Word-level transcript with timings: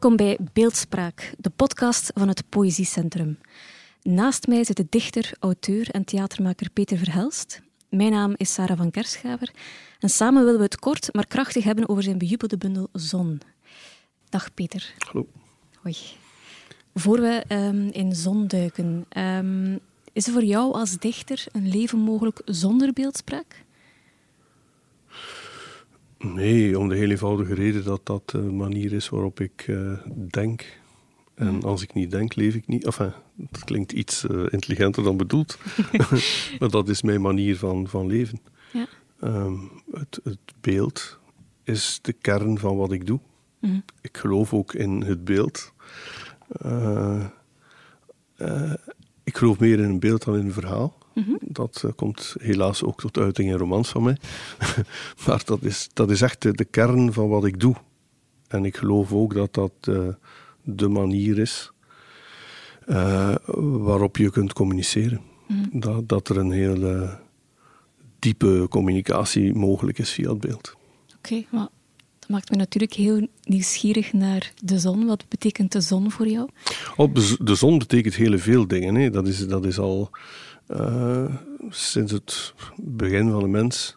Welkom 0.00 0.16
bij 0.16 0.38
Beeldspraak, 0.52 1.34
de 1.38 1.50
podcast 1.50 2.10
van 2.14 2.28
het 2.28 2.48
Poëziecentrum. 2.48 3.38
Naast 4.02 4.46
mij 4.46 4.64
zit 4.64 4.76
de 4.76 4.86
dichter, 4.88 5.32
auteur 5.40 5.90
en 5.90 6.04
theatermaker 6.04 6.70
Peter 6.70 6.98
Verhelst. 6.98 7.62
Mijn 7.88 8.10
naam 8.10 8.34
is 8.36 8.52
Sarah 8.52 8.76
van 8.76 8.90
Kerschaver 8.90 9.50
en 9.98 10.08
samen 10.08 10.44
willen 10.44 10.58
we 10.58 10.64
het 10.64 10.78
kort 10.78 11.14
maar 11.14 11.26
krachtig 11.26 11.64
hebben 11.64 11.88
over 11.88 12.02
zijn 12.02 12.18
bejubelde 12.18 12.58
bundel 12.58 12.88
Zon. 12.92 13.40
Dag 14.28 14.54
Peter. 14.54 14.94
Hallo. 14.98 15.26
Hoi. 15.82 15.96
Voor 16.94 17.20
we 17.20 17.44
um, 17.48 17.88
in 17.90 18.14
zon 18.14 18.46
duiken, 18.46 19.06
um, 19.16 19.78
is 20.12 20.26
er 20.26 20.32
voor 20.32 20.44
jou 20.44 20.72
als 20.72 20.98
dichter 20.98 21.46
een 21.52 21.68
leven 21.68 21.98
mogelijk 21.98 22.42
zonder 22.44 22.92
beeldspraak? 22.92 23.64
Nee, 26.18 26.78
om 26.78 26.88
de 26.88 26.96
heel 26.96 27.10
eenvoudige 27.10 27.54
reden 27.54 27.84
dat 27.84 28.06
dat 28.06 28.30
de 28.30 28.38
manier 28.38 28.92
is 28.92 29.08
waarop 29.08 29.40
ik 29.40 29.66
uh, 29.66 29.92
denk. 30.30 30.80
En 31.34 31.54
mm. 31.54 31.62
als 31.62 31.82
ik 31.82 31.94
niet 31.94 32.10
denk, 32.10 32.34
leef 32.34 32.54
ik 32.54 32.66
niet. 32.66 32.84
Enfin, 32.84 33.12
dat 33.34 33.64
klinkt 33.64 33.92
iets 33.92 34.24
uh, 34.24 34.46
intelligenter 34.50 35.02
dan 35.02 35.16
bedoeld. 35.16 35.58
maar 36.58 36.70
dat 36.70 36.88
is 36.88 37.02
mijn 37.02 37.20
manier 37.20 37.56
van, 37.56 37.88
van 37.88 38.06
leven. 38.06 38.40
Ja. 38.72 38.86
Um, 39.22 39.70
het, 39.92 40.20
het, 40.24 40.38
beeld 40.60 41.18
is 41.64 41.98
de 42.02 42.12
kern 42.12 42.58
van 42.58 42.76
wat 42.76 42.92
ik 42.92 43.06
doe. 43.06 43.20
Mm. 43.60 43.84
Ik 44.00 44.16
geloof 44.16 44.54
ook 44.54 44.74
in 44.74 45.02
het 45.02 45.24
beeld. 45.24 45.72
Uh, 46.66 47.24
ik 49.24 49.36
geloof 49.36 49.58
meer 49.58 49.78
in 49.78 49.84
een 49.84 50.00
beeld 50.00 50.24
dan 50.24 50.36
in 50.36 50.46
een 50.46 50.52
verhaal. 50.52 50.98
Mhm. 51.18 51.36
Dat 51.40 51.82
uh, 51.84 51.90
komt 51.96 52.36
helaas 52.40 52.82
ook 52.82 53.00
tot 53.00 53.18
uiting 53.18 53.50
in 53.50 53.56
romans 53.56 53.88
van 53.88 54.02
mij. 54.02 54.16
maar 55.26 55.42
dat 55.44 55.62
is, 55.62 55.88
dat 55.92 56.10
is 56.10 56.20
echt 56.20 56.42
de, 56.42 56.52
de, 56.52 56.64
kern 56.64 57.12
van 57.12 57.28
wat 57.28 57.44
ik 57.44 57.60
doe. 57.60 57.74
En 58.48 58.64
ik 58.64 58.76
geloof 58.76 59.12
ook 59.12 59.34
dat 59.34 59.54
dat 59.54 59.72
uh, 59.88 60.08
de 60.62 60.88
manier 60.88 61.38
is 61.38 61.72
uh, 62.86 63.34
waarop 63.56 64.16
je 64.16 64.30
kunt 64.30 64.52
communiceren. 64.52 65.20
Mhm. 65.46 65.78
Dat, 65.78 66.08
dat 66.08 66.28
er 66.28 66.36
een 66.36 66.50
hele 66.50 67.18
diepe 68.18 68.66
communicatie 68.70 69.54
mogelijk 69.54 69.98
is 69.98 70.10
via 70.10 70.30
het 70.30 70.40
beeld. 70.40 70.76
Oké, 71.16 71.16
okay, 71.16 71.46
maar 71.50 71.68
dat 72.18 72.28
maakt 72.28 72.50
me 72.50 72.56
natuurlijk 72.56 72.92
heel 72.92 73.26
nieuwsgierig 73.42 74.12
naar 74.12 74.52
de 74.64 74.78
zon. 74.78 75.06
Wat 75.06 75.28
betekent 75.28 75.72
de 75.72 75.80
zon 75.80 76.10
voor 76.10 76.28
jou? 76.28 76.48
Oh, 76.96 77.14
de 77.38 77.54
zon 77.54 77.78
betekent 77.78 78.14
heel 78.14 78.38
veel 78.38 78.66
dingen. 78.66 78.94
Hè. 78.94 79.10
Dat, 79.10 79.28
is, 79.28 79.46
dat 79.46 79.64
is 79.64 79.78
al 79.78 80.10
uh, 80.68 81.34
sinds 81.68 82.12
het 82.12 82.54
begin 82.76 83.30
van 83.30 83.40
de 83.40 83.48
mens 83.48 83.96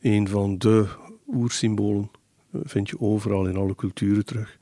een 0.00 0.28
van 0.28 0.58
de 0.58 0.86
oersymbolen. 1.26 2.10
Vind 2.52 2.88
je 2.88 3.00
overal 3.00 3.46
in 3.46 3.56
alle 3.56 3.74
culturen 3.74 4.24
terug. 4.24 4.58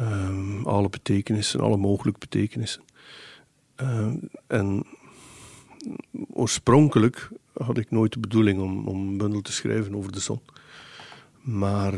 Um, 0.00 0.66
alle 0.66 0.88
betekenissen, 0.88 1.60
alle 1.60 1.76
mogelijke 1.76 2.18
betekenissen. 2.18 2.82
En 4.46 4.84
oorspronkelijk 6.32 7.28
had 7.52 7.78
ik 7.78 7.90
nooit 7.90 8.12
de 8.12 8.18
bedoeling 8.18 8.60
om, 8.60 8.86
om 8.86 9.08
een 9.08 9.16
bundel 9.16 9.40
te 9.40 9.52
schrijven 9.52 9.94
over 9.94 10.12
de 10.12 10.20
zon. 10.20 10.40
Maar 11.40 11.94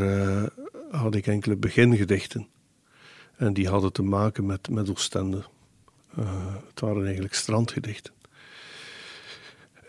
had 0.90 1.14
ik 1.14 1.26
enkele 1.26 1.56
begingedichten. 1.56 2.46
En 3.36 3.52
die 3.52 3.68
hadden 3.68 3.92
te 3.92 4.02
maken 4.02 4.46
met, 4.46 4.68
met 4.70 4.90
Oostende. 4.90 5.44
Het 6.68 6.80
waren 6.80 7.04
eigenlijk 7.04 7.34
strandgedichten. 7.34 8.12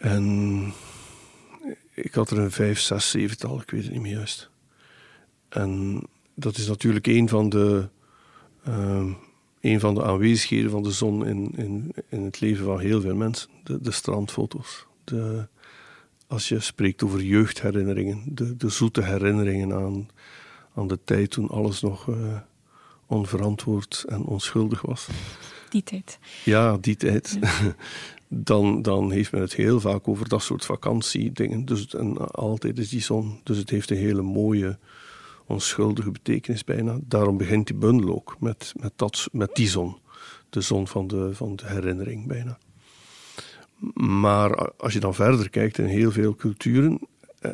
En 0.02 0.74
ik 1.94 2.14
had 2.14 2.30
er 2.30 2.38
een 2.38 2.52
vijf, 2.52 2.80
zes, 2.80 3.10
zevental, 3.10 3.62
ik 3.62 3.70
weet 3.70 3.84
het 3.84 3.92
niet 3.92 4.02
meer 4.02 4.16
juist. 4.16 4.50
En 5.50 6.02
dat 6.34 6.58
is 6.58 6.68
natuurlijk 6.68 7.08
een 7.08 7.30
van 7.30 7.50
de, 7.50 7.90
uh, 9.62 9.80
van 9.80 9.96
de 9.96 10.04
aanwezigheden 10.04 10.72
van 10.72 10.84
de 10.84 10.92
zon 10.92 11.26
in, 11.26 11.52
in, 11.56 11.94
in 12.10 12.24
het 12.24 12.40
leven 12.40 12.66
van 12.66 12.80
heel 12.80 13.02
veel 13.02 13.16
mensen. 13.16 13.50
De, 13.64 13.82
de 13.82 13.92
strandfoto's. 13.92 14.86
De, 15.04 15.48
als 16.28 16.50
je 16.50 16.60
spreekt 16.60 17.04
over 17.04 17.22
jeugdherinneringen, 17.22 18.22
de, 18.26 18.58
de 18.58 18.70
zoete 18.70 19.04
herinneringen 19.04 19.74
aan, 19.74 20.10
aan 20.76 20.88
de 20.88 21.00
tijd 21.04 21.32
toen 21.32 21.50
alles 21.50 21.82
nog 21.82 22.08
uh, 22.08 22.40
onverantwoord 23.06 24.06
en 24.08 24.24
onschuldig 24.24 24.82
was. 24.82 25.08
Die 25.72 25.84
tijd. 25.84 26.20
Ja, 26.44 26.78
die 26.78 26.96
tijd. 26.96 27.40
dan, 28.28 28.82
dan 28.82 29.12
heeft 29.12 29.32
men 29.32 29.42
het 29.42 29.56
heel 29.56 29.80
vaak 29.80 30.08
over 30.08 30.30
dat 30.30 30.42
soort 30.42 30.66
vakantiedingen. 30.66 31.66
Dus, 31.66 31.96
en 31.96 32.18
altijd 32.32 32.80
is 32.80 32.90
die 32.90 33.02
zon. 33.02 33.40
Dus 33.44 33.58
het 33.58 33.70
heeft 33.70 33.90
een 33.90 33.98
hele 33.98 34.22
mooie, 34.22 34.78
onschuldige 35.46 36.12
betekenis 36.12 36.64
bijna. 36.64 37.00
Daarom 37.02 37.38
begint 37.38 37.68
die 37.68 37.76
bundel 37.76 38.16
ook 38.16 38.36
met, 38.40 38.74
met, 38.80 38.92
dat, 38.96 39.28
met 39.32 39.56
die 39.56 39.68
zon. 39.68 39.98
De 40.50 40.62
zon 40.62 40.88
van 40.88 41.08
de, 41.08 41.30
van 41.34 41.56
de 41.56 41.66
herinnering 41.66 42.28
bijna. 42.28 42.58
Maar 43.94 44.72
als 44.72 44.94
je 44.94 45.00
dan 45.00 45.16
verder 45.16 45.50
kijkt 45.50 45.78
in 45.78 45.86
heel 45.86 46.12
veel 46.12 46.36
culturen, 46.36 47.00
eh, 47.40 47.52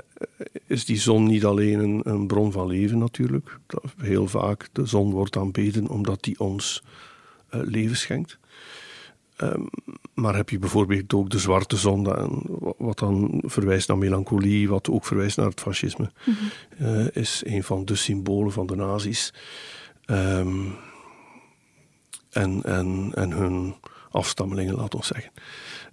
is 0.66 0.86
die 0.86 1.00
zon 1.00 1.26
niet 1.26 1.46
alleen 1.46 1.80
een, 1.80 2.02
een 2.04 2.28
bron 2.28 2.52
van 2.52 2.68
leven 2.68 2.98
natuurlijk. 2.98 3.60
Heel 3.98 4.28
vaak 4.28 4.70
de 4.72 4.86
zon 4.86 5.12
wordt 5.12 5.38
aanbeden 5.38 5.88
omdat 5.88 6.24
die 6.24 6.40
ons 6.40 6.84
uh, 7.54 7.62
leven 7.64 7.98
schenkt. 7.98 8.38
Um, 9.42 9.70
maar 10.14 10.36
heb 10.36 10.50
je 10.50 10.60
bijvoorbeeld 10.60 11.14
ook 11.14 11.30
de 11.30 11.40
zwarte 11.40 11.76
zon, 11.76 12.04
wat 12.78 13.00
dan 13.00 13.44
verwijst 13.46 13.88
naar 13.88 13.98
melancholie, 13.98 14.70
wat 14.70 14.90
ook 14.90 15.06
verwijst 15.06 15.38
naar 15.38 15.50
het 15.50 15.60
fascisme, 15.60 16.12
mm 16.26 16.36
-hmm. 16.78 16.88
uh, 16.88 17.08
is 17.14 17.42
een 17.46 17.64
van 17.64 17.86
de 17.86 17.96
symbolen 17.96 18.52
van 18.52 18.68
de 18.68 18.76
nazi's. 18.76 19.34
Um, 20.06 20.76
en, 22.30 22.64
en, 22.64 23.12
en 23.14 23.32
hun 23.32 23.76
afstammelingen, 24.12 24.76
laten 24.76 25.00
we 25.00 25.06
zeggen. 25.06 25.32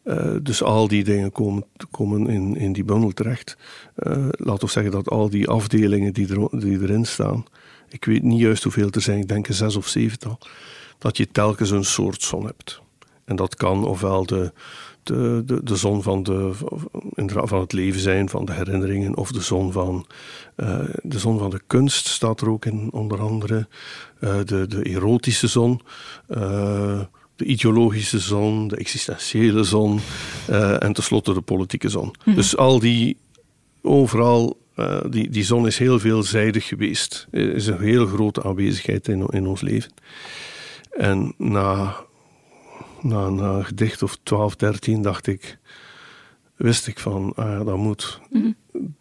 Uh, 0.05 0.37
dus 0.43 0.63
al 0.63 0.89
die 0.89 1.05
dingen 1.05 1.33
komen, 1.33 1.65
komen 1.91 2.27
in, 2.27 2.57
in 2.57 2.73
die 2.73 2.85
bundel 2.85 3.11
terecht. 3.11 3.57
Uh, 3.97 4.29
laten 4.31 4.67
we 4.67 4.73
zeggen 4.73 4.93
dat 4.93 5.09
al 5.09 5.31
die 5.31 5.49
afdelingen 5.49 6.13
die, 6.13 6.29
er, 6.29 6.61
die 6.61 6.81
erin 6.81 7.05
staan, 7.05 7.45
ik 7.89 8.05
weet 8.05 8.23
niet 8.23 8.41
juist 8.41 8.63
hoeveel 8.63 8.91
er 8.91 9.01
zijn, 9.01 9.21
ik 9.21 9.29
denk 9.29 9.49
een 9.49 9.55
zes 9.55 9.77
of 9.77 9.89
zevental, 9.89 10.39
dat 11.05 11.17
je 11.17 11.29
telkens 11.31 11.71
een 11.71 11.85
soort 11.85 12.23
zon 12.23 12.45
hebt. 12.45 12.81
En 13.25 13.37
dat 13.37 13.55
kan 13.55 13.85
ofwel 13.85 14.27
de, 14.27 14.53
de, 15.03 15.43
de, 15.47 15.61
de 15.63 15.77
zon 15.77 16.03
van, 16.03 16.23
de, 16.23 16.51
van 17.27 17.61
het 17.61 17.73
leven 17.73 18.01
zijn, 18.01 18.29
van 18.29 18.45
de 18.45 18.53
herinneringen, 18.53 19.17
of 19.17 19.33
de 19.33 19.41
zon 19.41 19.73
van, 19.73 20.07
uh, 20.57 20.81
de, 21.03 21.19
zon 21.19 21.39
van 21.39 21.51
de 21.51 21.61
kunst 21.67 22.07
staat 22.07 22.41
er 22.41 22.51
ook 22.51 22.65
in, 22.65 22.89
onder 22.93 23.21
andere. 23.21 23.69
Uh, 24.21 24.37
de, 24.45 24.67
de 24.67 24.83
erotische 24.83 25.47
zon. 25.47 25.81
Uh, 26.29 27.01
de 27.37 27.45
ideologische 27.45 28.19
zon, 28.19 28.69
de 28.69 28.77
existentiële 28.77 29.63
zon 29.63 30.01
en 30.79 30.93
tenslotte 30.93 31.35
de 31.35 31.41
politieke 31.41 31.89
zon. 31.89 32.15
Mm. 32.25 32.35
Dus 32.35 32.57
al 32.57 32.79
die, 32.79 33.17
overal, 33.83 34.59
uh, 34.77 35.01
die, 35.11 35.31
die 35.31 35.45
zon 35.45 35.67
is 35.67 35.79
heel 35.79 35.99
veelzijdig 35.99 36.67
geweest. 36.67 37.27
Er 37.31 37.55
is 37.55 37.67
een 37.67 37.81
heel 37.81 38.07
grote 38.07 38.43
aanwezigheid 38.43 39.09
in, 39.09 39.27
in 39.27 39.47
ons 39.47 39.61
leven. 39.61 39.93
En 40.97 41.35
na, 41.37 41.97
na, 43.01 43.27
een 43.27 43.65
gedicht 43.65 44.03
of 44.03 44.19
12, 44.23 44.57
13 44.57 45.03
dacht 45.03 45.27
ik, 45.27 45.59
wist 46.57 46.87
ik 46.87 46.99
van, 46.99 47.33
ah 47.35 47.47
ja, 47.47 47.65
dat 47.65 47.77
moet, 47.77 48.21
mm. 48.31 48.57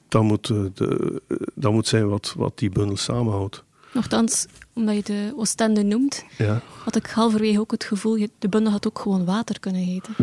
dat 0.07 0.23
moet, 0.23 0.47
de, 0.47 1.21
dat 1.55 1.71
moet 1.71 1.87
zijn 1.87 2.09
wat, 2.09 2.33
wat 2.37 2.57
die 2.57 2.69
bundel 2.69 2.97
samenhoudt. 2.97 3.63
Nochtans, 3.93 4.45
omdat 4.73 4.95
je 4.95 5.03
de 5.03 5.33
Oostende 5.35 5.83
noemt, 5.83 6.25
ja. 6.37 6.61
had 6.83 6.95
ik 6.95 7.05
halverwege 7.05 7.59
ook 7.59 7.71
het 7.71 7.83
gevoel, 7.83 8.27
de 8.39 8.49
bundel 8.49 8.71
had 8.71 8.87
ook 8.87 8.99
gewoon 8.99 9.25
water 9.25 9.59
kunnen 9.59 9.81
heten. 9.81 10.13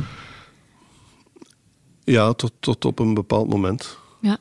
Ja, 2.05 2.32
tot, 2.32 2.52
tot 2.61 2.84
op 2.84 2.99
een 2.99 3.14
bepaald 3.14 3.49
moment. 3.49 3.99
Ja. 4.20 4.38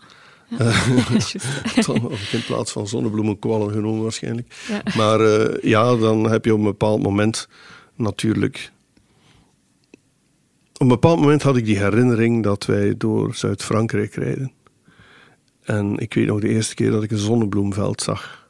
Dan 0.58 0.68
in 2.32 2.44
plaats 2.46 2.72
van 2.72 2.88
zonnebloemenkwallen 2.88 3.72
genomen 3.72 4.02
waarschijnlijk. 4.02 4.56
Ja. 4.68 4.82
Maar 4.98 5.22
uh, 5.22 5.62
ja, 5.62 5.96
dan 5.96 6.30
heb 6.30 6.46
je 6.46 6.54
op 6.54 6.60
een 6.60 6.66
bepaald 6.66 7.02
moment 7.02 7.48
natuurlijk... 7.96 8.72
Op 10.74 10.82
een 10.82 10.88
bepaald 10.88 11.20
moment 11.20 11.42
had 11.42 11.58
ik 11.58 11.66
die 11.66 11.78
herinnering 11.78 12.44
dat 12.44 12.66
wij 12.66 12.98
door 12.98 13.36
Zuid-Frankrijk 13.36 14.14
rijden. 14.14 14.52
En 15.64 15.98
ik 15.98 16.14
weet 16.14 16.28
nog 16.28 16.40
de 16.40 16.48
eerste 16.48 16.76
keer 16.76 16.92
dat 16.92 17.04
ik 17.04 17.12
een 17.12 17.18
zonnebloemveld 17.18 18.02
zag. 18.02 18.48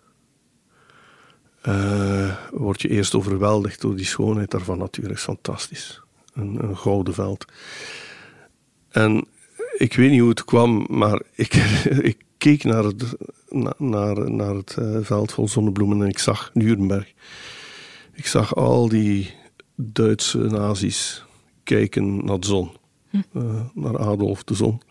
Uh, 1.67 2.35
word 2.51 2.81
je 2.81 2.89
eerst 2.89 3.15
overweldigd 3.15 3.81
door 3.81 3.95
die 3.95 4.05
schoonheid 4.05 4.51
daarvan 4.51 4.77
natuurlijk. 4.77 5.19
fantastisch. 5.19 6.01
Een, 6.33 6.63
een 6.63 6.77
gouden 6.77 7.13
veld. 7.13 7.45
En 8.89 9.27
ik 9.79 9.93
weet 9.93 10.09
niet 10.09 10.19
hoe 10.19 10.29
het 10.29 10.45
kwam, 10.45 10.85
maar 10.89 11.21
ik, 11.35 11.53
ik 12.11 12.17
keek 12.37 12.63
naar 12.63 12.83
het, 12.83 13.15
naar, 13.77 14.31
naar 14.31 14.55
het 14.55 14.75
uh, 14.79 14.97
veld 15.01 15.31
vol 15.31 15.47
zonnebloemen 15.47 16.01
en 16.01 16.09
ik 16.09 16.19
zag 16.19 16.51
Nuremberg. 16.53 17.13
Ik 18.13 18.25
zag 18.25 18.55
al 18.55 18.89
die 18.89 19.33
Duitse 19.75 20.37
nazi's 20.37 21.25
kijken 21.63 22.25
naar 22.25 22.39
de 22.39 22.47
zon, 22.47 22.71
uh, 23.11 23.61
naar 23.73 23.99
Adolf 23.99 24.43
de 24.43 24.53
zon. 24.53 24.81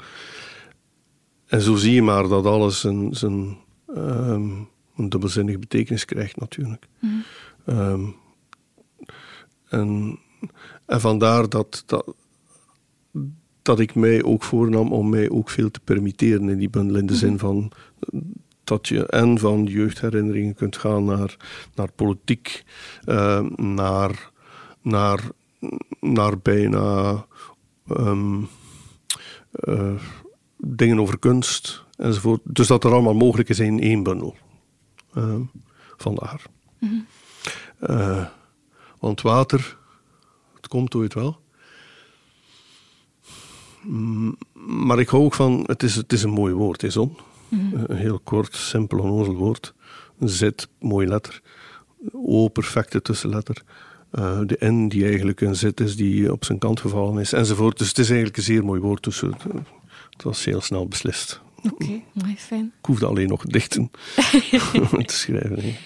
En 1.46 1.60
zo 1.60 1.74
zie 1.74 1.92
je 1.92 2.02
maar 2.02 2.28
dat 2.28 2.46
alles 2.46 2.84
een, 2.84 3.14
zijn, 3.14 3.56
um, 3.96 4.68
een 4.96 5.08
dubbelzinnige 5.08 5.58
betekenis 5.58 6.04
krijgt, 6.04 6.36
natuurlijk. 6.36 6.86
Mm. 6.98 7.22
Um, 7.66 8.16
en, 9.68 10.18
en 10.86 11.00
vandaar 11.00 11.48
dat, 11.48 11.82
dat, 11.86 12.14
dat 13.68 13.78
ik 13.78 13.94
mij 13.94 14.22
ook 14.22 14.42
voornam 14.42 14.92
om 14.92 15.08
mij 15.08 15.30
ook 15.30 15.50
veel 15.50 15.70
te 15.70 15.80
permitteren 15.80 16.48
in 16.48 16.58
die 16.58 16.70
bundel. 16.70 16.96
In 16.96 17.06
de 17.06 17.16
zin 17.16 17.32
mhm. 17.32 17.38
van 17.38 17.72
dat 18.64 18.88
je 18.88 19.06
en 19.06 19.38
van 19.38 19.64
jeugdherinneringen 19.64 20.54
kunt 20.54 20.76
gaan 20.76 21.04
naar, 21.04 21.36
naar 21.74 21.92
politiek, 21.92 22.64
uh, 23.06 23.40
naar, 23.56 24.30
naar, 24.82 25.20
naar 26.00 26.38
bijna 26.38 27.26
um, 27.90 28.48
uh, 29.64 29.94
dingen 30.56 31.00
over 31.00 31.18
kunst 31.18 31.84
enzovoort. 31.96 32.40
Dus 32.44 32.66
dat 32.66 32.84
er 32.84 32.92
allemaal 32.92 33.14
mogelijk 33.14 33.48
is 33.48 33.58
in 33.58 33.80
één 33.80 34.02
bundel. 34.02 34.36
Uh, 35.14 35.34
vandaar. 35.96 36.42
Mm 36.78 37.06
-hmm. 37.78 38.28
want 38.98 39.20
water, 39.20 39.78
het 40.54 40.68
komt 40.68 40.94
ooit 40.94 41.14
wel. 41.14 41.46
Mm, 43.82 44.36
maar 44.86 44.98
ik 44.98 45.08
hou 45.08 45.24
ook 45.24 45.34
van, 45.34 45.64
het 45.66 45.82
is, 45.82 45.94
het 45.94 46.12
is 46.12 46.22
een 46.22 46.30
mooi 46.30 46.54
woord, 46.54 46.82
is 46.82 46.96
on. 46.96 47.16
Mhm. 47.48 47.84
Een 47.86 47.96
heel 47.96 48.20
kort, 48.24 48.56
simpel, 48.56 48.98
onnozel 48.98 49.34
woord. 49.34 49.74
Een 50.18 50.28
zit, 50.28 50.68
mooi 50.78 51.06
letter. 51.06 51.40
O, 52.12 52.48
perfecte 52.48 53.02
tussenletter. 53.02 53.62
Uh, 54.12 54.40
de 54.46 54.56
N 54.64 54.88
die 54.88 55.04
eigenlijk 55.04 55.40
een 55.40 55.56
zit 55.56 55.80
is 55.80 55.96
die 55.96 56.32
op 56.32 56.44
zijn 56.44 56.58
kant 56.58 56.80
gevallen 56.80 57.20
is, 57.20 57.32
enzovoort. 57.32 57.78
Dus 57.78 57.88
het 57.88 57.98
is 57.98 58.08
eigenlijk 58.08 58.36
een 58.36 58.42
zeer 58.42 58.64
mooi 58.64 58.80
woord. 58.80 59.04
Dus 59.04 59.20
het, 59.20 60.22
was 60.22 60.44
heel 60.44 60.60
snel 60.60 60.86
beslist. 60.86 61.40
Oké, 61.62 62.00
okay, 62.14 62.36
fijn. 62.36 62.72
Ik 62.78 62.86
hoefde 62.86 63.06
alleen 63.06 63.28
nog 63.28 63.42
dichten 63.42 63.90
te 65.06 65.14
schrijven. 65.14 65.76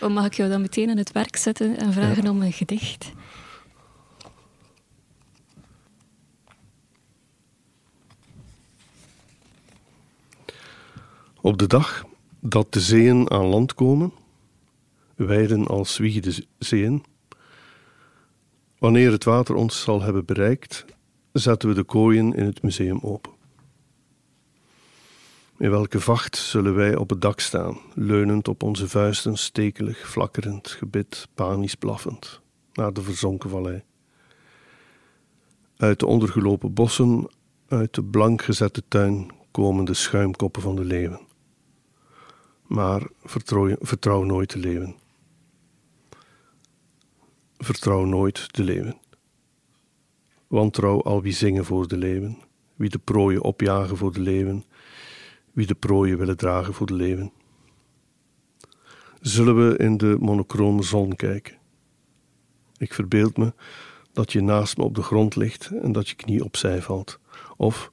Oh, 0.00 0.10
mag 0.10 0.26
ik 0.26 0.34
jou 0.34 0.50
dan 0.50 0.60
meteen 0.60 0.90
aan 0.90 0.96
het 0.96 1.12
werk 1.12 1.36
zetten 1.36 1.78
en 1.78 1.92
vragen 1.92 2.28
om 2.28 2.42
een 2.42 2.52
gedicht? 2.52 3.12
Op 11.42 11.58
de 11.58 11.66
dag 11.66 12.04
dat 12.40 12.72
de 12.72 12.80
zeeën 12.80 13.30
aan 13.30 13.46
land 13.46 13.74
komen, 13.74 14.12
wijden 15.14 15.66
als 15.66 15.98
wiegde 15.98 16.44
zeeën, 16.58 17.04
wanneer 18.78 19.10
het 19.10 19.24
water 19.24 19.54
ons 19.54 19.80
zal 19.80 20.02
hebben 20.02 20.24
bereikt, 20.24 20.84
zetten 21.32 21.68
we 21.68 21.74
de 21.74 21.84
kooien 21.84 22.34
in 22.34 22.44
het 22.44 22.62
museum 22.62 22.98
open. 23.02 23.32
In 25.58 25.70
welke 25.70 26.00
vacht 26.00 26.36
zullen 26.36 26.74
wij 26.74 26.96
op 26.96 27.10
het 27.10 27.20
dak 27.20 27.40
staan, 27.40 27.78
leunend 27.94 28.48
op 28.48 28.62
onze 28.62 28.88
vuisten, 28.88 29.38
stekelig, 29.38 30.10
flakkerend, 30.10 30.68
gebit, 30.68 31.28
panisch 31.34 31.74
blaffend, 31.74 32.40
naar 32.72 32.92
de 32.92 33.02
verzonken 33.02 33.50
vallei. 33.50 33.82
Uit 35.76 35.98
de 35.98 36.06
ondergelopen 36.06 36.74
bossen, 36.74 37.30
uit 37.68 37.94
de 37.94 38.04
blank 38.04 38.42
gezette 38.42 38.82
tuin 38.88 39.30
komen 39.50 39.84
de 39.84 39.94
schuimkoppen 39.94 40.62
van 40.62 40.76
de 40.76 40.84
leeuwen 40.84 41.28
maar 42.70 43.08
vertrouw, 43.24 43.76
vertrouw 43.80 44.22
nooit 44.22 44.52
de 44.52 44.58
leeuwen. 44.58 44.96
Vertrouw 47.58 48.04
nooit 48.04 48.54
de 48.54 48.64
leeuwen. 48.64 48.98
Wantrouw 50.46 51.02
al 51.02 51.22
wie 51.22 51.32
zingen 51.32 51.64
voor 51.64 51.88
de 51.88 51.96
leeuwen, 51.96 52.38
wie 52.74 52.88
de 52.88 52.98
prooien 52.98 53.42
opjagen 53.42 53.96
voor 53.96 54.12
de 54.12 54.20
leeuwen, 54.20 54.64
wie 55.52 55.66
de 55.66 55.74
prooien 55.74 56.18
willen 56.18 56.36
dragen 56.36 56.74
voor 56.74 56.86
de 56.86 56.94
leeuwen. 56.94 57.32
Zullen 59.20 59.68
we 59.68 59.76
in 59.76 59.96
de 59.96 60.16
monochrome 60.20 60.82
zon 60.82 61.16
kijken? 61.16 61.56
Ik 62.76 62.94
verbeeld 62.94 63.36
me 63.36 63.52
dat 64.12 64.32
je 64.32 64.40
naast 64.42 64.76
me 64.76 64.84
op 64.84 64.94
de 64.94 65.02
grond 65.02 65.36
ligt 65.36 65.70
en 65.82 65.92
dat 65.92 66.08
je 66.08 66.14
knie 66.14 66.44
opzij 66.44 66.82
valt, 66.82 67.18
of 67.56 67.92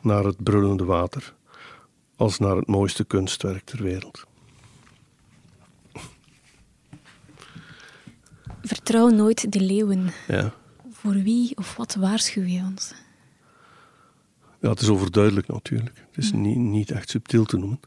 naar 0.00 0.24
het 0.24 0.42
brullende 0.42 0.84
water 0.84 1.34
als 2.16 2.38
naar 2.38 2.56
het 2.56 2.66
mooiste 2.66 3.04
kunstwerk 3.04 3.64
ter 3.64 3.82
wereld. 3.82 4.24
Vertrouw 8.62 9.08
nooit 9.08 9.52
de 9.52 9.60
leeuwen. 9.60 10.10
Ja. 10.28 10.52
Voor 10.92 11.12
wie 11.12 11.56
of 11.56 11.76
wat 11.76 11.94
waarschuw 11.94 12.44
je 12.44 12.60
ons? 12.60 12.94
Ja, 14.60 14.70
het 14.70 14.80
is 14.80 14.88
overduidelijk 14.88 15.48
natuurlijk. 15.48 16.04
Het 16.10 16.24
is 16.24 16.32
niet, 16.32 16.56
niet 16.56 16.90
echt 16.90 17.10
subtiel 17.10 17.44
te 17.44 17.56
noemen. 17.56 17.80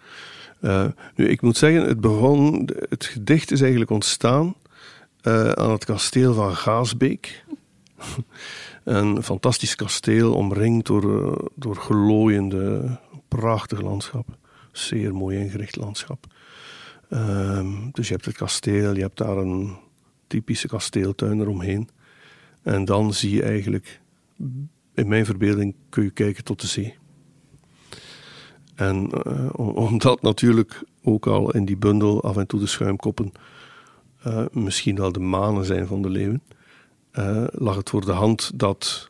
Uh, 0.61 0.85
nu, 1.15 1.27
ik 1.27 1.41
moet 1.41 1.57
zeggen, 1.57 1.87
het 1.87 2.01
begon, 2.01 2.69
het 2.89 3.05
gedicht 3.05 3.51
is 3.51 3.61
eigenlijk 3.61 3.91
ontstaan 3.91 4.55
uh, 5.23 5.51
aan 5.51 5.71
het 5.71 5.85
kasteel 5.85 6.33
van 6.33 6.55
Gaasbeek. 6.55 7.45
een 8.83 9.23
fantastisch 9.23 9.75
kasteel, 9.75 10.33
omringd 10.33 10.85
door, 10.85 11.03
uh, 11.03 11.45
door 11.55 11.75
glooiende 11.75 12.99
prachtig 13.39 13.81
landschap. 13.81 14.27
Zeer 14.71 15.15
mooi 15.15 15.37
ingericht 15.37 15.75
landschap. 15.75 16.25
Um, 17.09 17.89
dus 17.91 18.07
je 18.07 18.13
hebt 18.13 18.25
het 18.25 18.37
kasteel, 18.37 18.95
je 18.95 19.01
hebt 19.01 19.17
daar 19.17 19.37
een 19.37 19.77
typische 20.27 20.67
kasteeltuin 20.67 21.39
eromheen. 21.39 21.89
En 22.63 22.85
dan 22.85 23.13
zie 23.13 23.35
je 23.35 23.43
eigenlijk, 23.43 24.01
in 24.93 25.07
mijn 25.07 25.25
verbeelding, 25.25 25.75
kun 25.89 26.03
je 26.03 26.09
kijken 26.09 26.43
tot 26.43 26.61
de 26.61 26.67
zee. 26.67 26.97
En 28.75 29.09
uh, 29.27 29.49
omdat 29.55 30.21
natuurlijk 30.21 30.83
ook 31.03 31.27
al 31.27 31.51
in 31.51 31.65
die 31.65 31.77
bundel 31.77 32.23
af 32.23 32.37
en 32.37 32.47
toe 32.47 32.59
de 32.59 32.67
schuimkoppen 32.67 33.31
uh, 34.27 34.45
misschien 34.51 34.95
wel 34.95 35.11
de 35.11 35.19
manen 35.19 35.65
zijn 35.65 35.87
van 35.87 36.01
de 36.01 36.09
leeuwen, 36.09 36.43
uh, 37.13 37.43
lag 37.51 37.75
het 37.75 37.89
voor 37.89 38.05
de 38.05 38.11
hand 38.11 38.51
dat 38.55 39.09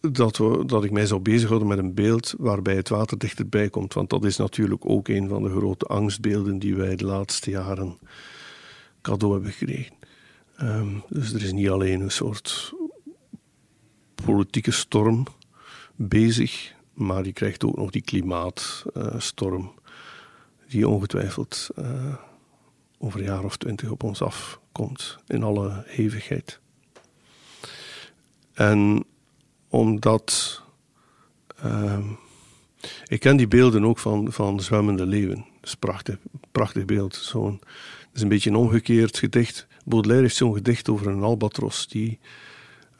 dat, 0.00 0.36
we, 0.36 0.62
dat 0.66 0.84
ik 0.84 0.90
mij 0.90 1.06
zou 1.06 1.20
bezighouden 1.20 1.68
met 1.68 1.78
een 1.78 1.94
beeld 1.94 2.34
waarbij 2.38 2.76
het 2.76 2.88
water 2.88 3.18
dichterbij 3.18 3.68
komt. 3.68 3.94
Want 3.94 4.10
dat 4.10 4.24
is 4.24 4.36
natuurlijk 4.36 4.88
ook 4.88 5.08
een 5.08 5.28
van 5.28 5.42
de 5.42 5.50
grote 5.50 5.84
angstbeelden 5.84 6.58
die 6.58 6.74
wij 6.74 6.96
de 6.96 7.04
laatste 7.04 7.50
jaren 7.50 7.98
cadeau 9.02 9.34
hebben 9.34 9.52
gekregen. 9.52 9.94
Ehm, 10.56 10.88
dus 11.08 11.32
er 11.32 11.42
is 11.42 11.52
niet 11.52 11.68
alleen 11.68 12.00
een 12.00 12.10
soort 12.10 12.72
politieke 14.14 14.70
storm 14.70 15.26
bezig, 15.96 16.74
maar 16.92 17.24
je 17.24 17.32
krijgt 17.32 17.64
ook 17.64 17.76
nog 17.76 17.90
die 17.90 18.02
klimaatstorm, 18.02 19.72
die 20.68 20.88
ongetwijfeld 20.88 21.68
uh, 21.78 22.14
over 22.98 23.20
een 23.20 23.26
jaar 23.26 23.44
of 23.44 23.56
twintig 23.56 23.90
op 23.90 24.02
ons 24.02 24.22
afkomt, 24.22 25.18
in 25.26 25.42
alle 25.42 25.82
hevigheid. 25.86 26.60
En 28.52 29.04
omdat. 29.68 30.62
Uh, 31.64 31.98
ik 33.06 33.20
ken 33.20 33.36
die 33.36 33.48
beelden 33.48 33.84
ook 33.84 33.98
van, 33.98 34.32
van 34.32 34.60
zwemmende 34.60 35.06
leeuwen. 35.06 35.36
Dat 35.36 35.44
is 35.62 35.72
een 35.72 35.78
prachtig, 35.78 36.16
prachtig 36.52 36.84
beeld. 36.84 37.14
Zo'n, 37.14 37.60
het 38.00 38.10
is 38.14 38.22
een 38.22 38.28
beetje 38.28 38.50
een 38.50 38.56
omgekeerd 38.56 39.18
gedicht. 39.18 39.66
Baudelaire 39.84 40.24
heeft 40.24 40.36
zo'n 40.36 40.54
gedicht 40.54 40.88
over 40.88 41.06
een 41.06 41.22
albatros 41.22 41.88
die, 41.88 42.18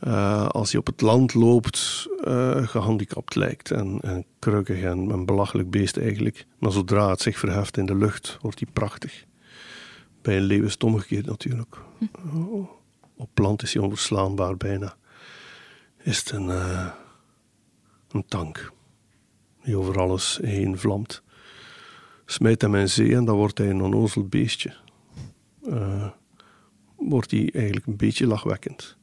uh, 0.06 0.46
als 0.46 0.70
hij 0.70 0.80
op 0.80 0.86
het 0.86 1.00
land 1.00 1.34
loopt, 1.34 2.08
uh, 2.24 2.68
gehandicapt 2.68 3.34
lijkt. 3.34 3.70
En, 3.70 4.00
en 4.00 4.24
krukkig 4.38 4.82
en 4.82 4.98
een 4.98 5.26
belachelijk 5.26 5.70
beest 5.70 5.96
eigenlijk. 5.96 6.46
Maar 6.58 6.72
zodra 6.72 7.10
het 7.10 7.20
zich 7.20 7.38
verheft 7.38 7.76
in 7.76 7.86
de 7.86 7.96
lucht, 7.96 8.38
wordt 8.40 8.60
hij 8.60 8.68
prachtig. 8.72 9.24
Bij 10.22 10.36
een 10.36 10.42
leeuw 10.42 10.64
is 10.64 10.72
het 10.72 10.84
omgekeerd 10.84 11.26
natuurlijk. 11.26 11.76
Hm. 11.98 12.62
Op 13.16 13.38
land 13.38 13.62
is 13.62 13.74
hij 13.74 13.82
onverslaanbaar 13.82 14.56
bijna 14.56 14.96
is 16.08 16.18
het 16.18 16.30
een, 16.30 16.46
uh, 16.46 16.92
een 18.10 18.24
tank. 18.26 18.72
die 19.62 19.76
over 19.76 19.98
alles 19.98 20.38
heen 20.42 20.78
vlamt. 20.78 21.22
Smijt 22.24 22.62
hem 22.62 22.74
in 22.74 22.88
zee 22.88 23.14
en 23.14 23.24
dan 23.24 23.36
wordt 23.36 23.58
hij 23.58 23.70
een 23.70 23.82
onnozel 23.82 24.28
beestje. 24.28 24.76
Uh, 25.62 26.08
wordt 26.96 27.30
hij 27.30 27.50
eigenlijk 27.52 27.86
een 27.86 27.96
beetje 27.96 28.26
lachwekkend. 28.26 28.96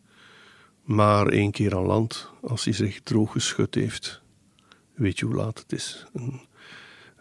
Maar 0.83 1.27
één 1.27 1.51
keer 1.51 1.75
aan 1.75 1.85
land, 1.85 2.29
als 2.41 2.63
hij 2.63 2.73
zich 2.73 3.01
droog 3.01 3.31
geschud 3.31 3.75
heeft, 3.75 4.21
weet 4.93 5.19
je 5.19 5.25
hoe 5.25 5.35
laat 5.35 5.59
het 5.59 5.71
is. 5.71 6.05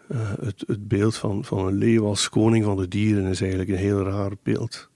Uh, 0.07 0.33
het, 0.39 0.63
het, 0.67 0.87
beeld 0.87 1.15
van, 1.15 1.45
van 1.45 1.65
een 1.65 1.77
leeuw 1.77 2.05
als 2.05 2.29
koning 2.29 2.65
van 2.65 2.77
de 2.77 2.87
dieren 2.87 3.25
is 3.25 3.41
eigenlijk 3.41 3.69
een 3.69 3.75
heel 3.75 4.03
raar 4.03 4.31
beeld. 4.43 4.89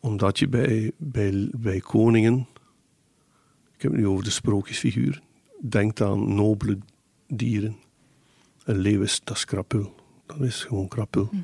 Omdat 0.00 0.38
je 0.38 0.48
bij, 0.48 0.92
bij, 0.96 1.48
bij 1.52 1.80
koningen, 1.80 2.48
ik 3.76 3.82
heb 3.82 3.92
het 3.92 4.00
nu 4.00 4.06
over 4.06 4.24
de 4.24 4.30
sprookjesfiguur, 4.30 5.22
denkt 5.60 6.00
aan 6.00 6.34
nobele 6.34 6.78
dieren. 7.28 7.76
Een 8.64 8.78
leeuw 8.78 9.02
is, 9.02 9.20
dat 9.24 9.36
is 9.36 9.44
krapul. 9.44 9.94
Dat 10.26 10.40
is 10.40 10.64
gewoon 10.64 10.88
krapul. 10.88 11.28
Hm. 11.30 11.36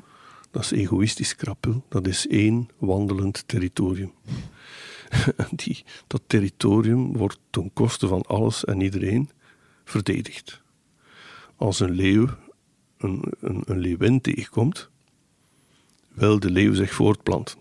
Dat 0.51 0.63
is 0.63 0.71
egoïstisch 0.71 1.35
krapul. 1.35 1.83
Dat 1.89 2.07
is 2.07 2.27
één 2.27 2.69
wandelend 2.77 3.43
territorium. 3.47 4.11
Die, 5.55 5.83
dat 6.07 6.21
territorium 6.27 7.17
wordt 7.17 7.39
ten 7.49 7.73
koste 7.73 8.07
van 8.07 8.21
alles 8.21 8.65
en 8.65 8.81
iedereen 8.81 9.29
verdedigd. 9.83 10.61
Als 11.55 11.79
een 11.79 11.91
leeuw 11.91 12.27
een, 12.97 13.23
een, 13.39 13.63
een 13.65 13.79
leeuwin 13.79 14.21
tegenkomt, 14.21 14.89
wil 16.13 16.39
de 16.39 16.49
leeuw 16.49 16.73
zich 16.73 16.93
voortplanten. 16.93 17.57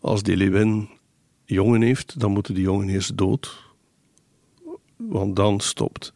Als 0.00 0.22
die 0.22 0.36
leeuwin 0.36 0.88
jongen 1.54 1.82
heeft, 1.82 2.20
dan 2.20 2.32
moeten 2.32 2.54
die 2.54 2.62
jongen 2.62 2.88
eerst 2.88 3.16
dood, 3.16 3.62
want 4.96 5.36
dan 5.36 5.60
stopt 5.60 6.12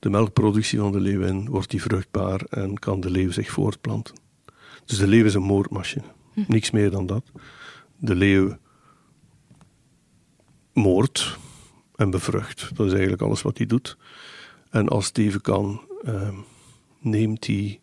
de 0.00 0.10
melkproductie 0.10 0.78
van 0.78 0.92
de 0.92 1.00
leeuwin, 1.00 1.48
wordt 1.48 1.70
die 1.70 1.82
vruchtbaar 1.82 2.40
en 2.40 2.78
kan 2.78 3.00
de 3.00 3.10
leeuw 3.10 3.30
zich 3.30 3.50
voortplanten. 3.50 4.14
Dus 4.84 4.98
de 4.98 5.06
leeuw 5.06 5.24
is 5.24 5.34
een 5.34 5.42
moordmachine, 5.42 6.04
hm. 6.32 6.44
niks 6.46 6.70
meer 6.70 6.90
dan 6.90 7.06
dat. 7.06 7.24
De 7.96 8.14
leeuw 8.14 8.56
moordt 10.72 11.38
en 11.96 12.10
bevrucht, 12.10 12.76
dat 12.76 12.86
is 12.86 12.92
eigenlijk 12.92 13.22
alles 13.22 13.42
wat 13.42 13.56
hij 13.56 13.66
doet. 13.66 13.96
En 14.70 14.88
als 14.88 15.06
het 15.06 15.18
even 15.18 15.40
kan, 15.40 15.80
ehm, 16.02 16.34
neemt 16.98 17.46
hij 17.46 17.80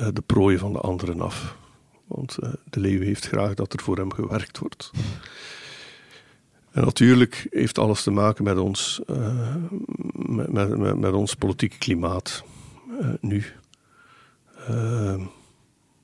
uh, 0.00 0.08
de 0.12 0.22
prooi 0.26 0.58
van 0.58 0.72
de 0.72 0.80
anderen 0.80 1.20
af. 1.20 1.56
Want 2.10 2.36
uh, 2.42 2.50
de 2.70 2.80
leeuw 2.80 3.00
heeft 3.00 3.26
graag 3.26 3.54
dat 3.54 3.72
er 3.72 3.80
voor 3.80 3.96
hem 3.96 4.12
gewerkt 4.12 4.58
wordt. 4.58 4.90
En 6.70 6.84
natuurlijk 6.84 7.46
heeft 7.50 7.78
alles 7.78 8.02
te 8.02 8.10
maken 8.10 8.44
met 8.44 8.58
ons, 8.58 9.00
uh, 9.06 9.54
met, 10.12 10.78
met, 10.78 10.98
met, 10.98 11.12
ons 11.12 11.34
politieke 11.34 11.78
klimaat 11.78 12.44
nu. 13.20 13.44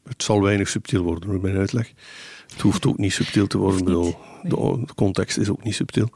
het 0.05 0.23
zal 0.23 0.43
weinig 0.43 0.69
subtiel 0.69 1.03
worden 1.03 1.29
door 1.29 1.41
mijn 1.41 1.57
uitleg. 1.57 1.93
Het 2.53 2.61
hoeft 2.61 2.87
ook 2.87 2.99
niet 2.99 3.13
subtiel 3.13 3.47
te 3.47 3.59
worden. 3.59 3.85
Bedoel, 3.85 4.19
de, 4.43 4.83
de, 4.87 4.95
context 4.95 5.39
is 5.39 5.49
ook 5.49 5.65
niet 5.65 5.75
subtiel. 5.75 6.11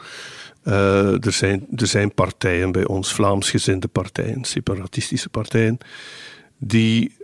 Er, 0.62 1.32
zijn, 1.32 1.66
er 1.76 1.87
zijn 1.87 2.14
partijen 2.14 2.73
bij 2.73 2.87
ons, 2.87 3.12
Vlaamsgezinde 3.12 3.88
partijen, 3.88 4.44
separatistische 4.44 5.28
partijen, 5.28 5.78
die 6.59 7.18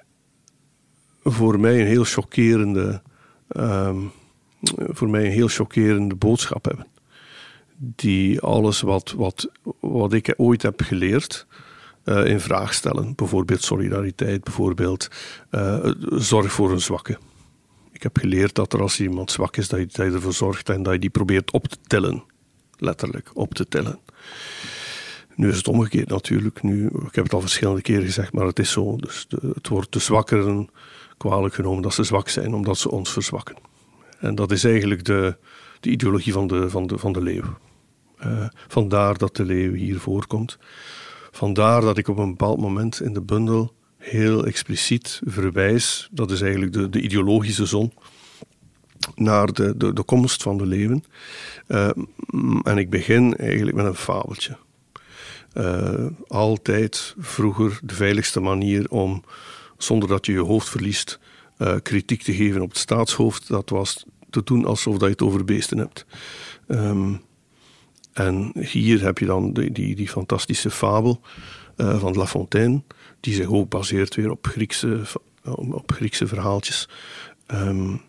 voor 1.26 1.60
mij 1.60 1.80
een 1.80 1.86
heel 1.86 2.04
chockerende, 2.04 3.02
um, 3.56 4.10
voor 4.70 5.08
mij 5.08 5.24
een 5.24 5.32
heel 5.32 5.48
chockerende 5.48 6.14
boodschap 6.14 6.64
hebben. 6.64 6.86
Die 7.76 8.40
alles 8.40 8.80
wat, 8.80 9.14
wat, 9.16 9.50
wat 9.80 10.12
ik 10.12 10.34
ooit 10.36 10.62
heb 10.62 10.80
geleerd, 10.80 11.46
uh, 12.04 12.26
in 12.26 12.40
vraag 12.40 12.74
stellen. 12.74 13.14
Bijvoorbeeld 13.14 13.62
solidariteit, 13.62 14.44
bijvoorbeeld 14.44 15.08
uh, 15.50 15.90
zorg 16.10 16.52
voor 16.52 16.70
een 16.70 16.80
zwakke. 16.80 17.18
Ik 17.92 18.02
heb 18.02 18.18
geleerd 18.18 18.54
dat 18.54 18.72
er 18.72 18.80
als 18.80 19.00
iemand 19.00 19.30
zwak 19.30 19.56
is, 19.56 19.68
dat 19.68 19.78
je, 19.78 19.86
dat 19.86 20.14
ervoor 20.14 20.32
zorgt 20.32 20.68
en 20.68 20.82
dat 20.82 20.92
je 20.92 20.98
die 20.98 21.10
probeert 21.10 21.50
op 21.50 21.68
te 21.68 21.76
tillen 21.86 22.24
letterlijk 22.78 23.30
op 23.34 23.54
te 23.54 23.68
tellen. 23.68 23.98
Nu 25.34 25.48
is 25.48 25.56
het 25.56 25.68
omgekeerd 25.68 26.08
natuurlijk. 26.08 26.62
Nu, 26.62 26.86
ik 26.86 27.14
heb 27.14 27.24
het 27.24 27.32
al 27.32 27.40
verschillende 27.40 27.82
keren 27.82 28.04
gezegd, 28.04 28.32
maar 28.32 28.46
het 28.46 28.58
is 28.58 28.70
zo. 28.70 28.96
Dus 28.96 29.26
het 29.54 29.68
wordt 29.68 29.92
de 29.92 29.98
zwakkeren 29.98 30.68
kwalijk 31.16 31.54
genomen 31.54 31.82
dat 31.82 31.94
ze 31.94 32.02
zwak 32.02 32.28
zijn, 32.28 32.54
omdat 32.54 32.78
ze 32.78 32.90
ons 32.90 33.12
verzwakken. 33.12 33.56
En 34.18 34.34
dat 34.34 34.52
is 34.52 34.64
eigenlijk 34.64 35.04
de, 35.04 35.36
de 35.80 35.90
ideologie 35.90 36.32
van 36.32 36.46
de, 36.46 36.70
van 36.70 36.86
de, 36.86 36.98
van 36.98 37.12
de 37.12 37.22
leeuw. 37.22 37.58
Uh, 38.26 38.48
vandaar 38.68 39.18
dat 39.18 39.36
de 39.36 39.44
leeuw 39.44 39.72
hier 39.72 40.00
voorkomt. 40.00 40.58
Vandaar 41.30 41.80
dat 41.80 41.98
ik 41.98 42.08
op 42.08 42.18
een 42.18 42.30
bepaald 42.30 42.60
moment 42.60 43.00
in 43.00 43.12
de 43.12 43.22
bundel 43.22 43.74
heel 43.96 44.46
expliciet 44.46 45.20
verwijs, 45.24 46.08
dat 46.10 46.30
is 46.30 46.40
eigenlijk 46.40 46.72
de, 46.72 46.88
de 46.88 47.00
ideologische 47.00 47.66
zon, 47.66 47.92
naar 49.14 49.52
de, 49.52 49.76
de, 49.76 49.92
de 49.92 50.02
komst 50.02 50.42
van 50.42 50.58
de 50.58 50.66
leeuwen. 50.66 51.04
Uh, 51.68 51.90
en 52.62 52.78
ik 52.78 52.90
begin 52.90 53.36
eigenlijk 53.36 53.76
met 53.76 53.86
een 53.86 53.94
fabeltje. 53.94 54.56
Uh, 55.54 56.06
altijd 56.28 57.14
vroeger 57.18 57.80
de 57.82 57.94
veiligste 57.94 58.40
manier 58.40 58.90
om, 58.90 59.24
zonder 59.78 60.08
dat 60.08 60.26
je 60.26 60.32
je 60.32 60.38
hoofd 60.38 60.68
verliest, 60.68 61.18
uh, 61.58 61.74
kritiek 61.82 62.22
te 62.22 62.34
geven 62.34 62.60
op 62.60 62.68
het 62.68 62.78
staatshoofd, 62.78 63.48
dat 63.48 63.70
was 63.70 64.04
te 64.30 64.42
doen 64.44 64.64
alsof 64.64 64.92
dat 64.92 65.02
je 65.02 65.14
het 65.14 65.22
over 65.22 65.44
beesten 65.44 65.78
hebt. 65.78 66.06
Um, 66.68 67.22
en 68.12 68.52
hier 68.54 69.02
heb 69.02 69.18
je 69.18 69.26
dan 69.26 69.52
die, 69.52 69.72
die, 69.72 69.94
die 69.94 70.08
fantastische 70.08 70.70
fabel 70.70 71.20
van 71.76 72.14
La 72.14 72.26
Fontaine, 72.26 72.82
die 73.20 73.34
zich 73.34 73.46
ook 73.46 73.68
baseert 73.68 74.14
weer 74.14 74.30
op 74.30 74.46
Griekse, 74.46 75.02
op 75.52 75.92
Griekse 75.92 76.26
verhaaltjes. 76.26 76.88
Um, 77.46 78.00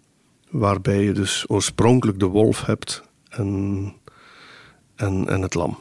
waarbij 0.50 1.04
je 1.04 1.12
dus 1.12 1.46
oorspronkelijk 1.48 2.20
de 2.20 2.26
wolf 2.26 2.66
hebt 2.66 3.04
en, 3.30 3.94
en, 4.96 5.28
en 5.28 5.42
het 5.42 5.54
lam. 5.54 5.78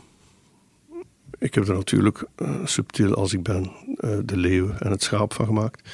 Ik 1.38 1.54
heb 1.54 1.68
er 1.68 1.74
natuurlijk 1.74 2.24
uh, 2.36 2.48
subtiel 2.64 3.14
als 3.14 3.32
ik 3.32 3.42
ben 3.42 3.72
uh, 4.00 4.10
de 4.24 4.36
leeuw 4.36 4.70
en 4.70 4.90
het 4.90 5.02
schaap 5.02 5.32
van 5.32 5.46
gemaakt. 5.46 5.88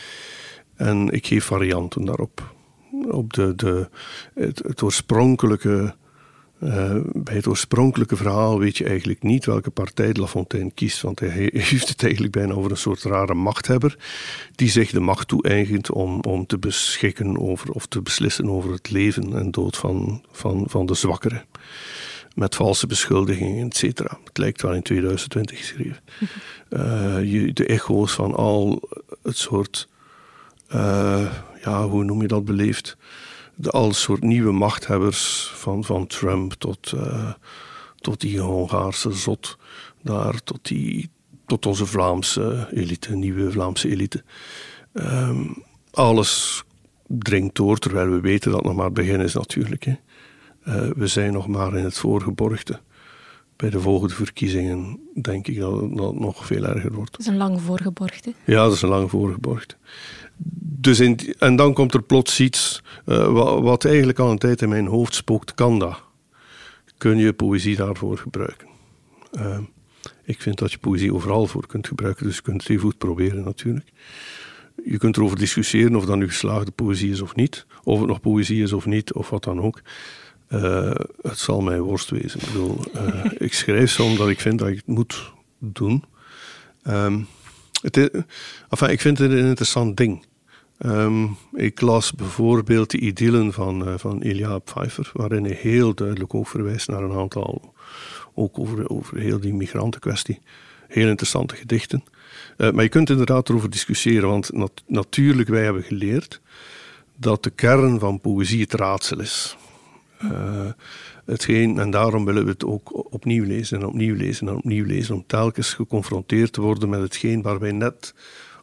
En 0.77 1.11
ik 1.11 1.27
geef 1.27 1.45
varianten 1.45 2.05
daarop. 2.05 2.55
Op 3.11 3.33
de, 3.33 3.55
de, 3.55 3.89
het, 4.35 4.83
oorspronkelijke 4.83 5.95
uh, 6.63 6.97
bij 7.13 7.35
het 7.35 7.47
oorspronkelijke 7.47 8.17
verhaal 8.17 8.59
weet 8.59 8.77
je 8.77 8.85
eigenlijk 8.85 9.23
niet 9.23 9.45
welke 9.45 9.71
partij 9.71 10.13
de 10.13 10.21
La 10.21 10.27
Fontaine 10.27 10.71
kiest, 10.75 11.01
want 11.01 11.21
hij 11.21 11.51
heeft 11.71 11.89
het 11.89 12.03
eigenlijk 12.03 12.33
bijna 12.33 12.55
over 12.55 12.71
een 12.71 12.77
soort 12.77 13.03
rare 13.03 13.35
machthebber 13.35 13.97
die 14.55 14.69
zich 14.69 14.91
de 14.91 15.01
macht 15.01 15.29
toe-eigent 15.29 15.91
om, 15.91 16.21
om 16.21 16.47
te 16.47 16.59
beschikken 16.59 17.39
over 17.39 17.71
of 17.71 17.87
te 17.87 18.03
beslissen 18.03 18.51
over 18.51 18.73
het 18.73 18.91
leven 18.91 19.39
en 19.39 19.51
dood 19.51 19.77
van, 19.77 20.25
van, 20.31 20.65
van 20.69 20.87
de 20.87 20.95
zwakkeren. 20.95 21.45
Met 22.35 22.55
valse 22.55 22.87
beschuldigingen, 22.87 23.67
et 23.67 23.77
cetera. 23.77 24.19
Het 24.25 24.39
lijkt 24.39 24.63
wel 24.63 24.75
in 24.75 24.83
2020 24.83 25.59
geschreven. 25.59 26.03
Uh, 26.73 27.51
de 27.55 27.67
echo's 27.67 28.13
van 28.13 28.35
al 28.35 28.89
het 29.23 29.37
soort, 29.37 29.89
uh, 30.75 31.33
ja, 31.63 31.87
hoe 31.87 32.05
noem 32.05 32.23
je 32.23 32.29
dat 32.29 32.45
beleefd? 32.45 32.97
de 33.55 33.71
al 33.71 33.93
soort 33.93 34.23
nieuwe 34.23 34.53
machthebbers, 34.53 35.53
van, 35.55 35.85
van 35.85 36.07
Trump 36.07 36.53
tot, 36.53 36.93
uh, 36.95 37.33
tot 37.97 38.21
die 38.21 38.41
Hongaarse 38.41 39.13
zot, 39.13 39.59
daar 40.03 40.43
tot, 40.45 40.59
die, 40.63 41.11
tot 41.47 41.67
onze 41.67 41.87
Vlaamse 41.87 42.69
elite, 42.73 43.15
nieuwe 43.15 43.51
Vlaamse 43.51 43.89
elite. 43.89 44.25
Um, 44.93 45.63
alles 45.91 46.63
dringt 47.07 47.55
door, 47.55 47.79
terwijl 47.79 48.11
we 48.11 48.21
weten 48.21 48.51
dat 48.51 48.59
het 48.59 48.69
nog 48.69 48.77
maar 48.77 48.85
het 48.85 48.95
begin 48.95 49.21
is 49.21 49.35
natuurlijk. 49.35 49.85
Hè. 49.85 49.95
Uh, 50.69 50.91
we 50.97 51.07
zijn 51.07 51.33
nog 51.33 51.49
maar 51.49 51.77
in 51.77 51.85
het 51.85 51.99
voorgeborgte. 51.99 52.81
Bij 53.57 53.71
de 53.71 53.81
volgende 53.81 54.15
verkiezingen 54.15 55.01
denk 55.23 55.47
ik 55.49 55.59
dat 55.59 55.81
het, 55.81 55.97
dat 55.97 56.11
het 56.11 56.21
nog 56.21 56.47
veel 56.47 56.65
erger 56.65 56.93
wordt. 56.93 57.11
Dat 57.11 57.21
is 57.21 57.27
een 57.27 57.37
lang 57.37 57.61
voorgeborgte. 57.61 58.33
Ja, 58.45 58.65
dat 58.65 58.73
is 58.73 58.83
een 58.83 58.89
lang 58.89 59.11
voorgeborgte 59.11 59.77
dus 60.83 61.01
in, 61.01 61.19
en 61.39 61.57
dan 61.57 61.73
komt 61.73 61.95
er 61.95 62.03
plots 62.03 62.41
iets 62.41 62.83
uh, 63.07 63.33
wat, 63.33 63.61
wat, 63.61 63.85
eigenlijk 63.85 64.19
al 64.19 64.31
een 64.31 64.39
tijd 64.39 64.63
in 64.63 64.69
mijn 64.69 64.87
hoofd 64.87 65.15
spookt. 65.15 65.55
Kan 65.55 65.79
dat? 65.79 66.03
Kun 66.99 67.19
je 67.19 67.33
poëzie 67.33 67.77
daarvoor 67.77 68.19
gebruiken? 68.19 68.69
Uh, 69.33 69.59
ik 70.25 70.43
vind 70.43 70.59
dat 70.59 70.73
je 70.73 70.79
poëzie 70.79 71.15
overal 71.15 71.47
voor 71.47 71.67
kunt 71.67 71.87
gebruiken, 71.87 72.27
dus 72.27 72.37
je 72.37 72.43
kunt 72.43 72.61
het 72.61 72.71
even 72.71 72.83
goed 72.83 72.99
proberen 72.99 73.45
natuurlijk. 73.45 73.93
Je 74.85 74.99
kunt 74.99 75.17
erover 75.17 75.39
discussiëren 75.39 75.97
of 75.97 76.05
dat 76.05 76.17
nu 76.17 76.29
geslaagde 76.29 76.71
poëzie 76.71 77.11
is 77.11 77.21
of 77.21 77.35
niet, 77.35 77.67
of 77.83 77.99
het 77.99 78.09
nog 78.09 78.21
poëzie 78.21 78.63
is 78.63 78.73
of 78.73 78.87
niet, 78.87 79.13
of 79.13 79.31
wat 79.31 79.45
dan 79.45 79.61
ook. 79.61 79.83
Uh, 80.55 80.91
het 81.23 81.39
zal 81.39 81.61
mij 81.61 81.81
worst 81.81 82.11
wezen. 82.11 82.41
Ik 82.41 82.47
bedoel, 82.47 82.81
ik 83.39 83.55
schrijf 83.55 83.91
zo 83.91 84.05
omdat 84.05 84.29
ik 84.29 84.41
vind 84.41 84.59
dat 84.59 84.69
ik 84.69 84.77
het 84.77 84.87
moet 84.87 85.33
doen. 85.59 86.05
Um, 86.89 87.27
het 87.81 88.11
enfin, 88.69 88.91
ik 88.91 89.01
vind 89.01 89.19
het 89.19 89.31
een 89.31 89.47
interessant 89.47 89.97
ding. 89.97 90.25
Um, 90.87 91.37
ik 91.53 91.81
las 91.81 92.13
bijvoorbeeld 92.13 92.91
de 92.91 92.99
idyllen 92.99 93.53
van, 93.53 93.89
uh, 93.89 93.95
van 93.97 94.23
Ilya 94.23 94.59
Pfeiffer, 94.59 95.11
waarin 95.13 95.45
hij 95.45 95.59
heel 95.61 95.95
duidelijk 95.95 96.35
ook 96.35 96.49
verwijst 96.49 96.89
naar 96.89 97.03
een 97.03 97.19
aantal, 97.19 97.75
ook 98.35 98.59
over, 98.59 98.91
over 98.91 99.19
heel 99.19 99.41
die 99.41 99.55
migrantenkwestie, 99.55 100.41
heel 100.89 101.09
interessante 101.09 101.57
gedichten. 101.57 102.05
Maar 102.57 102.83
je 102.83 102.89
kunt 102.89 103.11
inderdaad 103.11 103.49
erover 103.49 103.71
discussiëren, 103.71 104.29
want 104.29 104.53
nat 104.53 104.83
natuurlijk, 104.87 105.49
wij 105.49 105.65
hebben 105.65 105.83
geleerd 105.83 106.41
dat 107.17 107.43
de 107.43 107.51
kern 107.51 107.99
van 107.99 108.21
poëzie 108.21 108.61
het 108.61 108.75
raadsel 108.75 109.21
is. 109.21 109.57
Uh, 110.25 110.71
hetgeen, 111.25 111.79
en 111.79 111.91
daarom 111.91 112.25
willen 112.25 112.45
we 112.45 112.51
het 112.51 112.65
ook 112.65 113.13
opnieuw 113.13 113.45
lezen 113.45 113.81
en 113.81 113.87
opnieuw 113.87 114.15
lezen 114.15 114.49
en 114.49 114.57
opnieuw 114.57 114.85
lezen, 114.85 115.15
om 115.15 115.25
telkens 115.27 115.75
geconfronteerd 115.75 116.53
te 116.53 116.61
worden 116.61 116.89
met 116.89 117.01
hetgeen 117.01 117.43
waar 117.43 117.59
wij 117.59 117.73
net, 117.73 118.15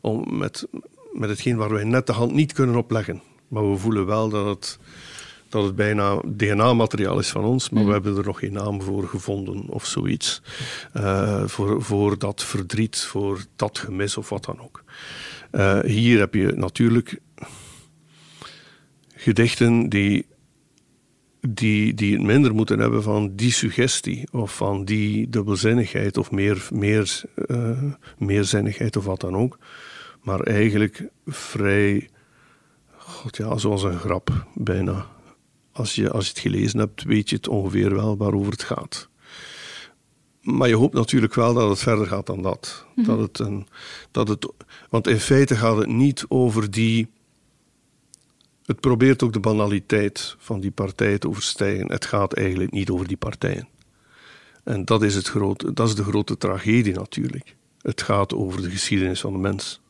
om, 0.02 0.38
met, 0.38 0.68
met 1.14 1.30
hetgeen 1.30 1.58
waar 1.58 1.74
wij 1.74 1.84
net 1.84 2.08
de 2.08 2.14
hand 2.14 2.34
niet 2.34 2.54
kunnen 2.54 2.76
opleggen. 2.76 3.22
Maar 3.48 3.72
we 3.72 3.78
voelen 3.78 4.06
wel 4.06 4.30
dat 4.30 4.46
het, 4.46 4.80
dat 5.50 5.64
het 5.64 5.76
bijna 5.76 6.22
DNA-materiaal 6.26 7.20
is 7.20 7.30
van 7.30 7.44
ons, 7.44 7.70
maar 7.70 7.82
we 7.82 7.88
mm. 7.88 7.94
hebben 7.94 8.18
er 8.18 8.26
nog 8.26 8.40
geen 8.40 8.54
naam 8.54 8.82
voor 8.82 9.08
gevonden 9.08 9.68
of 9.68 9.86
zoiets. 9.86 10.42
Uh, 10.98 11.44
voor, 11.46 11.82
voor 11.82 12.18
dat 12.18 12.44
verdriet, 12.44 12.98
voor 12.98 13.46
dat 13.56 13.78
gemis 13.78 14.18
of 14.18 14.30
wat 14.30 14.46
dan 14.46 14.62
ook. 14.62 14.84
Uh, 15.52 15.80
hier 15.80 16.20
heb 16.20 16.34
je 16.34 16.54
natuurlijk 16.56 17.20
gedichten 19.16 19.90
die, 19.90 20.26
die, 21.42 21.94
die 21.94 22.14
het 22.14 22.24
minder 22.24 22.56
moeten 22.56 22.80
hebben 22.80 23.04
van 23.04 23.36
die 23.36 23.52
suggestie 23.52 24.28
of 24.32 24.56
van 24.56 24.86
die 24.86 25.30
dubbelzinnigheid 25.30 26.18
of 26.18 26.32
meer, 26.32 26.68
meer, 26.74 27.22
uh, 27.48 27.84
meerzinnigheid 28.18 28.96
of 28.96 29.06
wat 29.06 29.22
dan 29.22 29.36
ook. 29.36 29.58
Maar 30.22 30.40
eigenlijk 30.40 31.10
vrij, 31.26 32.10
god 32.98 33.38
ja, 33.38 33.58
zoals 33.58 33.84
een 33.84 34.00
grap 34.00 34.48
bijna. 34.54 35.06
Als 35.72 35.96
je, 35.96 36.12
als 36.12 36.26
je 36.26 36.30
het 36.30 36.40
gelezen 36.40 36.80
hebt, 36.80 37.04
weet 37.04 37.30
je 37.30 37.36
het 37.36 37.48
ongeveer 37.48 37.96
wel 37.96 38.18
waarover 38.18 38.52
het 38.52 38.64
gaat. 38.64 39.10
Maar 40.42 40.68
je 40.68 40.76
hoopt 40.76 40.94
natuurlijk 40.94 41.34
wel 41.34 41.54
dat 41.54 41.70
het 41.70 41.80
verder 41.80 42.08
gaat 42.08 42.26
dan 42.26 42.42
dat. 42.42 42.86
Mhm. 42.96 43.08
dat, 43.08 43.20
het 43.20 43.40
een, 43.40 43.68
dat 44.12 44.28
het, 44.28 44.52
want 44.90 45.08
in 45.08 45.20
feite 45.20 45.56
gaat 45.56 45.78
het 45.78 45.88
niet 45.88 46.26
over 46.28 46.72
die 46.72 47.08
het 48.70 48.80
probeert 48.80 49.24
ook 49.24 49.34
de 49.34 49.40
banaliteit 49.40 50.36
van 50.38 50.60
die 50.60 50.72
partij 50.72 51.18
te 51.18 51.28
overstijgen. 51.28 51.92
Het 51.92 52.06
gaat 52.06 52.34
eigenlijk 52.34 52.72
niet 52.72 52.90
over 52.90 53.08
die 53.08 53.18
partijen. 53.18 53.68
En 54.64 54.86
dat 54.86 55.04
is, 55.04 55.16
het 55.16 55.28
grote, 55.28 55.74
dat 55.74 55.88
is 55.88 55.96
de 55.96 56.04
grote 56.04 56.38
tragedie 56.38 56.94
natuurlijk. 56.94 57.56
Het 57.82 58.02
gaat 58.02 58.34
over 58.34 58.62
de 58.62 58.70
geschiedenis 58.70 59.20
van 59.20 59.34
de 59.34 59.40
mens. 59.40 59.82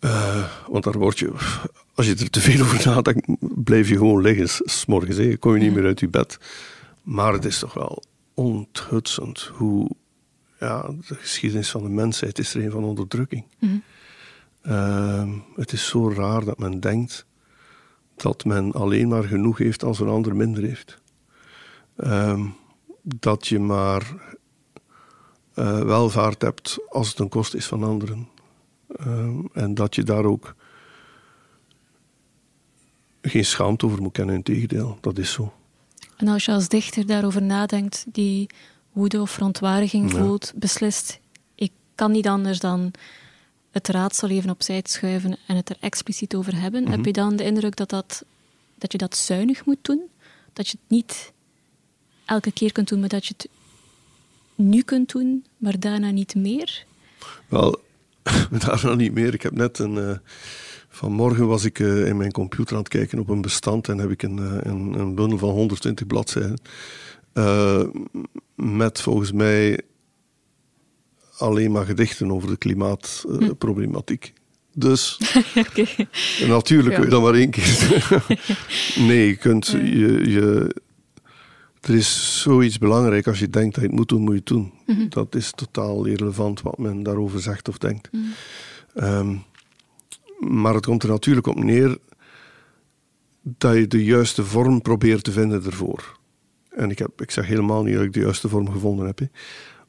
Uh, 0.00 0.52
want 0.68 0.84
daar 0.84 0.98
word 0.98 1.18
je, 1.18 1.32
als 1.94 2.06
je 2.06 2.14
er 2.14 2.30
te 2.30 2.40
veel 2.40 2.60
over 2.60 2.86
nadenkt, 2.86 3.26
blijf 3.64 3.88
je 3.88 3.96
gewoon 3.96 4.22
liggen. 4.22 4.48
S'morgens 4.48 5.16
morgens, 5.16 5.38
kom 5.38 5.54
je 5.54 5.60
niet 5.60 5.74
meer 5.74 5.84
uit 5.84 6.00
je 6.00 6.08
bed. 6.08 6.38
Maar 7.02 7.32
het 7.32 7.44
is 7.44 7.58
toch 7.58 7.74
wel 7.74 8.02
onthutsend 8.34 9.50
hoe 9.54 9.90
ja, 10.60 10.90
de 11.08 11.14
geschiedenis 11.14 11.70
van 11.70 11.82
de 11.82 11.88
mensheid 11.88 12.38
is 12.38 12.54
er 12.54 12.64
een 12.64 12.70
van 12.70 12.84
onderdrukking. 12.84 13.44
Mm 13.58 13.82
Ehm, 14.66 15.30
het 15.54 15.72
is 15.72 15.86
zo 15.86 16.10
raar 16.10 16.44
dat 16.44 16.58
men 16.58 16.80
denkt 16.80 17.26
dat 18.16 18.44
men 18.44 18.72
alleen 18.72 19.08
maar 19.08 19.24
genoeg 19.24 19.58
heeft 19.58 19.84
als 19.84 20.00
een 20.00 20.08
ander 20.08 20.36
minder 20.36 20.62
heeft. 20.62 20.98
Ehm, 21.96 22.46
dat 23.02 23.46
je 23.46 23.58
maar 23.58 24.14
uh, 25.54 25.80
welvaart 25.80 26.42
hebt 26.42 26.78
als 26.88 27.08
het 27.08 27.18
een 27.18 27.28
kost 27.28 27.54
is 27.54 27.66
van 27.66 27.84
anderen. 27.84 28.28
Ehm, 28.96 29.40
en 29.52 29.74
dat 29.74 29.94
je 29.94 30.02
daar 30.02 30.24
ook 30.24 30.54
geen 33.22 33.44
schaamte 33.44 33.86
over 33.86 34.02
moet 34.02 34.12
kennen, 34.12 34.34
in 34.34 34.42
tegendeel, 34.42 34.98
dat 35.00 35.18
is 35.18 35.32
zo. 35.32 35.52
En 36.16 36.28
als 36.28 36.44
je 36.44 36.52
als 36.52 36.68
dichter 36.68 37.06
daarover 37.06 37.42
nadenkt, 37.42 38.04
die 38.08 38.46
woede 38.92 39.20
of 39.20 39.30
verontwaardiging 39.30 40.10
voelt, 40.10 40.52
beslist, 40.56 41.20
ik 41.54 41.72
kan 41.94 42.10
niet 42.10 42.28
anders 42.28 42.58
dan 42.58 42.92
het 43.76 43.88
raadsel 43.88 44.28
even 44.28 44.50
opzij 44.50 44.82
schuiven 44.84 45.36
en 45.46 45.56
het 45.56 45.68
er 45.68 45.76
expliciet 45.80 46.34
over 46.34 46.60
hebben, 46.60 46.88
heb 46.88 46.98
mhm. 46.98 47.06
je 47.06 47.12
dan 47.12 47.36
de 47.36 47.44
indruk 47.44 47.76
dat, 47.76 47.88
dat, 47.88 48.24
dat 48.74 48.92
je 48.92 48.98
dat 48.98 49.16
zuinig 49.16 49.64
moet 49.64 49.78
doen? 49.82 50.00
Dat 50.52 50.68
je 50.68 50.78
het 50.80 50.90
niet 50.90 51.32
elke 52.24 52.52
keer 52.52 52.72
kunt 52.72 52.88
doen, 52.88 53.00
maar 53.00 53.08
dat 53.08 53.26
je 53.26 53.34
het 53.36 53.48
nu 54.54 54.82
kunt 54.82 55.12
doen, 55.12 55.44
maar 55.56 55.80
daarna 55.80 56.10
niet 56.10 56.34
meer? 56.34 56.84
Wel, 57.48 57.80
daarna 58.66 58.94
niet 58.94 59.12
meer. 59.12 59.34
Ik 59.34 59.42
heb 59.42 59.52
net 59.52 59.78
een. 59.78 59.94
Uh, 59.94 60.16
vanmorgen 60.88 61.46
was 61.46 61.64
ik 61.64 61.78
uh, 61.78 62.06
in 62.06 62.16
mijn 62.16 62.32
computer 62.32 62.72
aan 62.72 62.82
het 62.82 62.88
kijken 62.88 63.18
op 63.18 63.28
een 63.28 63.42
bestand 63.42 63.88
en 63.88 63.98
heb 63.98 64.10
ik 64.10 64.22
een, 64.22 64.38
uh, 64.38 64.58
een, 64.60 64.98
een 64.98 65.14
bundel 65.14 65.38
van 65.38 65.50
120 65.50 66.06
bladzijden. 66.06 66.58
met 68.54 69.00
volgens 69.00 69.32
mij 69.32 69.80
alleen 71.36 71.72
maar 71.72 71.84
gedichten 71.84 72.32
over 72.32 72.48
de 72.48 72.56
klimaatproblematiek. 72.56 74.32
Dus 74.74 75.18
natuurlijk 76.46 76.94
kun 76.94 77.04
je 77.04 77.10
dan 77.10 77.22
maar 77.22 77.34
één 77.34 77.50
keer. 77.50 78.22
nee, 79.08 79.26
je 79.26 79.36
kunt 79.36 79.66
je, 79.66 80.30
je. 80.30 80.74
Er 81.80 81.94
is 81.94 82.40
zoiets 82.42 82.78
belangrijk 82.78 83.26
als 83.26 83.38
je 83.38 83.50
denkt 83.50 83.74
dat 83.74 83.82
je 83.82 83.88
het 83.88 83.98
moet 83.98 84.08
doen, 84.08 84.20
moet 84.20 84.32
je 84.32 84.38
het 84.38 84.46
doen. 84.46 84.72
Mhm. 84.86 85.08
Dat 85.08 85.34
is 85.34 85.50
totaal 85.50 86.04
irrelevant 86.04 86.62
wat 86.62 86.78
men 86.78 87.02
daarover 87.02 87.40
zegt 87.40 87.68
of 87.68 87.78
denkt. 87.78 88.08
Mhm. 88.12 88.24
Ehm, 88.94 89.36
maar 90.38 90.74
het 90.74 90.86
komt 90.86 91.02
er 91.02 91.08
natuurlijk 91.08 91.46
op 91.46 91.64
neer 91.64 91.98
dat 93.42 93.74
je 93.74 93.86
de 93.86 94.04
juiste 94.04 94.44
vorm 94.44 94.82
probeert 94.82 95.24
te 95.24 95.32
vinden 95.32 95.64
ervoor. 95.64 96.18
En 96.70 96.90
ik, 96.90 96.98
heb, 96.98 97.20
ik 97.20 97.30
zeg 97.30 97.46
helemaal 97.46 97.82
niet 97.82 97.94
dat 97.94 98.04
ik 98.04 98.12
de 98.12 98.20
juiste 98.20 98.48
vorm 98.48 98.70
gevonden 98.70 99.06
heb. 99.06 99.20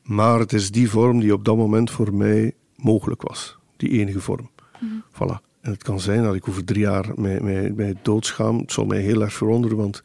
Maar 0.08 0.40
het 0.40 0.54
is 0.54 0.72
die 0.72 0.90
vorm 0.90 1.20
die 1.20 1.34
op 1.34 1.46
dat 1.46 1.58
moment 1.58 1.92
voor 1.92 2.14
mij 2.14 2.54
mogelijk 2.76 3.22
was. 3.22 3.58
Die 3.78 3.90
enige 3.90 4.20
vorm. 4.20 4.50
Mm 4.80 5.04
Voilà. 5.14 5.46
En 5.62 5.72
het 5.72 5.84
kan 5.84 6.00
zijn 6.00 6.24
dat 6.24 6.36
ik 6.36 6.48
over 6.48 6.66
drie 6.66 6.82
jaar 6.82 7.12
mij, 7.16 7.42
mij, 7.42 7.72
mij 7.72 7.96
doodschaam. 8.02 8.58
Het 8.58 8.72
zou 8.72 8.88
mij 8.88 9.02
heel 9.02 9.22
erg 9.22 9.34
verwonderen, 9.34 9.78
want 9.78 10.02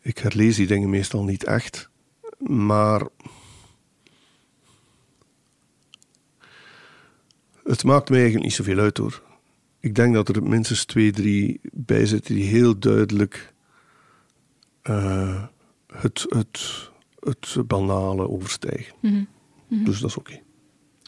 ik 0.00 0.18
herlees 0.18 0.56
die 0.56 0.66
dingen 0.66 0.90
meestal 0.90 1.24
niet 1.24 1.44
echt. 1.44 1.90
Maar 2.38 3.02
het 7.64 7.84
maakt 7.84 8.08
mij 8.08 8.18
eigenlijk 8.18 8.46
niet 8.46 8.56
zoveel 8.56 8.78
uit 8.78 8.98
hoor. 8.98 9.22
Ik 9.80 9.94
denk 9.94 10.14
dat 10.14 10.28
er 10.28 10.42
minstens 10.42 10.84
twee, 10.84 11.12
drie 11.12 11.60
bij 11.72 12.06
zitten 12.06 12.34
die 12.34 12.44
heel 12.44 12.78
duidelijk 12.78 13.52
uh, 14.82 15.44
het, 15.86 16.26
het, 16.28 16.90
het 17.24 17.66
banale 17.66 18.28
overstijgen. 18.28 18.94
Mhm. 19.00 19.24
Mhm. 19.68 19.84
Dus 19.84 20.00
dat 20.00 20.10
is 20.10 20.16
oké. 20.16 20.42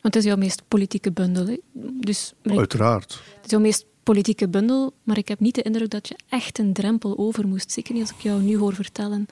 Want 0.03 0.15
het 0.15 0.17
is 0.17 0.25
jouw 0.25 0.37
meest 0.37 0.63
politieke 0.69 1.13
bundel. 1.13 1.59
Dus, 2.01 2.35
Uiteraard. 2.43 3.23
Het 3.35 3.45
is 3.45 3.51
jouw 3.51 3.61
meest 3.61 3.87
politieke 4.03 4.49
bundel, 4.49 4.95
maar 5.03 5.19
ik 5.19 5.29
heb 5.29 5.41
niet 5.41 5.55
de 5.55 5.63
indruk 5.63 5.91
dat 5.91 6.09
je 6.09 6.19
echt 6.29 6.59
een 6.59 6.73
drempel 6.73 7.19
over 7.19 7.49
moest. 7.49 7.71
Zeker 7.73 7.93
niet 7.95 8.03
als 8.03 8.11
ik 8.11 8.21
jou 8.21 8.43
nu 8.43 8.57
hoor 8.57 8.75
vertellen. 8.75 9.27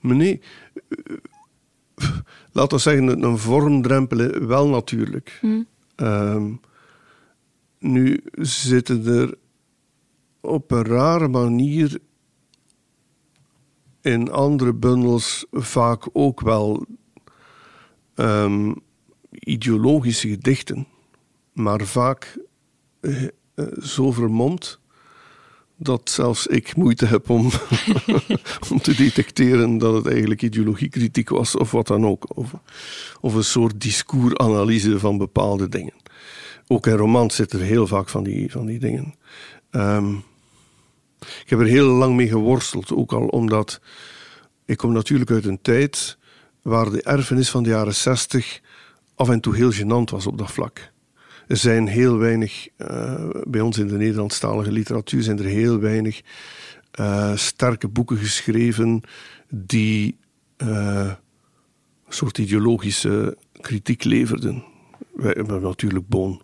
nee, 0.00 0.40
uh, 0.88 1.16
laten 2.52 2.76
we 2.76 2.82
zeggen, 2.82 3.22
een 3.22 3.38
vormdrempel 3.38 4.46
wel 4.46 4.68
natuurlijk. 4.68 5.38
Mhm. 5.42 5.62
Ehm, 5.94 6.52
nu 7.78 8.20
zitten 8.32 9.06
er 9.06 9.34
op 10.40 10.70
een 10.70 10.84
rare 10.84 11.28
manier 11.28 11.98
in 14.02 14.30
andere 14.30 14.74
bundels 14.74 15.46
vaak 15.50 16.08
ook 16.12 16.40
wel 16.40 16.86
um, 18.14 18.74
ideologische 19.30 20.28
gedichten, 20.28 20.86
maar 21.52 21.80
vaak 21.80 22.38
uh, 23.00 23.28
zo 23.80 24.12
vermomd 24.12 24.80
dat 25.82 26.10
zelfs 26.10 26.46
ik 26.46 26.76
moeite 26.76 27.06
heb 27.06 27.30
om, 27.30 27.50
om 28.70 28.80
te 28.80 28.94
detecteren 28.94 29.78
dat 29.78 29.94
het 29.94 30.06
eigenlijk 30.06 30.42
ideologiekritiek 30.42 31.28
was 31.28 31.56
of 31.56 31.70
wat 31.70 31.86
dan 31.86 32.06
ook. 32.06 32.36
Of, 32.36 32.52
of 33.20 33.34
een 33.34 33.44
soort 33.44 33.80
discoursanalyse 33.80 34.98
van 34.98 35.18
bepaalde 35.18 35.68
dingen. 35.68 35.94
Ook 36.66 36.86
in 36.86 36.96
romans 36.96 37.34
zitten 37.34 37.60
er 37.60 37.66
heel 37.66 37.86
vaak 37.86 38.08
van 38.08 38.22
die, 38.22 38.50
van 38.50 38.66
die 38.66 38.78
dingen. 38.78 39.14
Um, 39.70 40.22
ik 41.20 41.50
heb 41.50 41.58
er 41.60 41.66
heel 41.66 41.86
lang 41.86 42.16
mee 42.16 42.28
geworsteld, 42.28 42.92
ook 42.92 43.12
al 43.12 43.26
omdat 43.26 43.80
ik 44.64 44.76
kom 44.76 44.92
natuurlijk 44.92 45.30
uit 45.30 45.44
een 45.44 45.62
tijd 45.62 46.18
waar 46.62 46.90
de 46.90 47.02
erfenis 47.02 47.50
van 47.50 47.62
de 47.62 47.68
jaren 47.68 47.94
60 47.94 48.60
af 49.14 49.28
en 49.28 49.40
toe 49.40 49.56
heel 49.56 49.72
gênant 49.72 50.10
was 50.10 50.26
op 50.26 50.38
dat 50.38 50.50
vlak. 50.50 50.92
Er 51.46 51.56
zijn 51.56 51.86
heel 51.86 52.18
weinig, 52.18 52.68
uh, 52.78 53.30
bij 53.42 53.60
ons 53.60 53.78
in 53.78 53.88
de 53.88 53.96
Nederlandstalige 53.96 54.72
literatuur 54.72 55.22
zijn 55.22 55.38
er 55.38 55.44
heel 55.44 55.78
weinig 55.78 56.20
uh, 57.00 57.36
sterke 57.36 57.88
boeken 57.88 58.16
geschreven 58.16 59.00
die 59.48 60.18
uh, 60.58 61.12
een 62.06 62.12
soort 62.12 62.38
ideologische 62.38 63.36
kritiek 63.60 64.04
leverden. 64.04 64.64
Wij 65.12 65.32
hebben 65.36 65.62
natuurlijk 65.62 66.08
Boon. 66.08 66.42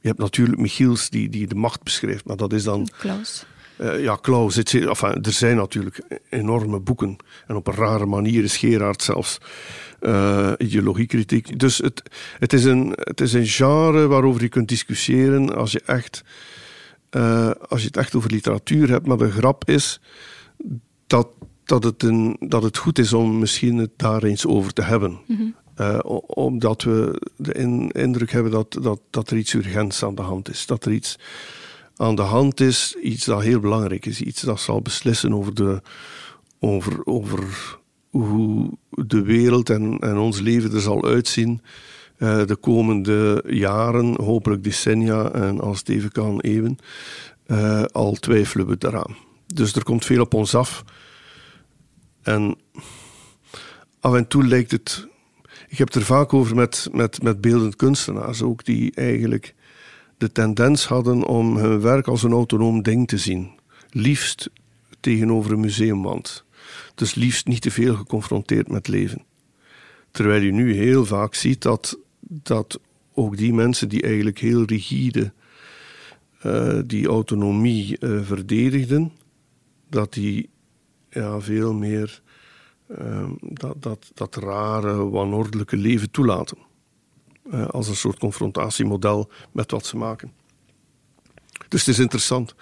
Je 0.00 0.08
hebt 0.08 0.20
natuurlijk 0.20 0.58
Michiels 0.58 1.10
die, 1.10 1.28
die 1.28 1.46
de 1.46 1.54
macht 1.54 1.82
beschrijft, 1.82 2.24
maar 2.24 2.36
dat 2.36 2.52
is 2.52 2.64
dan... 2.64 2.88
Klaus. 2.98 3.46
Uh, 3.80 4.02
ja, 4.02 4.16
Klaus, 4.16 4.56
enfin, 4.56 5.22
er 5.22 5.32
zijn 5.32 5.56
natuurlijk 5.56 6.00
enorme 6.28 6.80
boeken. 6.80 7.16
En 7.46 7.56
op 7.56 7.66
een 7.66 7.74
rare 7.74 8.06
manier 8.06 8.44
is 8.44 8.56
Gerard 8.56 9.02
zelfs 9.02 9.38
uh, 10.00 10.52
ideologiekritiek. 10.58 11.58
Dus 11.58 11.78
het, 11.78 12.02
het, 12.38 12.52
is 12.52 12.64
een, 12.64 12.92
het 12.96 13.20
is 13.20 13.32
een 13.32 13.46
genre 13.46 14.06
waarover 14.06 14.42
je 14.42 14.48
kunt 14.48 14.68
discussiëren 14.68 15.56
als 15.56 15.72
je, 15.72 15.82
echt, 15.86 16.22
uh, 17.10 17.50
als 17.68 17.80
je 17.80 17.86
het 17.86 17.96
echt 17.96 18.14
over 18.14 18.30
literatuur 18.30 18.90
hebt. 18.90 19.06
Maar 19.06 19.18
de 19.18 19.30
grap 19.30 19.68
is 19.68 20.00
dat, 21.06 21.28
dat, 21.64 21.84
het, 21.84 22.02
een, 22.02 22.36
dat 22.40 22.62
het 22.62 22.76
goed 22.76 22.98
is 22.98 23.12
om 23.12 23.38
misschien 23.38 23.76
het 23.76 23.90
daar 23.96 24.22
eens 24.22 24.46
over 24.46 24.72
te 24.72 24.82
hebben. 24.82 25.20
Mm 25.26 25.54
omdat 26.26 26.82
we 26.82 27.22
de 27.36 27.52
indruk 27.92 28.32
hebben 28.32 28.52
dat, 28.52 28.78
dat, 28.82 29.00
dat 29.10 29.30
er 29.30 29.36
iets 29.36 29.54
urgents 29.54 30.04
aan 30.04 30.14
de 30.14 30.22
hand 30.22 30.48
is. 30.48 30.66
Dat 30.66 30.84
er 30.84 30.92
iets 30.92 31.18
aan 32.00 32.14
de 32.14 32.22
hand 32.22 32.60
is, 32.60 32.96
iets 33.02 33.24
dat 33.24 33.42
heel 33.42 33.60
belangrijk 33.60 34.06
is. 34.06 34.20
Iets 34.20 34.42
dat 34.42 34.60
zal 34.60 34.82
beslissen 34.82 35.34
over, 35.34 35.54
de, 35.54 35.82
over, 36.58 37.04
over 37.04 37.78
hoe 38.10 38.70
de 38.90 39.22
wereld 39.22 39.70
en, 39.70 39.98
en 39.98 40.16
ons 40.16 40.40
leven 40.40 40.72
er 40.72 40.80
zal 40.80 41.04
uitzien 41.04 41.62
uh, 42.18 42.46
de 42.46 42.56
komende 42.56 43.44
jaren, 43.46 44.22
hopelijk 44.22 44.64
decennia 44.64 45.30
en 45.30 45.60
als 45.60 45.78
het 45.78 45.88
even 45.88 46.12
kan 46.12 46.40
eeuwen, 46.40 46.78
uh, 47.46 47.82
al 47.82 48.12
twijfelen 48.12 48.66
we 48.66 48.78
daaraan. 48.78 49.16
Dus 49.46 49.74
er 49.74 49.84
komt 49.84 50.04
veel 50.04 50.20
op 50.20 50.34
ons 50.34 50.54
af. 50.54 50.84
En 52.22 52.56
af 54.00 54.14
en 54.14 54.26
toe 54.26 54.46
lijkt 54.46 54.70
het. 54.70 55.08
Ik 55.68 55.78
heb 55.78 55.86
het 55.86 55.96
er 55.96 56.04
vaak 56.04 56.34
over 56.34 56.56
met, 56.56 56.88
met, 56.92 57.22
met 57.22 57.40
beeldend 57.40 57.76
kunstenaars 57.76 58.42
ook, 58.42 58.64
die 58.64 58.94
eigenlijk 58.94 59.54
de 60.20 60.32
tendens 60.32 60.86
hadden 60.86 61.24
om 61.24 61.56
hun 61.56 61.80
werk 61.80 62.06
als 62.06 62.22
een 62.22 62.32
autonoom 62.32 62.82
ding 62.82 63.08
te 63.08 63.18
zien. 63.18 63.50
Liefst 63.90 64.50
tegenover 65.00 65.52
een 65.52 65.60
museumwand. 65.60 66.44
Dus 66.94 67.14
liefst 67.14 67.46
niet 67.46 67.60
te 67.60 67.70
veel 67.70 67.94
geconfronteerd 67.94 68.68
met 68.68 68.88
leven. 68.88 69.22
Terwijl 70.10 70.42
je 70.42 70.52
nu 70.52 70.74
heel 70.74 71.04
vaak 71.04 71.34
ziet 71.34 71.62
dat, 71.62 71.98
dat 72.20 72.80
ook 73.14 73.36
die 73.36 73.52
mensen 73.52 73.88
die 73.88 74.02
eigenlijk 74.02 74.38
heel 74.38 74.64
rigide 74.64 75.32
uh, 76.46 76.78
die 76.86 77.06
autonomie 77.06 77.96
uh, 78.00 78.22
verdedigden, 78.22 79.12
dat 79.88 80.12
die 80.12 80.50
ja, 81.10 81.40
veel 81.40 81.74
meer 81.74 82.22
uh, 83.00 83.30
dat, 83.40 83.82
dat, 83.82 84.10
dat 84.14 84.36
rare, 84.36 85.10
wanordelijke 85.10 85.76
leven 85.76 86.10
toelaten. 86.10 86.58
Uh, 87.54 87.68
als 87.68 87.88
een 87.88 87.96
soort 87.96 88.18
confrontatiemodel 88.18 89.30
met 89.52 89.70
wat 89.70 89.86
ze 89.86 89.96
maken. 89.96 90.32
Dus 91.68 91.80
het 91.80 91.88
is 91.88 91.98
interessant. 91.98 92.54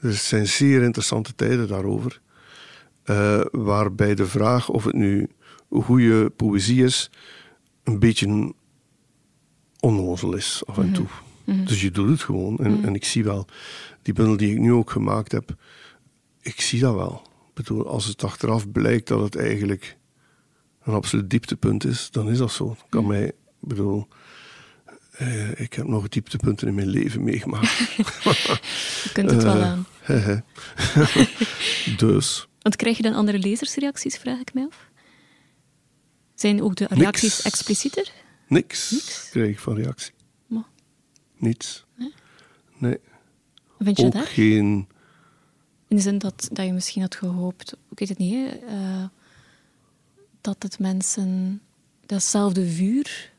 Er 0.00 0.12
zijn 0.12 0.46
zeer 0.46 0.82
interessante 0.82 1.34
tijden 1.34 1.68
daarover. 1.68 2.20
Uh, 3.04 3.40
waarbij 3.50 4.14
de 4.14 4.26
vraag 4.26 4.68
of 4.68 4.84
het 4.84 4.94
nu 4.94 5.28
goede 5.70 6.30
poëzie 6.30 6.84
is, 6.84 7.10
een 7.84 7.98
beetje 7.98 8.54
onnozel 9.80 10.34
is 10.34 10.62
af 10.66 10.78
en 10.78 10.84
mhm. 10.84 10.94
toe. 10.94 11.06
Mm 11.44 11.54
-hmm. 11.54 11.64
Dus 11.64 11.80
je 11.80 11.90
doet 11.90 12.08
het 12.08 12.22
gewoon. 12.22 12.58
En, 12.58 12.70
mm 12.70 12.76
-hmm. 12.76 12.84
en, 12.84 12.94
ik 12.94 13.04
zie 13.04 13.24
wel, 13.24 13.46
die 14.02 14.14
bundel 14.14 14.36
die 14.36 14.52
ik 14.52 14.58
nu 14.58 14.72
ook 14.72 14.90
gemaakt 14.90 15.32
heb, 15.32 15.54
ik 16.40 16.60
zie 16.60 16.80
dat 16.80 16.94
wel. 16.94 17.22
Ik 17.48 17.54
bedoel, 17.54 17.86
als 17.86 18.06
het 18.06 18.24
achteraf 18.24 18.70
blijkt 18.70 19.08
dat 19.08 19.20
het 19.20 19.36
eigenlijk 19.36 19.96
een 20.82 20.94
absoluut 20.94 21.30
dieptepunt 21.30 21.84
is, 21.84 22.10
dan 22.10 22.30
is 22.30 22.38
dat 22.38 22.52
zo. 22.52 22.70
Ik 22.70 22.84
kan 22.88 23.04
mm. 23.04 23.30
Mij, 23.60 23.68
bedoel, 23.68 24.08
eh, 25.16 25.60
ik 25.60 25.72
heb 25.72 25.86
nog 25.86 26.08
dieptepunten 26.08 26.68
in 26.68 26.74
mijn 26.74 26.88
leven 26.88 27.24
meegemaakt. 27.24 27.78
je 29.02 29.10
kunt 29.12 29.30
het 29.30 29.42
wel 29.42 29.62
aan. 29.62 29.86
dus. 32.06 32.48
Want 32.60 32.76
krijg 32.76 32.96
je 32.96 33.02
dan 33.02 33.14
andere 33.14 33.38
lezersreacties, 33.38 34.16
vraag 34.16 34.40
ik 34.40 34.54
mij 34.54 34.66
af? 34.66 34.90
Zijn 36.34 36.62
ook 36.62 36.76
de 36.76 36.86
reacties 36.90 37.22
Niks. 37.22 37.42
explicieter? 37.42 38.12
Niks, 38.48 38.90
Niks, 38.90 39.28
krijg 39.30 39.48
ik 39.48 39.58
van 39.58 39.74
reactie. 39.76 40.12
Maar. 40.46 40.66
Niets. 41.36 41.84
Nee? 41.96 42.12
nee. 42.78 42.98
Vind 43.78 43.98
je 43.98 44.06
ook 44.06 44.12
dat? 44.12 44.26
geen... 44.26 44.88
In 45.88 45.96
de 45.96 46.02
zin 46.02 46.18
dat, 46.18 46.48
dat 46.52 46.66
je 46.66 46.72
misschien 46.72 47.02
had 47.02 47.14
gehoopt, 47.14 47.76
ik 47.90 47.98
weet 47.98 48.08
het 48.08 48.18
niet, 48.18 48.56
uh, 48.68 49.04
dat 50.40 50.62
het 50.62 50.78
mensen 50.78 51.60
datzelfde 52.06 52.66
vuur 52.66 53.32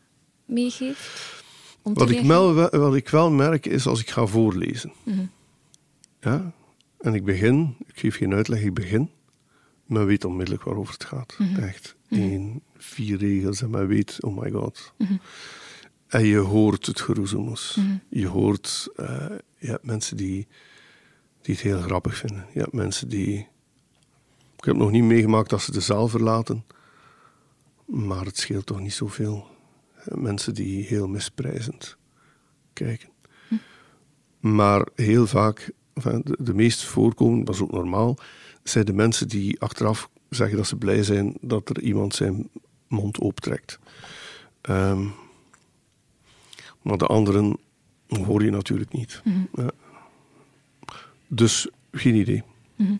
meegeeft? 0.47 1.43
Wat 1.81 2.09
ik, 2.09 2.25
wel, 2.25 2.53
wat 2.69 2.95
ik 2.95 3.09
wel 3.09 3.31
merk 3.31 3.65
is 3.65 3.87
als 3.87 4.01
ik 4.01 4.09
ga 4.09 4.25
voorlezen. 4.25 4.93
Mm 5.03 5.13
-hmm. 5.13 5.29
Ja, 6.21 6.51
en 6.99 7.13
ik 7.13 7.25
begin, 7.25 7.75
ik 7.85 7.99
geef 7.99 8.15
geen 8.15 8.33
uitleg, 8.33 8.61
ik 8.61 8.73
begin. 8.73 9.09
Men 9.85 10.05
weet 10.05 10.25
onmiddellijk 10.25 10.63
waarover 10.63 10.93
het 10.93 11.03
gaat. 11.03 11.35
Mm 11.37 11.47
-hmm. 11.47 11.63
Echt. 11.63 11.95
Eén, 12.09 12.61
vier 12.77 13.17
regels 13.17 13.61
en 13.61 13.69
men 13.69 13.87
weet, 13.87 14.23
oh 14.23 14.41
my 14.41 14.51
god. 14.51 14.93
Mm 14.97 15.07
-hmm. 15.07 15.19
En 16.07 16.25
je 16.25 16.37
hoort 16.37 16.85
het 16.85 17.01
geroezemoes. 17.01 17.79
Je 18.09 18.27
hoort, 18.27 18.87
uh, 18.95 19.25
je 19.57 19.67
hebt 19.67 19.85
mensen 19.85 20.17
die, 20.17 20.47
die 21.41 21.55
het 21.55 21.63
heel 21.63 21.81
grappig 21.81 22.15
vinden. 22.15 22.45
Je 22.53 22.59
hebt 22.59 22.73
mensen 22.73 23.09
die... 23.09 23.47
Ik 24.57 24.65
heb 24.65 24.75
nog 24.75 24.91
niet 24.91 25.03
meegemaakt 25.03 25.49
dat 25.49 25.61
ze 25.61 25.71
de 25.71 25.79
zaal 25.79 26.07
verlaten. 26.07 26.65
Maar 27.85 28.25
het 28.25 28.37
scheelt 28.37 28.65
toch 28.65 28.79
niet 28.79 28.93
zoveel. 28.93 29.47
Mensen 30.15 30.53
die 30.53 30.83
heel 30.83 31.07
misprijzend 31.07 31.97
kijken. 32.73 33.09
Maar 34.39 34.87
heel 34.95 35.27
vaak 35.27 35.71
enfin, 35.93 36.21
de, 36.23 36.37
de 36.39 36.53
meest 36.53 36.83
voorkomen, 36.83 37.45
dat 37.45 37.55
is 37.55 37.61
ook 37.61 37.71
normaal, 37.71 38.17
zijn 38.63 38.85
de 38.85 38.93
mensen 38.93 39.27
die 39.27 39.61
achteraf 39.61 40.09
zeggen 40.29 40.57
dat 40.57 40.67
ze 40.67 40.75
blij 40.75 41.03
zijn 41.03 41.37
dat 41.41 41.69
er 41.69 41.81
iemand 41.81 42.15
zijn 42.15 42.49
mond 42.87 43.19
optrekt. 43.19 43.79
Um, 44.69 45.13
maar 46.81 46.97
de 46.97 47.05
anderen 47.05 47.57
hoor 48.07 48.43
je 48.43 48.51
natuurlijk 48.51 48.91
niet. 48.91 49.21
-hmm. 49.23 49.47
ja. 49.53 49.71
Dus 51.27 51.67
geen 51.91 52.15
idee. 52.15 52.43
-hmm. 52.75 52.99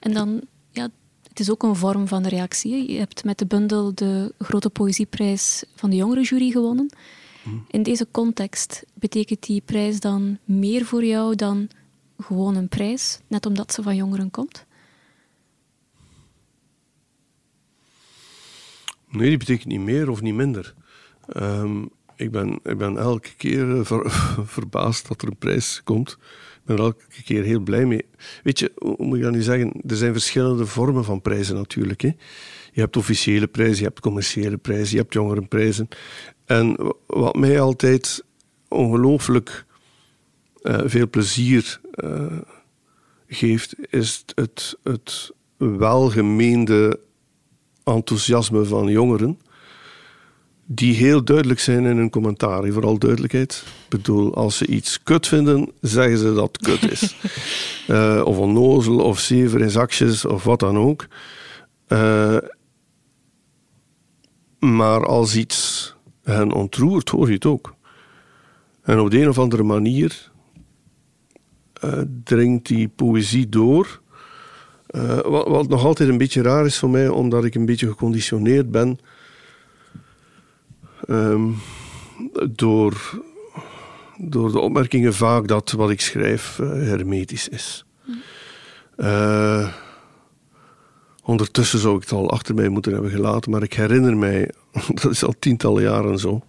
En 0.00 0.12
dan, 0.12 0.42
ja, 0.70 0.88
het 1.32 1.40
is 1.40 1.50
ook 1.50 1.62
een 1.62 1.76
vorm 1.76 2.08
van 2.08 2.26
reactie. 2.26 2.92
Je 2.92 2.98
hebt 2.98 3.24
met 3.24 3.38
de 3.38 3.46
bundel 3.46 3.94
de 3.94 4.34
Grote 4.38 4.70
Poëzieprijs 4.70 5.64
van 5.74 5.90
de 5.90 5.96
Jongerenjury 5.96 6.50
gewonnen. 6.50 6.94
Mm. 7.42 7.64
In 7.70 7.82
deze 7.82 8.06
context 8.10 8.84
betekent 8.94 9.46
die 9.46 9.62
prijs 9.64 10.00
dan 10.00 10.38
meer 10.44 10.84
voor 10.84 11.04
jou 11.04 11.34
dan 11.34 11.68
gewoon 12.18 12.56
een 12.56 12.68
prijs, 12.68 13.20
net 13.26 13.46
omdat 13.46 13.72
ze 13.72 13.82
van 13.82 13.96
jongeren 13.96 14.30
komt? 14.30 14.66
Nee, 19.08 19.28
die 19.28 19.38
betekent 19.38 19.68
niet 19.68 19.80
meer 19.80 20.10
of 20.10 20.20
niet 20.20 20.34
minder. 20.34 20.74
Um, 21.36 21.90
ik, 22.16 22.30
ben, 22.30 22.60
ik 22.62 22.78
ben 22.78 22.98
elke 22.98 23.34
keer 23.36 23.86
ver, 23.86 24.10
verbaasd 24.56 25.08
dat 25.08 25.22
er 25.22 25.28
een 25.28 25.36
prijs 25.36 25.80
komt. 25.84 26.18
Ben 26.64 26.76
er 26.76 26.82
elke 26.82 27.22
keer 27.24 27.42
heel 27.42 27.60
blij 27.60 27.86
mee. 27.86 28.04
Weet 28.42 28.58
je, 28.58 28.72
hoe 28.78 29.06
moet 29.06 29.16
ik 29.16 29.22
dat 29.22 29.32
nu 29.32 29.42
zeggen? 29.42 29.72
Er 29.86 29.96
zijn 29.96 30.12
verschillende 30.12 30.66
vormen 30.66 31.04
van 31.04 31.22
prijzen 31.22 31.56
natuurlijk. 31.56 32.00
Hè? 32.00 32.10
Je 32.72 32.80
hebt 32.80 32.96
officiële 32.96 33.46
prijzen, 33.46 33.76
je 33.76 33.84
hebt 33.84 34.00
commerciële 34.00 34.56
prijzen, 34.56 34.96
je 34.96 35.02
hebt 35.02 35.12
jongerenprijzen. 35.12 35.88
En 36.44 36.94
wat 37.06 37.36
mij 37.36 37.60
altijd 37.60 38.24
ongelooflijk 38.68 39.64
uh, 40.62 40.80
veel 40.84 41.08
plezier 41.08 41.80
uh, 42.04 42.38
geeft, 43.26 43.74
is 43.90 44.24
het, 44.34 44.78
het 44.82 45.32
welgemeende 45.56 47.00
enthousiasme 47.84 48.64
van 48.64 48.88
jongeren. 48.88 49.38
Die 50.74 50.94
heel 50.94 51.24
duidelijk 51.24 51.60
zijn 51.60 51.84
in 51.84 51.96
hun 51.96 52.10
commentaar. 52.10 52.72
Vooral 52.72 52.98
duidelijkheid. 52.98 53.64
Ik 53.66 53.88
bedoel, 53.88 54.34
als 54.34 54.56
ze 54.56 54.66
iets 54.66 55.02
kut 55.02 55.26
vinden, 55.26 55.70
zeggen 55.80 56.18
ze 56.18 56.34
dat 56.34 56.48
het 56.52 56.58
kut 56.58 56.90
is. 56.90 57.16
uh, 57.88 58.22
of 58.30 58.38
onnozel, 58.38 58.98
of 58.98 59.18
zever 59.18 59.60
in 59.60 59.70
zakjes, 59.70 60.24
of 60.24 60.44
wat 60.44 60.60
dan 60.60 60.78
ook. 60.78 61.06
maar 64.58 65.06
als 65.06 65.36
iets 65.36 65.94
hen 66.22 66.52
ontroert, 66.52 67.08
hoor 67.08 67.26
je 67.26 67.34
het 67.34 67.46
ook. 67.46 67.74
En 68.82 69.00
op 69.00 69.10
de 69.10 69.20
een 69.20 69.28
of 69.28 69.38
andere 69.38 69.62
manier 69.62 70.30
uh, 71.84 72.00
dringt 72.24 72.66
die 72.66 72.88
poëzie 72.88 73.48
door. 73.48 74.00
Wat, 75.22 75.48
wat, 75.48 75.68
nog 75.68 75.84
altijd 75.84 76.08
een 76.08 76.18
beetje 76.18 76.42
raar 76.42 76.66
is 76.66 76.78
voor 76.78 76.90
mij, 76.90 77.08
omdat 77.08 77.44
ik 77.44 77.54
een 77.54 77.66
beetje 77.66 77.86
geconditioneerd 77.88 78.70
ben 78.70 78.98
um, 81.08 81.56
door, 82.50 83.22
door 84.16 84.52
de 84.52 84.58
opmerkingen 84.58 85.14
vaak 85.14 85.48
dat 85.48 85.70
wat 85.70 85.90
ik 85.90 86.00
schrijf 86.00 86.58
uh, 86.58 86.68
hermetisch 86.68 87.48
is. 87.48 87.84
ondertussen 91.24 91.78
zou 91.78 91.96
ik 91.96 92.02
het 92.02 92.12
al 92.12 92.30
achter 92.30 92.54
mij 92.54 92.68
moeten 92.68 92.92
hebben 92.92 93.10
gelaten, 93.10 93.50
maar 93.50 93.62
ik 93.62 93.74
herinner 93.74 94.16
mij, 94.16 94.50
dat 95.02 95.10
is 95.10 95.24
al 95.24 95.34
tientallen 95.38 95.82
jaren 95.82 96.18
zo, 96.18 96.42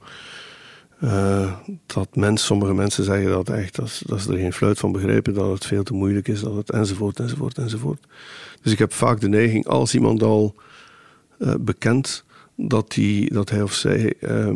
Uh, 1.03 1.53
dat 1.85 2.15
mens, 2.15 2.45
sommige 2.45 2.73
mensen 2.73 3.03
zeggen 3.03 3.29
dat 3.29 3.49
echt, 3.49 3.75
dat, 3.75 4.01
dat 4.05 4.21
ze 4.21 4.31
er 4.31 4.37
geen 4.37 4.53
fluit 4.53 4.79
van 4.79 4.91
begrijpen, 4.91 5.33
dat 5.33 5.51
het 5.51 5.65
veel 5.65 5.83
te 5.83 5.93
moeilijk 5.93 6.27
is, 6.27 6.41
dat 6.41 6.55
het 6.55 6.71
enzovoort, 6.71 7.19
enzovoort, 7.19 7.57
enzovoort. 7.57 8.05
Dus 8.61 8.71
ik 8.71 8.79
heb 8.79 8.93
vaak 8.93 9.19
de 9.19 9.27
neiging, 9.27 9.67
als 9.67 9.93
iemand 9.93 10.23
al 10.23 10.55
bekend 11.59 12.23
dat, 12.55 12.91
die, 12.91 13.33
dat 13.33 13.49
hij 13.49 13.61
of 13.61 13.73
zij 13.73 14.13
uh, 14.21 14.55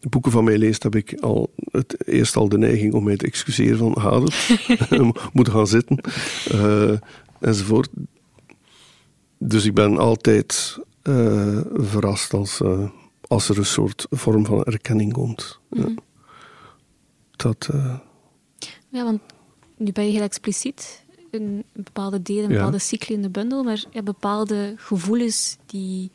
boeken 0.00 0.32
van 0.32 0.44
mij 0.44 0.58
leest, 0.58 0.82
heb 0.82 0.94
ik 0.94 1.20
al 1.20 1.52
het, 1.70 2.08
eerst 2.08 2.36
al 2.36 2.48
de 2.48 2.58
neiging 2.58 2.94
om 2.94 3.04
mij 3.04 3.16
te 3.16 3.26
excuseren 3.26 3.78
van 3.78 3.98
hader, 3.98 4.58
moeten 5.32 5.52
gaan 5.52 5.66
zitten, 5.66 6.00
enzovoort. 7.40 7.88
Dus 9.38 9.64
ik 9.64 9.74
ben 9.74 9.98
altijd 9.98 10.78
verrast 11.74 12.34
als 12.34 12.60
als 13.28 13.48
er 13.48 13.58
een 13.58 13.66
soort 13.66 14.06
vorm 14.10 14.46
van 14.46 14.62
erkenning 14.62 15.12
komt. 15.12 15.58
Mhm. 15.70 15.96
Dat. 17.36 17.68
Uh... 17.74 17.98
Ja, 18.88 19.04
want 19.04 19.20
nu 19.76 19.92
ben 19.92 20.04
je 20.04 20.12
heel 20.12 20.22
expliciet 20.22 21.04
in 21.30 21.64
bepaalde 21.72 22.22
delen, 22.22 22.44
een 22.44 22.48
bepaalde 22.48 22.78
cycli 22.78 23.14
in 23.14 23.22
de 23.22 23.30
bundel, 23.30 23.62
maar 23.62 23.84
ja, 23.90 24.02
bepaalde 24.02 24.74
gevoelens 24.76 25.56
die 25.66 26.10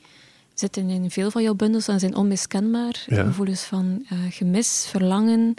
zitten 0.53 0.89
in 0.89 1.11
veel 1.11 1.31
van 1.31 1.43
jouw 1.43 1.53
bundels 1.53 1.87
en 1.87 1.99
zijn 1.99 2.15
onmiskenbaar. 2.15 3.03
Gevoelens 3.07 3.63
van 3.63 4.05
uh, 4.11 4.19
gemis, 4.29 4.85
verlangen, 4.89 5.53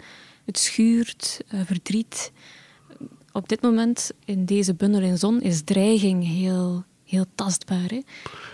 het 0.45 0.59
schuurt, 0.59 1.41
uh, 1.53 1.59
verdriet. 1.65 2.31
Op 3.31 3.49
dit 3.49 3.61
moment 3.61 4.11
in 4.25 4.45
deze 4.45 4.73
bundel 4.73 5.01
in 5.01 5.17
zon 5.17 5.41
is 5.41 5.61
dreiging 5.63 6.27
heel 6.27 6.83
heel 7.05 7.25
tastbaar. 7.35 7.89
Hè? 7.89 8.01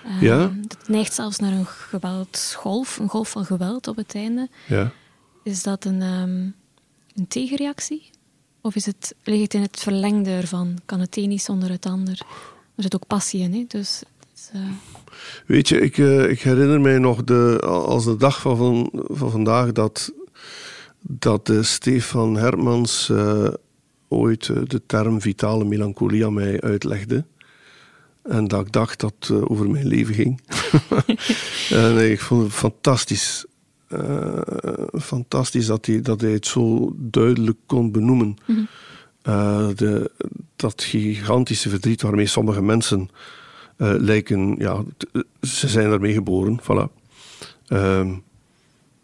Uh, 0.06 0.22
ja. 0.22 0.54
Het 0.62 0.88
neigt 0.88 1.14
zelfs 1.14 1.38
naar 1.38 1.52
een 1.52 1.66
geweldsgolf, 1.66 2.98
een 2.98 3.10
golf 3.10 3.30
van 3.30 3.46
geweld 3.46 3.88
op 3.88 3.96
het 3.96 4.16
einde. 4.16 4.50
Ja. 4.68 4.92
Is 5.44 5.64
dat 5.64 5.86
een, 5.86 6.02
um, 6.02 6.56
een 7.16 7.28
tegenreactie? 7.28 8.10
Of 8.62 8.76
is 8.76 8.86
het, 8.86 9.16
ligt 9.24 9.42
het 9.42 9.54
in 9.54 9.62
het 9.62 9.80
verlengde 9.80 10.30
ervan? 10.30 10.80
Kan 10.86 11.00
het 11.00 11.18
een 11.18 11.30
niet 11.30 11.42
zonder 11.42 11.70
het 11.70 11.86
ander? 11.86 12.22
Er 12.76 12.84
zit 12.84 12.96
ook 12.96 13.08
passie 13.08 13.42
in, 13.42 13.54
hè? 13.54 13.66
dus... 13.68 14.04
Uh... 14.56 14.62
Weet 15.46 15.68
je, 15.70 15.82
ik, 15.82 15.98
uh, 15.98 16.30
ik, 16.30 16.42
herinner 16.42 16.82
mij 16.82 16.98
nog 16.98 17.24
de, 17.24 17.60
als 17.66 18.06
de 18.06 18.16
dag 18.16 18.42
van, 18.42 18.58
van, 18.58 18.90
van 19.08 19.32
vandaag 19.32 19.72
dat, 19.72 20.14
dat 21.02 21.52
Stefan 21.62 22.36
Hermans 22.38 23.10
uh, 23.12 23.48
ooit 24.08 24.46
de 24.46 24.82
term 24.86 25.22
vitale 25.22 25.64
melancholie 25.64 26.26
aan 26.26 26.34
mij 26.34 26.62
uitlegde. 26.62 27.26
En 28.24 28.48
dat 28.48 28.66
ik 28.66 28.72
dacht 28.72 29.00
dat 29.00 29.14
het 29.20 29.50
over 29.50 29.70
mijn 29.70 29.88
leven 29.88 30.14
ging. 30.14 30.42
en 31.84 32.12
ik 32.12 32.22
vond 32.22 32.44
het 32.44 32.54
fantastisch. 32.54 33.46
Uh, 33.90 34.42
fantastisch 35.02 35.66
dat 35.66 35.86
hij, 35.86 36.02
dat 36.02 36.22
hij 36.22 36.32
het 36.32 36.48
zo 36.48 36.94
duidelijk 36.96 37.58
kon 37.66 37.92
benoemen. 37.92 38.36
Mm 38.46 38.68
-hmm. 39.24 39.76
de, 39.76 40.12
dat 40.56 40.84
gigantische 40.84 41.70
verdriet 41.70 42.02
waarmee 42.02 42.26
sommige 42.26 42.62
mensen 42.62 43.10
lijken, 43.82 44.56
ja, 44.58 44.84
ze 45.42 45.68
zijn 45.68 45.92
ermee 45.92 46.14
geboren. 46.14 46.60
Voilà. 46.62 47.00
Ehm, 47.68 48.14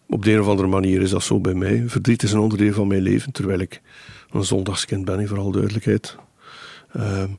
op 0.08 0.24
de 0.24 0.32
een 0.32 0.40
of 0.40 0.48
andere 0.48 0.68
manier 0.68 1.02
is 1.02 1.10
dat 1.10 1.24
zo 1.24 1.40
bij 1.40 1.54
mij. 1.54 1.84
Verdriet 1.88 2.24
is 2.24 2.32
een 2.32 2.40
onderdeel 2.40 2.74
van 2.74 2.88
mijn 2.88 3.02
leven, 3.02 3.32
terwijl 3.32 3.60
ik 3.60 3.82
een 4.32 4.44
zondagskind 4.44 5.06
ben, 5.06 5.20
in 5.20 5.28
vooral 5.28 5.52
duidelijkheid. 5.52 6.18
Ehm, 6.94 7.30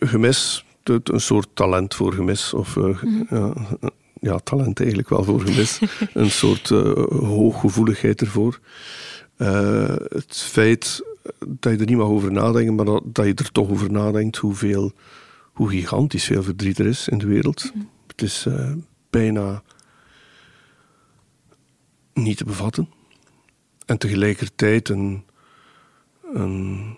gemis, 0.00 0.64
een 0.84 1.20
soort 1.20 1.48
talent 1.54 1.94
voor 1.94 2.12
gemis. 2.12 2.54
Of 2.54 2.76
uh, 2.76 3.02
ja, 3.30 3.52
ja, 4.20 4.38
talent 4.38 4.78
eigenlijk 4.78 5.08
wel 5.08 5.24
voor 5.24 5.40
gemis. 5.40 5.80
een 6.12 6.30
soort 6.30 6.70
uh, 6.70 6.92
hooggevoeligheid 7.08 8.20
ervoor. 8.20 8.60
Uh, 9.38 9.94
het 10.08 10.36
feit 10.36 11.02
dat 11.46 11.72
je 11.72 11.78
er 11.78 11.86
niet 11.86 11.96
mag 11.96 12.06
over 12.06 12.32
nadenken, 12.32 12.74
maar 12.74 12.84
dat, 12.84 13.02
dat, 13.04 13.26
je 13.26 13.34
er 13.34 13.52
toch 13.52 13.70
over 13.70 13.90
nadenkt 13.90 14.36
hoeveel, 14.36 14.92
hoe 15.52 15.68
gigantisch 15.68 16.24
veel 16.24 16.42
verdriet 16.42 16.78
er 16.78 16.86
is 16.86 17.08
in 17.08 17.18
de 17.18 17.26
wereld. 17.26 17.70
Mhm. 17.74 17.84
Het 18.06 18.22
is 18.22 18.46
bijna 19.10 19.62
niet 22.12 22.36
te 22.36 22.44
bevatten. 22.44 22.88
En 23.86 23.98
tegelijkertijd 23.98 24.88
een, 24.88 25.24
een 26.32 26.96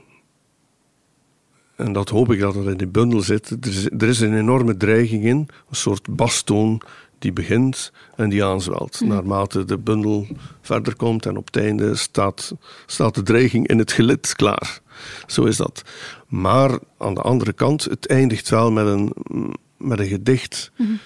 en 1.76 1.92
dat 1.92 2.08
hoop 2.08 2.32
ik 2.32 2.40
dat 2.40 2.54
het 2.54 2.66
in 2.66 2.76
die 2.76 2.86
bundel 2.86 3.20
zit, 3.20 3.50
er 3.50 3.68
is, 3.68 3.84
er 3.84 4.08
is 4.08 4.20
een 4.20 4.36
enorme 4.36 4.76
dreiging 4.76 5.24
in, 5.24 5.36
een 5.36 5.76
soort 5.76 6.16
bastoon 6.16 6.80
die 7.18 7.32
begint 7.32 7.92
en 8.16 8.28
die 8.28 8.44
aanzwelt. 8.44 9.00
Mm. 9.00 9.08
Naarmate 9.08 9.64
de 9.64 9.78
bundel 9.78 10.26
verder 10.60 10.96
komt 10.96 11.26
en 11.26 11.36
op 11.36 11.46
het 11.46 11.56
einde 11.56 11.94
staat, 11.94 12.54
staat 12.86 13.14
de 13.14 13.22
dreiging 13.22 13.68
in 13.68 13.78
het 13.78 13.92
gelid 13.92 14.34
klaar. 14.36 14.80
Zo 15.26 15.44
is 15.44 15.56
dat. 15.56 15.82
Maar 16.26 16.78
aan 16.98 17.14
de 17.14 17.20
andere 17.20 17.52
kant, 17.52 17.84
het 17.84 18.06
eindigt 18.06 18.48
wel 18.48 18.72
met 18.72 18.86
een, 18.86 19.12
met 19.76 19.98
een 19.98 20.06
gedicht. 20.06 20.70
Mm. 20.76 20.98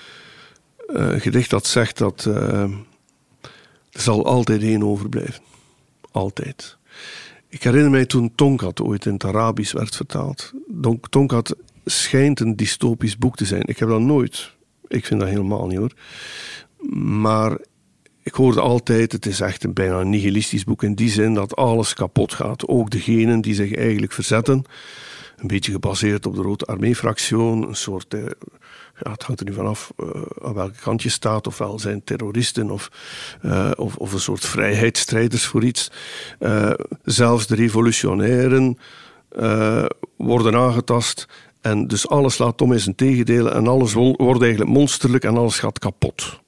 een 0.87 1.21
gedicht 1.21 1.51
dat 1.51 1.67
zegt 1.67 1.99
dat 1.99 2.25
uh, 2.29 2.63
er 3.91 4.01
zal 4.01 4.27
altijd 4.27 4.63
één 4.63 4.83
overblijven. 4.83 5.43
Altijd. 6.11 6.77
Ik 7.49 7.63
herinner 7.63 7.91
mij 7.91 8.07
toen 8.07 8.35
Tonkat 8.35 8.81
ooit 8.81 9.07
in 9.07 9.13
het 9.13 9.25
Arabisch 9.25 9.73
werd 9.73 9.97
vertaald. 9.97 10.53
Tonkat 11.11 11.57
schijnt 11.85 12.41
een 12.41 12.57
dystopisch 12.57 13.19
boek 13.19 13.37
te 13.37 13.45
zijn. 13.45 13.63
Ik 13.65 13.79
heb 13.79 13.89
dat 13.89 14.01
nooit. 14.01 14.59
Ik 14.91 15.07
vind 15.07 15.21
dat 15.21 15.29
helemaal 15.29 15.67
niet 15.67 15.79
hoor. 15.79 15.93
Maar 17.01 17.59
ik 18.23 18.35
hoorde 18.35 18.61
altijd, 18.61 19.13
het 19.13 19.27
is 19.27 19.41
echt 19.41 19.65
een 19.65 19.73
bijna 19.73 20.03
nihilistisch 20.03 20.65
boek 20.65 20.83
in 20.83 20.95
die 20.95 21.11
zin 21.11 21.35
dat 21.35 21.57
alles 21.57 21.95
kapot 21.95 22.35
gaat. 22.35 22.67
Ook 22.69 22.91
degenen 22.91 23.41
die 23.41 23.55
zich 23.55 23.75
eigenlijk 23.75 24.13
verzetten. 24.13 24.65
Een 25.37 25.47
beetje 25.47 25.73
gebaseerd 25.73 26.27
op 26.27 26.35
de 26.35 26.43
Rode 26.43 26.65
Armee-fractie, 26.65 27.37
een 27.37 27.75
soort 27.75 28.15
eh, 28.15 28.21
ja, 29.03 29.11
het 29.11 29.23
hangt 29.23 29.41
er 29.41 29.47
nu 29.47 29.53
vanaf 29.53 29.93
uh, 29.97 30.09
aan 30.43 30.55
welke 30.55 30.81
kant 30.81 31.03
je 31.03 31.09
staat. 31.09 31.47
Ofwel 31.47 31.79
zijn 31.79 32.05
terroristen 32.05 32.71
of, 32.71 32.91
uh, 33.43 33.71
of, 33.77 33.97
of, 33.97 34.13
een 34.13 34.21
soort 34.21 34.45
vrijheidsstrijders 34.45 35.45
voor 35.45 35.65
iets. 35.65 35.91
Uh, 36.41 36.73
zelfs 37.05 37.47
de 37.47 37.55
revolutionairen 37.55 38.79
worden 40.17 40.55
aangetast. 40.55 41.27
En 41.61 41.87
dus 41.87 42.09
alles 42.09 42.39
laat 42.39 42.63
om 42.63 42.73
in 42.73 42.81
zijn 42.81 42.95
tegendelen 42.95 43.55
en 43.55 43.67
alles 43.67 43.93
wordt 43.93 44.43
eigenlijk 44.43 44.71
monsterlijk 44.71 45.25
en 45.25 45.37
alles 45.37 45.59
gaat 45.59 45.79
kapot. 45.79 46.41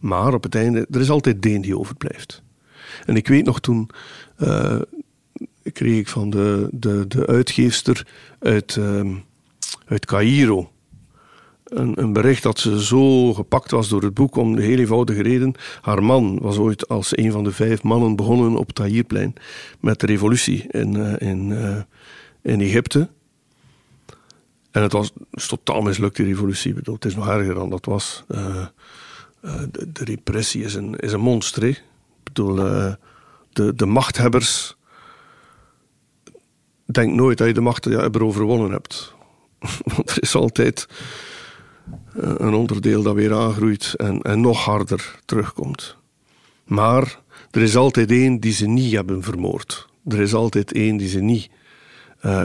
Maar 0.00 0.34
op 0.34 0.42
het 0.42 0.54
einde, 0.54 0.86
er 0.90 1.00
is 1.00 1.10
altijd 1.10 1.42
Deen 1.42 1.60
die 1.60 1.78
overblijft. 1.78 2.42
En 3.06 3.16
ik 3.16 3.28
weet 3.28 3.44
nog 3.44 3.60
toen, 3.60 3.90
kreeg 5.72 5.98
ik 5.98 6.08
van 6.08 6.30
de, 6.30 6.68
de, 6.72 7.04
de 7.08 7.26
uitgeefster 7.26 8.06
uit, 8.38 8.76
uh, 8.76 9.16
uit 9.86 10.06
Cairo 10.06 10.70
een, 11.68 11.92
een, 12.00 12.12
bericht 12.12 12.42
dat 12.42 12.58
ze 12.58 12.84
zo 12.84 13.34
gepakt 13.34 13.70
was 13.70 13.88
door 13.88 14.02
het 14.02 14.14
boek 14.14 14.36
om 14.36 14.56
de 14.56 14.62
heel 14.62 14.78
eenvoudige 14.78 15.22
reden. 15.22 15.54
Haar 15.80 16.02
man 16.02 16.38
was 16.40 16.58
ooit 16.58 16.88
als 16.88 17.16
een 17.16 17.32
van 17.32 17.44
de 17.44 17.52
vijf 17.52 17.82
mannen 17.82 18.16
begonnen 18.16 18.56
op 18.56 18.66
het 18.66 18.74
Tahrirplein 18.74 19.34
met 19.80 20.00
de 20.00 20.06
revolutie 20.06 20.66
in, 20.68 20.94
uh, 20.94 21.14
in, 21.18 21.50
uh, 21.50 21.76
in 22.42 22.60
Egypte. 22.60 23.08
En 24.78 24.84
het 24.84 24.92
was 24.92 25.12
totaal 25.48 25.80
mislukt, 25.80 26.16
die 26.16 26.26
revolutie. 26.26 26.74
Bedoel, 26.74 26.94
het 26.94 27.04
is 27.04 27.14
nog 27.14 27.28
erger 27.28 27.54
dan 27.54 27.70
dat 27.70 27.84
was. 27.84 28.24
Uh, 28.28 28.66
de, 29.40 29.92
de, 29.92 30.04
repressie 30.04 30.64
is 30.64 30.74
een, 30.74 30.96
is 30.96 31.12
een 31.12 31.20
monster. 31.20 31.64
Ik 31.64 31.82
bedoel, 32.22 32.54
de, 33.52 33.74
de 33.74 33.86
machthebbers. 33.86 34.76
Denk 36.84 37.14
nooit 37.14 37.38
dat 37.38 37.46
je 37.46 37.54
de 37.54 37.60
macht 37.60 37.86
erover 37.86 38.24
overwonnen 38.24 38.70
hebt. 38.70 39.14
Want 39.94 40.10
er 40.10 40.22
is 40.22 40.34
altijd 40.34 40.88
eh, 42.14 42.34
een 42.36 42.54
onderdeel 42.54 43.02
dat 43.02 43.14
weer 43.14 43.34
aangroeit 43.34 43.94
en, 43.96 44.22
en 44.22 44.40
nog 44.40 44.64
harder 44.64 45.18
terugkomt. 45.24 45.96
Maar 46.64 47.20
er 47.50 47.62
is 47.62 47.76
altijd 47.76 48.10
één 48.10 48.40
die 48.40 48.52
ze 48.52 48.66
niet 48.66 48.92
hebben 48.92 49.22
vermoord. 49.22 49.88
Er 50.06 50.20
is 50.20 50.34
altijd 50.34 50.72
één 50.72 50.96
die 50.96 51.08
ze 51.08 51.20
niet 51.20 51.50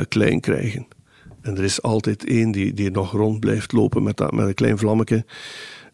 klein 0.07 0.39
krijgen. 0.39 0.87
En 1.43 1.57
er 1.57 1.63
is 1.63 1.81
altijd 1.81 2.25
één 2.25 2.51
die, 2.51 2.73
die 2.73 2.91
nog 2.91 3.11
rond 3.11 3.39
blijft 3.39 3.71
lopen 3.71 4.03
met, 4.03 4.17
dat, 4.17 4.31
met 4.31 4.47
een 4.47 4.53
klein 4.53 4.77
vlammetje. 4.77 5.25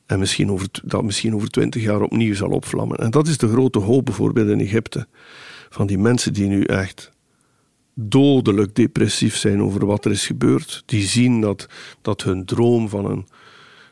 En 0.06 0.20
misschien 0.20 0.52
over, 0.52 0.68
dat 0.84 1.04
misschien 1.04 1.36
over 1.36 1.50
twintig 1.50 1.84
jaar 1.84 2.02
opnieuw 2.02 2.34
zal 2.34 2.50
opvlammen. 2.50 2.98
En 2.98 3.12
dat 3.12 3.28
is 3.28 3.38
de 3.38 3.48
grote 3.48 3.80
hoop 3.80 4.06
bijvoorbeeld 4.06 4.50
in 4.50 4.60
Egypte. 4.60 5.08
Van 5.70 5.88
die 5.88 5.98
mensen 5.98 6.34
die 6.34 6.48
nu 6.48 6.64
echt 6.64 7.12
dodelijk 7.94 8.76
depressief 8.76 9.36
zijn 9.36 9.62
over 9.62 9.86
wat 9.86 10.06
er 10.06 10.12
is 10.12 10.26
gebeurd. 10.26 10.84
Die 10.86 11.08
zien 11.08 11.42
dat, 11.42 11.68
dat 12.02 12.24
hun 12.24 12.46
droom 12.46 12.90
van 12.90 13.06
een, 13.06 13.28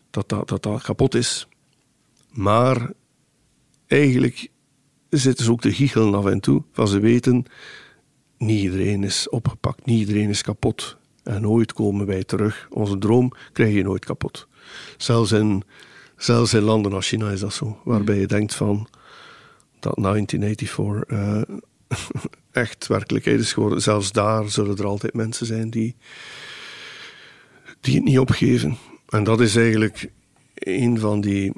dat, 0.10 0.30
dat, 0.30 0.48
dat, 0.48 0.64
dat 0.64 0.82
kapot 0.82 1.16
is. 1.16 1.48
Maar 2.32 2.92
eigenlijk 3.88 4.48
zitten 5.10 5.46
ze 5.46 5.52
ook 5.52 5.62
te 5.62 5.74
giechelen 5.74 6.14
af 6.14 6.26
en 6.26 6.40
toe. 6.40 6.64
Van 6.72 6.88
ze 6.88 7.00
weten, 7.00 7.46
niet 8.38 8.64
iedereen 8.64 9.04
is 9.04 9.30
opgepakt, 9.30 9.86
niet 9.86 10.00
iedereen 10.00 10.30
is 10.30 10.42
kapot. 10.42 10.97
En 11.28 11.48
ooit 11.48 11.74
komen 11.74 12.06
wij 12.06 12.24
terug. 12.24 12.68
Onze 12.70 12.98
droom 12.98 13.32
krijg 13.54 13.74
je 13.74 13.84
nooit 13.84 14.06
kapot. 14.06 14.48
Zelfs 14.98 15.32
in, 15.32 15.64
zelfs 16.18 16.54
in 16.54 16.62
landen 16.62 16.94
als 16.94 17.08
China 17.08 17.30
is 17.30 17.40
dat 17.40 17.54
zo. 17.54 17.82
Waarbij 17.84 18.20
je 18.20 18.28
denkt 18.28 18.56
van, 18.56 18.88
dat 19.80 19.96
1984 19.96 21.04
uh, 21.08 21.42
echt 22.64 22.88
werkelijkheid 22.88 23.40
is 23.40 23.54
geworden. 23.54 23.82
Zelfs 23.82 24.12
daar 24.12 24.50
zullen 24.50 24.78
er 24.78 24.86
altijd 24.86 25.14
mensen 25.14 25.46
zijn 25.46 25.70
die, 25.70 25.96
die 27.80 27.96
het 27.96 28.04
niet 28.04 28.20
opgeven. 28.20 28.78
En 29.10 29.24
dat 29.24 29.40
is 29.40 29.56
eigenlijk 29.56 30.12
een 30.54 31.00
van 31.00 31.22
die. 31.22 31.54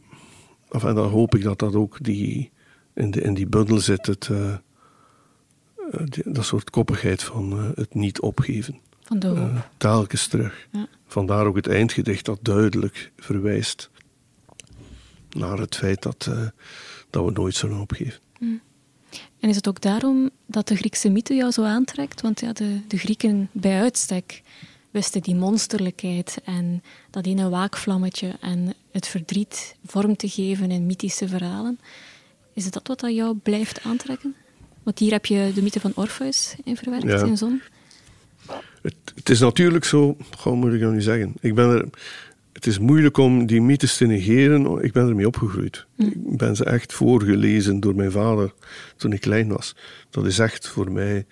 Enfin, 0.69 0.95
dan 0.95 1.09
hoop 1.09 1.35
ik 1.35 1.43
dat 1.43 1.59
dat 1.59 1.75
ook 1.75 2.03
die, 2.03 2.51
in, 2.93 3.11
de, 3.11 3.21
in 3.21 3.33
die 3.33 3.47
bundel 3.47 3.79
zit. 3.79 4.05
Het, 4.05 4.27
uh, 4.31 4.55
die, 6.03 6.31
dat 6.31 6.45
soort 6.45 6.69
koppigheid 6.69 7.23
van 7.23 7.73
het 7.75 7.93
niet 7.93 8.19
opgeven. 8.19 8.79
Van 9.09 9.19
de 9.19 9.27
hoop. 9.27 9.69
telkens 9.77 10.27
terug. 10.27 10.67
Ja. 10.71 10.87
Vandaar 11.07 11.45
ook 11.45 11.55
het 11.55 11.67
eindgedicht 11.67 12.25
dat 12.25 12.39
duidelijk 12.41 13.11
verwijst 13.17 13.89
naar 15.29 15.57
het 15.57 15.75
feit 15.75 16.01
dat, 16.01 16.29
dat 17.09 17.25
we 17.25 17.31
nooit 17.31 17.55
zullen 17.55 17.79
opgeven. 17.79 18.19
Mm. 18.39 18.61
En 19.39 19.49
is 19.49 19.55
het 19.55 19.67
ook 19.67 19.81
daarom 19.81 20.29
dat 20.45 20.67
de 20.67 20.75
Griekse 20.75 21.09
mythe 21.09 21.33
jou 21.35 21.51
zo 21.51 21.63
aantrekt? 21.63 22.21
Want 22.21 22.39
ja, 22.39 22.53
de, 22.53 22.79
de 22.87 22.97
Grieken 22.97 23.49
bij 23.51 23.79
uitstek 23.81 24.41
wisten 24.91 25.21
die 25.21 25.35
monsterlijkheid 25.35 26.41
en 26.43 26.83
dat 27.09 27.25
ene 27.25 27.49
waakvlammetje 27.49 28.35
en 28.41 28.73
het 28.91 29.07
verdriet 29.07 29.75
vorm 29.85 30.15
te 30.15 30.29
geven 30.29 30.71
in 30.71 30.85
mythische 30.85 31.27
verhalen. 31.27 31.79
Is 32.53 32.63
het 32.65 32.73
dat 32.73 32.87
wat 32.87 32.99
dat 32.99 33.15
jou 33.15 33.35
blijft 33.37 33.83
aantrekken? 33.83 34.35
Want 34.83 34.99
hier 34.99 35.11
heb 35.11 35.25
je 35.25 35.51
de 35.53 35.61
mythe 35.61 35.79
van 35.79 35.91
Orpheus 35.95 36.55
in 36.63 36.77
verwerkt, 36.77 37.05
Ja. 37.05 37.23
in 37.25 37.37
Zon. 37.37 37.61
Het, 38.81 38.95
het 39.15 39.29
is 39.29 39.39
natuurlijk 39.39 39.85
zo, 39.85 40.17
hoe 40.43 40.55
moet 40.55 40.73
ik 40.73 40.79
dat 40.81 40.91
nu 40.91 41.01
zeggen? 41.01 41.33
Ik 41.39 41.55
ben 41.55 41.69
er, 41.69 41.85
het 42.53 42.67
is 42.67 42.79
moeilijk 42.79 43.17
om 43.17 43.45
die 43.45 43.61
mythes 43.61 43.97
te 43.97 44.05
negeren. 44.05 44.83
Ik 44.83 44.93
ben 44.93 45.07
ermee 45.07 45.27
opgegroeid. 45.27 45.85
Ik 45.97 46.37
ben 46.37 46.55
ze 46.55 46.65
echt 46.65 46.93
voorgelezen 46.93 47.79
door 47.79 47.95
mijn 47.95 48.11
vader 48.11 48.53
toen 48.95 49.13
ik 49.13 49.21
klein 49.21 49.47
was. 49.47 49.75
Dat 50.09 50.25
is 50.25 50.39
echt 50.39 50.67
voor 50.67 50.91
mij 50.91 51.25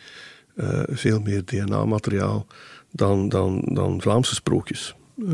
eh, 0.55 0.81
veel 0.87 1.19
meer 1.19 1.45
DNA-materiaal 1.45 2.47
dan, 2.91 3.29
dan, 3.29 3.61
dan 3.65 4.01
Vlaamse 4.01 4.35
sprookjes. 4.35 4.95
Eh, 5.27 5.33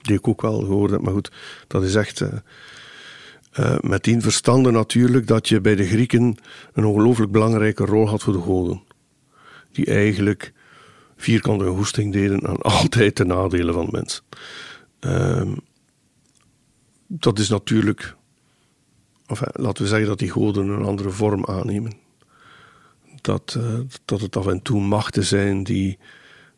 die 0.00 0.16
ik 0.16 0.28
ook 0.28 0.42
wel 0.42 0.58
gehoord 0.60 0.90
heb, 0.90 1.00
maar 1.00 1.12
goed, 1.12 1.32
dat 1.66 1.82
is 1.82 1.94
echt. 1.94 2.20
eh, 3.52 3.76
met 3.80 4.04
die 4.04 4.20
verstande 4.20 4.70
natuurlijk 4.70 5.26
dat 5.26 5.48
je 5.48 5.60
bij 5.60 5.74
de 5.74 5.86
Grieken 5.86 6.36
een 6.72 6.84
ongelooflijk 6.84 7.32
belangrijke 7.32 7.84
rol 7.84 8.08
had 8.08 8.22
voor 8.22 8.32
de 8.32 8.40
goden. 8.40 8.82
Die 9.72 9.86
eigenlijk 9.86 10.52
vierkante 11.16 11.64
hoesting 11.64 12.12
deden 12.12 12.46
aan 12.46 12.62
altijd 12.80 13.14
ten 13.14 13.26
nadele 13.26 13.72
van 13.72 13.88
mensen. 13.90 14.22
Ehm, 15.00 15.52
dat 17.06 17.38
is 17.38 17.48
natuurlijk. 17.48 18.14
Enfin, 19.26 19.48
laten 19.52 19.82
we 19.82 19.88
zeggen 19.88 20.08
dat 20.08 20.18
die 20.18 20.30
goden 20.30 20.68
een 20.68 20.84
andere 20.84 21.10
vorm 21.10 21.44
aannemen. 21.44 21.92
Dat, 23.20 23.56
eh, 23.58 23.80
dat 24.04 24.20
het 24.20 24.36
af 24.36 24.46
en 24.46 24.62
toe 24.62 24.80
machten 24.80 25.24
zijn 25.24 25.64
die, 25.64 25.98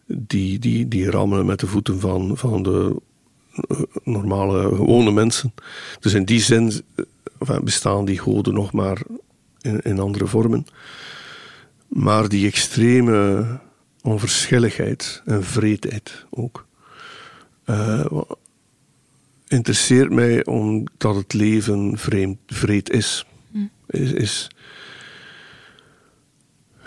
die, 0.06 0.58
die, 0.58 0.88
die 0.88 1.10
rammelen 1.10 1.46
met 1.46 1.60
de 1.60 1.66
voeten 1.66 2.00
van, 2.00 2.36
van 2.36 2.62
de 2.62 2.96
eh, 3.68 3.80
normale, 4.04 4.76
gewone 4.76 5.10
mensen. 5.10 5.54
Dus 6.00 6.14
in 6.14 6.24
die 6.24 6.40
zin 6.40 6.72
eh, 7.38 7.58
bestaan 7.60 8.04
die 8.04 8.18
goden 8.18 8.54
nog 8.54 8.72
maar 8.72 9.02
in, 9.60 9.80
in 9.80 9.98
andere 9.98 10.26
vormen. 10.26 10.66
Maar 11.88 12.28
die 12.28 12.46
extreme 12.46 13.46
onverschilligheid 14.02 15.22
en 15.24 15.44
vreedheid 15.44 16.26
ook. 16.30 16.66
eh, 17.64 18.22
interesseert 19.48 20.10
mij 20.12 20.44
omdat 20.44 21.14
het 21.14 21.32
leven 21.32 21.98
vreemd, 21.98 22.38
vreed 22.46 22.90
is. 22.90 23.26
Is, 23.86 24.12
is, 24.12 24.50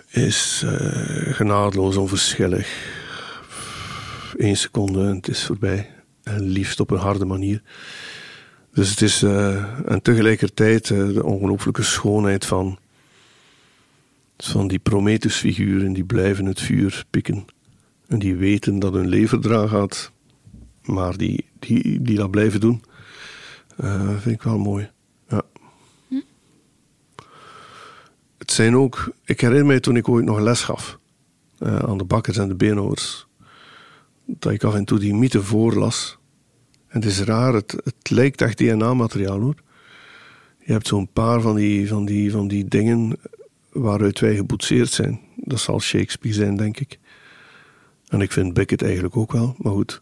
is 0.08 0.63
eh, 0.65 1.34
genadeloos 1.34 1.95
onverschillig. 1.95 3.00
Eén 4.38 4.58
seconde 4.58 5.02
en 5.02 5.15
het 5.15 5.28
is 5.28 5.45
voorbij. 5.45 5.89
En 6.24 6.41
liefst 6.41 6.80
op 6.80 6.91
een 6.91 6.97
harde 6.97 7.26
manier. 7.26 7.62
Dus 8.74 8.89
het 8.89 9.02
is, 9.02 9.24
eh, 9.24 9.89
en 9.89 10.02
tegelijkertijd 10.02 10.88
de 10.88 11.24
ongelooflijke 11.24 11.84
schoonheid 11.84 12.45
van, 12.45 12.80
van 14.48 14.68
die 14.68 14.80
Prometheus-figuren 14.80 15.94
die 15.94 16.04
blijven 16.04 16.46
het 16.46 16.60
vuur 16.60 17.06
pikken. 17.10 17.46
En 18.08 18.20
die 18.20 18.36
weten 18.36 18.80
dat 18.80 18.94
hun 18.94 19.08
leven 19.08 19.46
eraan 19.46 19.70
gaat, 19.70 20.12
maar 20.82 21.18
die, 21.18 21.46
die, 21.60 22.02
die 22.02 22.16
dat 22.16 22.32
blijven 22.32 22.60
doen, 22.60 22.84
eh, 23.78 24.18
vind 24.18 24.36
ik 24.36 24.42
wel 24.42 24.58
mooi. 24.58 24.90
Ja. 25.28 25.42
Het 28.38 28.52
zijn 28.52 28.76
ook, 28.76 29.14
ik 29.26 29.42
herinner 29.42 29.66
mij 29.66 29.80
toen 29.80 29.96
ik 29.96 30.10
ooit 30.10 30.26
nog 30.26 30.40
les 30.40 30.64
gaf 30.64 31.00
eh, 31.58 31.76
aan 31.76 31.98
de 31.98 32.04
bakkers 32.04 32.38
en 32.38 32.48
de 32.48 32.56
beenhouwers, 32.56 33.28
dat 34.26 34.52
ik 34.52 34.64
af 34.64 34.76
en 34.76 34.86
toe 34.86 35.00
die 35.00 35.14
mythe 35.14 35.44
voorlas. 35.44 36.18
En 36.88 37.00
het 37.00 37.10
is 37.10 37.20
raar, 37.20 37.54
het, 37.54 37.72
het 37.84 38.10
lijkt 38.10 38.42
echt 38.42 38.58
DNA-materiaal 38.58 39.40
hoor. 39.40 39.56
Je 40.60 40.72
hebt 40.72 40.88
zo'n 40.88 41.08
paar 41.14 41.42
van 41.42 41.56
die, 41.56 41.88
van, 41.88 42.06
die, 42.06 42.32
van 42.32 42.48
die 42.48 42.66
dingen 42.68 43.20
waaruit 43.72 44.20
wij 44.20 44.36
geboetseerd 44.36 44.92
zijn. 44.92 45.20
Dat 45.36 45.60
zal 45.60 45.80
Shakespeare 45.80 46.36
zijn, 46.36 46.56
denk 46.56 46.80
ik. 46.80 47.00
En 48.08 48.22
ik 48.22 48.32
vind 48.32 48.54
Beckett 48.54 48.82
eigenlijk 48.82 49.18
ook 49.18 49.32
wel, 49.32 49.56
maar 49.58 49.74
goed. 49.74 50.02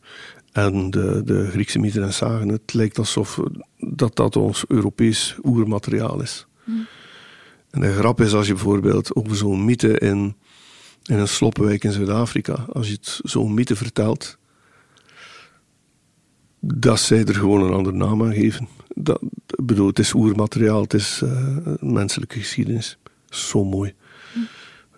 En 0.51 0.89
de, 0.89 1.21
de 1.25 1.49
Griekse 1.49 1.79
mythen 1.79 2.03
en 2.03 2.13
zagen, 2.13 2.47
het 2.47 2.73
lijkt 2.73 2.97
alsof 2.97 3.39
dat 3.77 4.15
dat 4.15 4.35
ons 4.35 4.63
Europees 4.67 5.37
oermateriaal 5.43 6.21
is. 6.21 6.47
En 7.69 7.81
de 7.81 7.93
grap 7.93 8.21
is 8.21 8.33
als 8.33 8.47
je 8.47 8.53
bijvoorbeeld 8.53 9.15
over 9.15 9.35
zo'n 9.35 9.65
mythe 9.65 9.99
in, 9.99 10.35
in 11.03 11.17
een 11.17 11.27
sloppenwijk 11.27 11.83
in 11.83 11.91
Zuid-Afrika, 11.91 12.53
als 12.53 12.87
je 12.87 12.93
het 12.93 13.19
zo'n 13.23 13.53
mythe 13.53 13.75
vertelt, 13.75 14.37
dat 16.59 16.99
zij 16.99 17.25
er 17.25 17.35
gewoon 17.35 17.63
een 17.63 17.73
andere 17.73 17.95
naam 17.95 18.23
aan 18.23 18.33
geven. 18.33 18.67
Dat, 18.95 19.21
bedoel, 19.63 19.87
het 19.87 19.99
is 19.99 20.13
oermateriaal, 20.13 20.81
het 20.81 20.93
is 20.93 21.21
eh, 21.23 21.57
menselijke 21.79 22.39
geschiedenis. 22.39 22.97
Zo 23.29 23.63
mooi. 23.63 23.95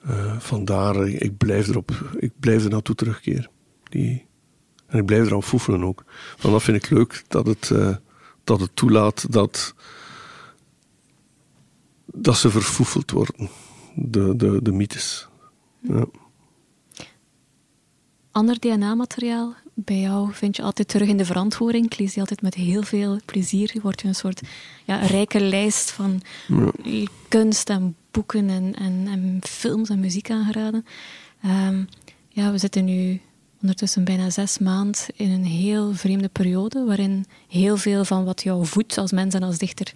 Eh, 0.03 0.39
vandaar, 0.39 1.07
ik 1.07 1.37
blijf 1.37 1.67
erop, 1.67 1.91
ik 2.17 2.31
blijf 2.39 2.63
er 2.63 2.69
naartoe 2.69 2.95
terugkeren. 2.95 3.49
Die, 3.83 4.25
en 4.87 4.99
ik 4.99 5.05
blijf 5.05 5.25
eraan 5.25 5.43
foefelen 5.43 5.83
ook. 5.83 6.03
Want 6.41 6.53
dat 6.53 6.63
vind 6.63 6.83
ik 6.83 6.89
leuk, 6.89 7.23
dat 7.27 7.47
het, 7.47 7.71
eh, 7.71 7.95
dat 8.43 8.59
het 8.59 8.75
toelaat 8.75 9.31
dat, 9.31 9.73
dat 12.05 12.37
ze 12.37 12.49
verfoefeld 12.49 13.11
worden, 13.11 13.49
de, 13.95 14.35
de, 14.35 14.59
de 14.61 14.71
mythes. 14.71 15.27
Ja. 15.79 16.05
Ander 18.31 18.59
DNA-materiaal 18.59 19.55
bij 19.85 19.99
jou 19.99 20.33
vind 20.33 20.55
je 20.55 20.61
altijd 20.61 20.87
terug 20.87 21.07
in 21.07 21.17
de 21.17 21.25
verantwoording. 21.25 21.85
Ik 21.85 21.99
lees 21.99 22.11
die 22.11 22.19
altijd 22.19 22.41
met 22.41 22.53
heel 22.53 22.83
veel 22.83 23.19
plezier. 23.25 23.69
Je 23.73 23.81
wordt 23.81 24.01
je 24.01 24.07
een 24.07 24.15
soort 24.15 24.41
ja, 24.83 24.95
rijke 24.95 25.39
lijst 25.39 25.91
van 25.91 26.21
kunst 27.27 27.69
en 27.69 27.95
boeken 28.11 28.49
en, 28.49 28.75
en, 28.75 29.07
en 29.07 29.37
films 29.41 29.89
en 29.89 29.99
muziek 29.99 30.29
aangeraden. 30.29 30.85
Ehm, 31.43 31.83
ja, 32.29 32.51
we 32.51 32.57
zitten 32.57 32.85
nu 32.85 33.21
ondertussen 33.61 34.03
bijna 34.03 34.29
zes 34.29 34.57
maanden 34.57 35.01
in 35.15 35.31
een 35.31 35.45
heel 35.45 35.93
vreemde 35.93 36.27
periode, 36.29 36.85
waarin 36.85 37.25
heel 37.47 37.77
veel 37.77 38.05
van 38.05 38.25
wat 38.25 38.43
jou 38.43 38.65
voedt 38.65 38.97
als 38.97 39.11
mens 39.11 39.33
en 39.33 39.43
als 39.43 39.57
dichter 39.57 39.93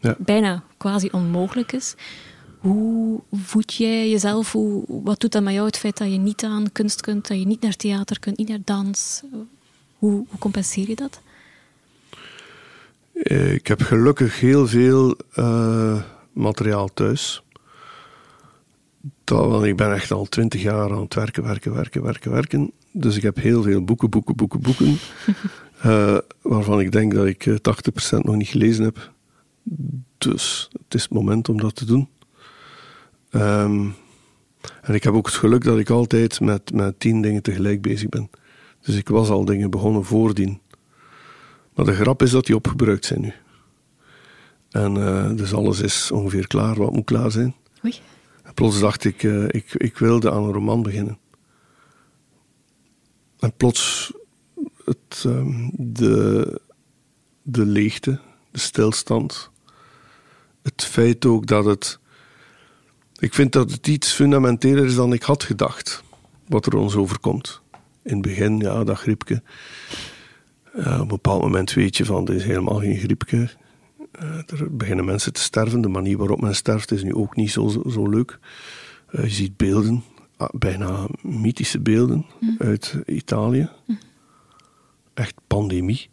Ja. 0.00 0.16
bijna 0.18 0.62
quasi 0.76 1.08
onmogelijk 1.12 1.72
is. 1.72 1.94
Hoe 2.66 3.20
voed 3.32 3.74
jij 3.74 4.10
jezelf? 4.10 4.52
Hoe, 4.52 4.84
wat 4.86 5.20
doet 5.20 5.32
dat 5.32 5.42
met 5.42 5.52
jou, 5.54 5.66
het 5.66 5.78
feit 5.78 5.96
dat 5.96 6.12
je 6.12 6.18
niet 6.18 6.44
aan 6.44 6.72
kunst 6.72 7.00
kunt, 7.00 7.28
dat 7.28 7.38
je 7.38 7.46
niet 7.46 7.60
naar 7.60 7.76
theater 7.76 8.18
kunt, 8.20 8.36
niet 8.36 8.48
naar 8.48 8.60
dans? 8.64 9.22
Hoe, 9.98 10.24
hoe 10.28 10.38
compenseer 10.38 10.88
je 10.88 10.96
dat? 10.96 11.20
Eh, 13.12 13.52
Ik 13.54 13.66
heb 13.66 13.82
gelukkig 13.82 14.40
heel 14.40 14.66
veel 14.66 15.16
eh, 15.32 16.02
materiaal 16.32 16.88
thuis. 16.94 17.42
Dat, 19.24 19.48
want 19.50 19.64
ik 19.64 19.76
ben 19.76 19.94
echt 19.94 20.10
al 20.10 20.24
twintig 20.24 20.62
jaar 20.62 20.92
aan 20.92 21.00
het 21.00 21.14
werken, 21.14 21.42
werken, 21.42 21.74
werken, 21.74 22.02
werken, 22.02 22.30
werken. 22.30 22.70
Dus 22.90 23.16
ik 23.16 23.22
heb 23.22 23.36
heel 23.36 23.62
veel 23.62 23.84
boeken, 23.84 24.10
boeken, 24.10 24.36
boeken, 24.36 24.60
boeken. 24.60 24.96
eh, 25.82 26.18
waarvan 26.42 26.80
ik 26.80 26.92
denk 26.92 27.14
dat 27.14 27.26
ik 27.26 27.46
eh, 27.46 27.54
80% 27.54 28.18
nog 28.18 28.36
niet 28.36 28.48
gelezen 28.48 28.84
heb. 28.84 29.12
Dus 30.18 30.68
het 30.72 30.94
is 30.94 31.02
het 31.02 31.12
moment 31.12 31.48
om 31.48 31.60
dat 31.60 31.74
te 31.74 31.84
doen. 31.84 32.08
Ehm, 33.30 33.88
en 34.82 34.94
ik 34.94 35.02
heb 35.02 35.14
ook 35.14 35.26
het 35.26 35.34
geluk 35.34 35.64
dat 35.64 35.78
ik 35.78 35.90
altijd 35.90 36.40
met, 36.40 36.72
met 36.72 37.00
tien 37.00 37.22
dingen 37.22 37.42
tegelijk 37.42 37.82
bezig 37.82 38.08
ben. 38.08 38.30
Dus 38.80 38.96
ik 38.96 39.08
was 39.08 39.28
al 39.28 39.44
dingen 39.44 39.70
begonnen 39.70 40.04
voordien. 40.04 40.60
Maar 41.74 41.84
de 41.84 41.94
grap 41.94 42.22
is 42.22 42.30
dat 42.30 42.46
die 42.46 42.56
opgebruikt 42.56 43.04
zijn 43.04 43.20
nu. 43.20 43.32
En 44.70 44.96
eh, 44.96 45.36
dus 45.36 45.54
alles 45.54 45.80
is 45.80 46.10
ongeveer 46.10 46.46
klaar 46.46 46.76
wat 46.76 46.92
moet 46.92 47.04
klaar 47.04 47.30
zijn. 47.30 47.54
Oei. 47.84 47.94
En 48.42 48.54
plots 48.54 48.80
dacht 48.80 49.04
ik, 49.04 49.22
eh, 49.22 49.44
ik, 49.44 49.74
ik 49.74 49.98
wilde 49.98 50.30
aan 50.30 50.44
een 50.44 50.52
roman 50.52 50.82
beginnen. 50.82 51.18
En 53.38 53.52
plots 53.56 54.12
het, 54.84 55.22
ehm, 55.26 55.68
de, 55.72 56.60
de 57.42 57.66
leegte, 57.66 58.20
de 58.50 58.58
stilstand, 58.58 59.50
het 60.62 60.84
feit 60.84 61.26
ook 61.26 61.46
dat 61.46 61.64
het. 61.64 61.98
Ik 63.18 63.34
vind 63.34 63.52
dat 63.52 63.70
het 63.70 63.86
iets 63.86 64.12
fundamenteler 64.12 64.84
is 64.84 64.94
dan 64.94 65.12
ik 65.12 65.22
had 65.22 65.42
gedacht, 65.42 66.02
wat 66.48 66.66
er 66.66 66.76
ons 66.76 66.94
overkomt. 66.94 67.60
In 68.02 68.12
het 68.12 68.22
begin, 68.22 68.58
ja, 68.58 68.84
dat 68.84 68.98
griepje. 68.98 69.42
Uh, 70.74 70.94
op 70.94 71.00
een 71.00 71.06
bepaald 71.08 71.42
moment 71.42 71.72
weet 71.72 71.96
je 71.96 72.04
van, 72.04 72.24
dit 72.24 72.36
is 72.36 72.44
helemaal 72.44 72.78
geen 72.78 72.96
griepje. 72.96 73.48
Uh, 74.22 74.36
er 74.46 74.76
beginnen 74.76 75.04
mensen 75.04 75.32
te 75.32 75.40
sterven. 75.40 75.80
De 75.80 75.88
manier 75.88 76.16
waarop 76.16 76.40
men 76.40 76.54
sterft 76.54 76.90
is 76.90 77.02
nu 77.02 77.14
ook 77.14 77.36
niet 77.36 77.50
zo, 77.50 77.82
zo 77.88 78.08
leuk. 78.08 78.38
Uh, 79.10 79.24
je 79.24 79.30
ziet 79.30 79.56
beelden, 79.56 80.04
ah, 80.36 80.48
bijna 80.52 81.06
mythische 81.22 81.80
beelden 81.80 82.26
mm. 82.40 82.56
uit 82.58 82.96
Italië. 83.06 83.68
Mm. 83.86 83.98
Echt 85.14 85.34
pandemie. 85.46 86.08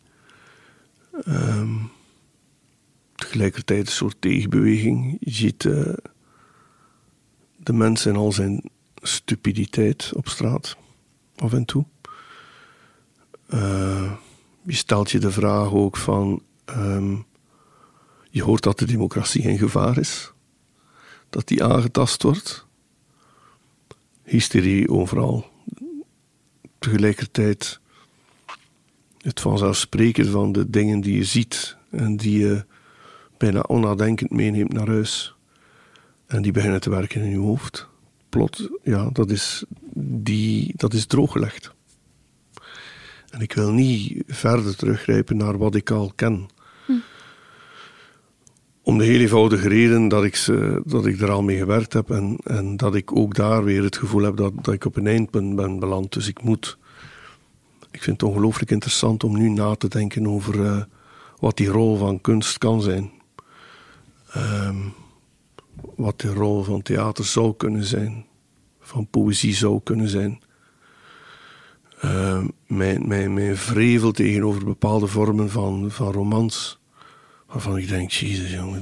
Um, 1.27 1.89
tegelijkertijd 3.15 3.85
een 3.85 3.91
soort 3.91 4.15
tegenbeweging. 4.19 5.17
Je 5.19 5.31
ziet 5.31 5.67
de 7.63 7.73
mensen 7.73 8.11
in 8.11 8.17
al 8.17 8.31
zijn 8.31 8.61
stupiditeit 9.01 10.11
op 10.15 10.27
straat, 10.27 10.77
af 11.35 11.53
en 11.53 11.65
toe. 11.65 11.85
Uh, 13.53 14.11
je 14.61 14.75
stelt 14.75 15.11
je 15.11 15.19
de 15.19 15.31
vraag 15.31 15.71
ook 15.71 15.97
van. 15.97 16.41
Um, 16.69 17.25
je 18.29 18.43
hoort 18.43 18.63
dat 18.63 18.79
de 18.79 18.85
democratie 18.85 19.41
in 19.41 19.57
gevaar 19.57 19.97
is, 19.97 20.31
dat 21.29 21.47
die 21.47 21.63
aangetast 21.63 22.23
wordt. 22.23 22.65
Hysterie 24.23 24.89
overal. 24.89 25.51
Tegelijkertijd 26.79 27.79
het 29.21 29.39
vanzelfsprekend 29.39 30.27
van 30.27 30.51
de 30.51 30.69
dingen 30.69 31.01
die 31.01 31.15
je 31.15 31.23
ziet 31.23 31.77
en 31.89 32.17
die 32.17 32.39
je 32.39 32.65
bijna 33.37 33.59
onnadenkend 33.59 34.31
meeneemt 34.31 34.73
naar 34.73 34.87
huis. 34.87 35.35
En 36.33 36.41
die 36.41 36.51
beginnen 36.51 36.81
te 36.81 36.89
werken 36.89 37.21
in 37.21 37.29
je 37.29 37.37
hoofd. 37.37 37.87
Plot, 38.29 38.69
ja, 38.83 39.09
dat 39.09 39.29
is, 39.29 39.63
die, 39.95 40.73
dat 40.75 40.93
is 40.93 41.05
drooggelegd. 41.05 41.73
En 43.29 43.41
ik 43.41 43.53
wil 43.53 43.71
niet 43.71 44.23
verder 44.27 44.75
teruggrijpen 44.75 45.37
naar 45.37 45.57
wat 45.57 45.75
ik 45.75 45.91
al 45.91 46.11
ken. 46.15 46.47
Hm. 46.85 46.91
Om 48.81 48.97
de 48.97 49.03
heel 49.03 49.19
eenvoudige 49.19 49.67
reden 49.67 50.07
dat 50.07 50.23
ik, 50.23 50.35
ze, 50.35 50.81
dat 50.85 51.05
ik 51.05 51.21
er 51.21 51.31
al 51.31 51.43
mee 51.43 51.57
gewerkt 51.57 51.93
heb 51.93 52.09
en, 52.09 52.37
en 52.43 52.77
dat 52.77 52.95
ik 52.95 53.15
ook 53.15 53.35
daar 53.35 53.63
weer 53.63 53.83
het 53.83 53.97
gevoel 53.97 54.23
heb 54.23 54.35
dat, 54.35 54.53
dat 54.61 54.73
ik 54.73 54.85
op 54.85 54.95
een 54.95 55.07
eindpunt 55.07 55.55
ben 55.55 55.79
beland. 55.79 56.13
Dus 56.13 56.27
ik 56.27 56.43
moet. 56.43 56.77
Ik 57.91 58.03
vind 58.03 58.21
het 58.21 58.29
ongelooflijk 58.29 58.71
interessant 58.71 59.23
om 59.23 59.37
nu 59.37 59.49
na 59.49 59.75
te 59.75 59.87
denken 59.87 60.27
over 60.27 60.55
uh, 60.55 60.83
wat 61.39 61.57
die 61.57 61.67
rol 61.67 61.97
van 61.97 62.21
kunst 62.21 62.57
kan 62.57 62.81
zijn. 62.81 63.11
Um, 64.35 64.93
wat 65.95 66.19
de 66.19 66.33
rol 66.33 66.63
van 66.63 66.81
theater 66.81 67.25
zou 67.25 67.53
kunnen 67.55 67.83
zijn, 67.83 68.25
van 68.79 69.07
poëzie 69.07 69.55
zou 69.55 69.79
kunnen 69.83 70.09
zijn. 70.09 70.41
Uh, 72.05 72.45
mijn, 72.67 73.07
mijn, 73.07 73.33
mijn 73.33 73.57
vrevel 73.57 74.11
tegenover 74.11 74.65
bepaalde 74.65 75.07
vormen 75.07 75.49
van, 75.49 75.91
van 75.91 76.11
romans, 76.11 76.79
waarvan 77.47 77.77
ik 77.77 77.87
denk, 77.87 78.11
jezus 78.11 78.53
jongen, 78.53 78.81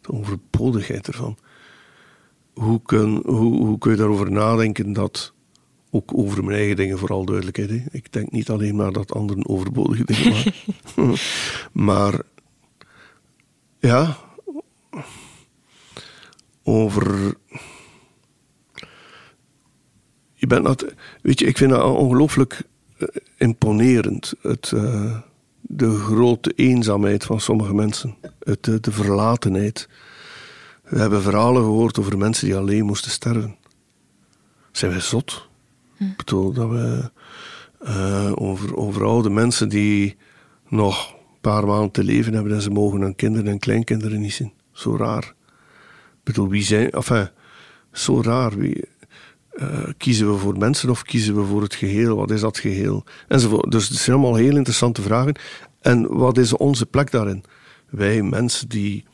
de 0.00 0.12
overbodigheid 0.12 1.06
ervan. 1.06 1.36
Hoe 2.52 2.80
kun, 2.82 3.22
hoe, 3.26 3.56
hoe 3.66 3.78
kun 3.78 3.90
je 3.90 3.96
daarover 3.96 4.32
nadenken 4.32 4.92
dat, 4.92 5.32
ook 5.90 6.18
over 6.18 6.44
mijn 6.44 6.58
eigen 6.58 6.76
dingen 6.76 6.98
vooral 6.98 7.24
duidelijkheid, 7.24 7.70
hè? 7.70 7.82
ik 7.90 8.12
denk 8.12 8.30
niet 8.30 8.50
alleen 8.50 8.76
maar 8.76 8.92
dat 8.92 9.14
anderen 9.14 9.48
overbodige 9.48 10.04
dingen 10.04 10.32
maken, 10.32 10.52
maar 11.88 12.20
ja, 13.78 14.18
over. 16.62 17.34
Je 20.34 20.46
bent 20.46 20.64
dat, 20.64 20.94
weet 21.22 21.38
je, 21.38 21.46
ik 21.46 21.56
vind 21.56 21.70
dat 21.70 21.96
ongelooflijk 21.96 22.62
eh, 22.96 23.08
imponerend. 23.36 24.34
Het, 24.40 24.70
uh, 24.74 25.18
de 25.60 25.90
grote 25.98 26.52
eenzaamheid 26.52 27.24
van 27.24 27.40
sommige 27.40 27.74
mensen. 27.74 28.14
Het, 28.38 28.64
de, 28.64 28.80
de 28.80 28.92
verlatenheid. 28.92 29.88
We 30.82 30.98
hebben 30.98 31.22
verhalen 31.22 31.62
gehoord 31.62 31.98
over 31.98 32.18
mensen 32.18 32.46
die 32.46 32.56
alleen 32.56 32.84
moesten 32.84 33.10
sterven. 33.10 33.56
Zijn 34.72 34.90
wij 34.90 35.00
zot? 35.00 35.48
Hm. 35.96 36.04
Ik 36.04 36.16
bedoel 36.16 36.52
dat 36.52 36.68
we 36.68 37.10
uh, 37.84 38.32
over, 38.34 38.76
over 38.76 39.04
oude 39.04 39.30
mensen 39.30 39.68
die 39.68 40.16
nog 40.68 41.12
een 41.12 41.40
paar 41.40 41.66
maanden 41.66 41.90
te 41.90 42.04
leven 42.04 42.34
hebben 42.34 42.52
en 42.52 42.62
ze 42.62 42.70
mogen 42.70 43.00
hun 43.00 43.14
kinderen 43.14 43.48
en 43.48 43.58
kleinkinderen 43.58 44.20
niet 44.20 44.32
zien. 44.32 44.52
Zo 44.72 44.96
raar. 44.96 45.34
Bedoel, 46.22 46.48
wie 46.48 46.62
zijn... 46.62 46.90
Enfin, 46.90 47.28
zo 47.92 48.20
raar. 48.22 48.56
Wie, 48.56 48.84
uh, 49.54 49.88
kiezen 49.96 50.32
we 50.32 50.38
voor 50.38 50.58
mensen 50.58 50.90
of 50.90 51.02
kiezen 51.02 51.34
we 51.34 51.44
voor 51.44 51.62
het 51.62 51.74
geheel? 51.74 52.16
Wat 52.16 52.30
is 52.30 52.40
dat 52.40 52.58
geheel? 52.58 53.04
Enzovoort. 53.28 53.70
Dus 53.70 53.88
het 53.88 53.98
zijn 53.98 54.16
allemaal 54.16 54.34
heel 54.34 54.56
interessante 54.56 55.02
vragen. 55.02 55.34
En 55.80 56.16
wat 56.16 56.38
is 56.38 56.52
onze 56.52 56.86
plek 56.86 57.10
daarin? 57.10 57.44
Wij 57.90 58.22
mensen 58.22 58.68
die 58.68 59.04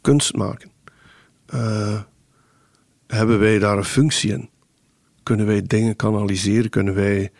kunst 0.00 0.36
maken, 0.36 0.70
uh, 1.54 2.00
hebben 3.06 3.38
wij 3.38 3.58
daar 3.58 3.76
een 3.76 3.84
functie 3.84 4.32
in? 4.32 4.50
Kunnen 5.22 5.46
wij 5.46 5.62
dingen 5.62 5.96
kanaliseren? 5.96 6.70
Kunnen 6.70 6.94
wij 6.94 7.30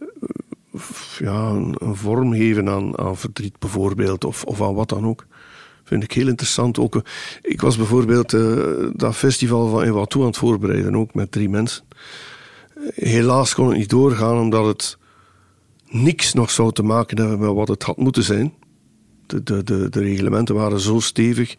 uh, 0.00 0.80
ja, 1.18 1.48
een, 1.48 1.74
een, 1.78 1.96
vorm 1.96 2.32
geven 2.32 2.68
aan, 2.68 2.98
aan 2.98 3.16
verdriet 3.16 3.58
bijvoorbeeld, 3.58 4.24
of, 4.24 4.44
of 4.44 4.62
aan 4.62 4.74
wat 4.74 4.88
dan 4.88 5.06
ook? 5.06 5.26
Vind 5.88 6.02
ik 6.02 6.12
heel 6.12 6.28
interessant. 6.28 6.78
Ook, 6.78 6.96
eh, 6.96 7.02
ik 7.42 7.60
was 7.60 7.76
bijvoorbeeld 7.76 8.32
uh, 8.32 8.88
dat 8.92 9.16
festival 9.16 9.68
van 9.68 9.82
Ewatou 9.82 10.22
aan 10.22 10.28
het 10.30 10.38
voorbereiden, 10.38 10.96
ook 10.96 11.14
met 11.14 11.32
drie 11.32 11.48
mensen. 11.48 11.84
Helaas 12.94 13.54
kon 13.54 13.68
het 13.68 13.78
niet 13.78 13.88
doorgaan, 13.88 14.38
omdat 14.38 14.66
het 14.66 14.98
niks 15.88 16.32
nog 16.32 16.50
zou 16.50 16.72
te 16.72 16.82
maken 16.82 17.18
hebben 17.18 17.38
met 17.38 17.54
wat 17.54 17.68
het 17.68 17.82
had 17.82 17.96
moeten 17.96 18.22
zijn. 18.22 18.54
De, 19.26 19.42
de, 19.42 19.62
de, 19.64 20.00
reglementen 20.00 20.54
waren 20.54 20.80
zo 20.80 21.00
stevig. 21.00 21.52
Ik 21.52 21.58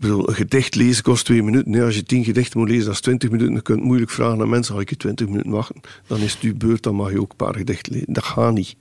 een 0.00 0.34
gedicht 0.34 0.74
lezen 0.74 1.02
kost 1.02 1.24
twee 1.24 1.42
minuten. 1.42 1.70
Nee, 1.70 1.82
als 1.82 1.94
je 1.94 2.02
tien 2.02 2.24
gedichten 2.24 2.58
moet 2.58 2.68
lezen, 2.68 2.84
dat 2.84 2.94
is 2.94 3.00
twintig 3.00 3.30
minuten. 3.30 3.52
Dan 3.52 3.62
kun 3.62 3.76
je 3.76 3.82
moeilijk 3.82 4.10
vragen 4.10 4.40
aan 4.40 4.48
mensen, 4.48 4.74
ga 4.74 4.80
ik 4.80 4.90
je 4.90 4.96
twintig 4.96 5.26
minuten 5.26 5.50
wachten? 5.50 5.80
Dan 6.06 6.20
is 6.20 6.36
het 6.40 6.58
beurt, 6.58 6.82
dan 6.82 6.94
mag 6.94 7.10
je 7.10 7.20
ook 7.20 7.30
een 7.30 7.36
paar 7.36 7.56
gedichten 7.56 7.92
lezen. 7.92 8.12
Dat 8.12 8.24
gaat 8.24 8.52
niet. 8.52 8.76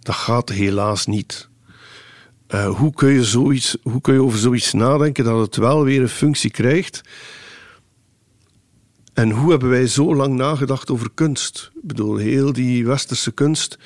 Dat 0.00 0.14
gaat 0.14 0.48
helaas 0.48 1.06
niet. 1.06 1.49
Uh, 2.54 2.76
hoe, 2.76 2.94
kun 2.94 3.08
je 3.08 3.24
zoiets, 3.24 3.76
hoe 3.82 4.00
kun 4.00 4.14
je 4.14 4.22
over 4.22 4.38
zoiets 4.38 4.72
nadenken 4.72 5.24
dat 5.24 5.40
het 5.40 5.56
wel 5.56 5.84
weer 5.84 6.00
een 6.00 6.08
functie 6.08 6.50
krijgt? 6.50 7.00
En 9.12 9.30
hoe 9.30 9.50
hebben 9.50 9.68
wij 9.68 9.86
zo 9.86 10.14
lang 10.14 10.34
nagedacht 10.34 10.90
over 10.90 11.10
kunst? 11.14 11.70
Ik 11.74 11.86
bedoel, 11.86 12.16
heel 12.16 12.52
die 12.52 12.86
westerse 12.86 13.32
kunst, 13.32 13.78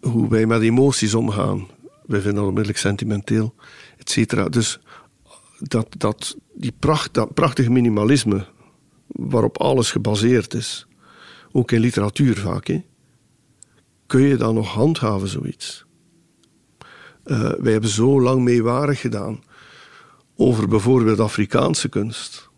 hoe 0.00 0.28
wij 0.28 0.46
met 0.46 0.62
emoties 0.62 1.14
omgaan. 1.14 1.66
Wij 2.06 2.20
vinden 2.20 2.34
dat 2.34 2.44
onmiddellijk 2.44 2.78
sentimenteel, 2.78 3.54
et 3.98 4.10
cetera. 4.10 4.48
Dus 4.48 4.80
dat, 5.58 5.86
dat, 5.98 6.36
die 6.54 6.72
pracht, 6.78 7.14
dat 7.14 7.34
prachtige 7.34 7.70
minimalisme, 7.70 8.46
waarop 9.06 9.58
alles 9.58 9.90
gebaseerd 9.90 10.54
is, 10.54 10.86
ook 11.52 11.70
in 11.70 11.80
literatuur 11.80 12.36
vaak, 12.36 12.80
kun 14.06 14.20
je 14.22 14.36
dan 14.36 14.54
nog 14.54 14.68
handhaven, 14.68 15.28
zoiets? 15.28 15.88
Uh, 17.30 17.50
wij 17.58 17.72
hebben 17.72 17.90
zo 17.90 18.20
lang 18.20 18.42
meewarig 18.42 19.00
gedaan 19.00 19.42
over 20.36 20.68
bijvoorbeeld 20.68 21.20
Afrikaanse 21.20 21.88
kunst. 21.88 22.48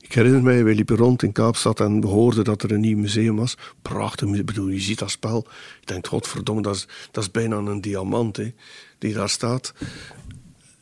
Ik 0.00 0.12
herinner 0.12 0.42
mij, 0.42 0.64
wij 0.64 0.74
liepen 0.74 0.96
rond 0.96 1.22
in 1.22 1.32
Kaapstad 1.32 1.80
en 1.80 2.00
we 2.00 2.06
hoorden 2.06 2.44
dat 2.44 2.62
er 2.62 2.72
een 2.72 2.80
nieuw 2.80 2.98
museum 2.98 3.36
was. 3.36 3.56
Prachtig, 3.82 4.28
ik 4.28 4.46
bedoel, 4.46 4.68
je 4.68 4.80
ziet 4.80 4.98
dat 4.98 5.10
spel. 5.10 5.46
Ik 5.80 5.86
denk, 5.86 6.06
godverdomme, 6.06 6.62
dat 6.62 6.74
is, 6.74 6.88
dat 7.10 7.22
is 7.22 7.30
bijna 7.30 7.56
een 7.56 7.80
diamant 7.80 8.36
hè, 8.36 8.52
die 8.98 9.14
daar 9.14 9.28
staat. 9.28 9.72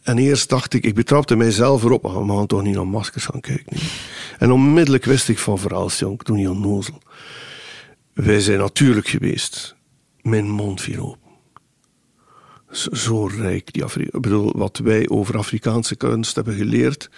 En 0.03 0.19
eerst 0.19 0.49
dacht 0.49 0.75
ik, 0.75 0.85
ik 0.85 0.95
betrapte 0.95 1.37
mijzelf 1.37 1.85
erop, 1.85 2.03
maar 2.03 2.27
we 2.27 2.33
gaan 2.33 2.47
toch 2.47 2.63
niet 2.63 2.75
naar 2.75 2.87
maskers 2.87 3.25
gaan 3.25 3.41
kijken. 3.41 3.77
En 4.39 4.53
onmiddellijk 4.53 5.05
wist 5.05 5.29
ik 5.29 5.39
van 5.39 5.59
verhaalsjong, 5.59 6.23
doe 6.23 6.37
niet 6.37 6.49
onnozel. 6.49 7.03
Wij 8.13 8.41
zijn 8.41 8.59
natuurlijk 8.59 9.09
geweest. 9.09 9.77
Mijn 10.23 10.51
mond 10.51 10.81
viel 10.81 11.07
open 11.07 11.28
zo 12.71 13.27
rijk. 13.27 13.73
Die 13.73 13.85
Afri 13.85 14.05
ik 14.05 14.21
bedoel, 14.21 14.53
wat 14.57 14.79
wij 14.79 15.09
over 15.09 15.37
Afrikaanse 15.39 15.97
kunst 15.97 16.35
hebben 16.35 16.55
geleerd, 16.55 17.11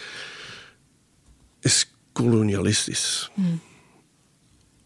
is 1.61 1.93
kolonialistisch. 2.13 3.31
Hmm. 3.35 3.61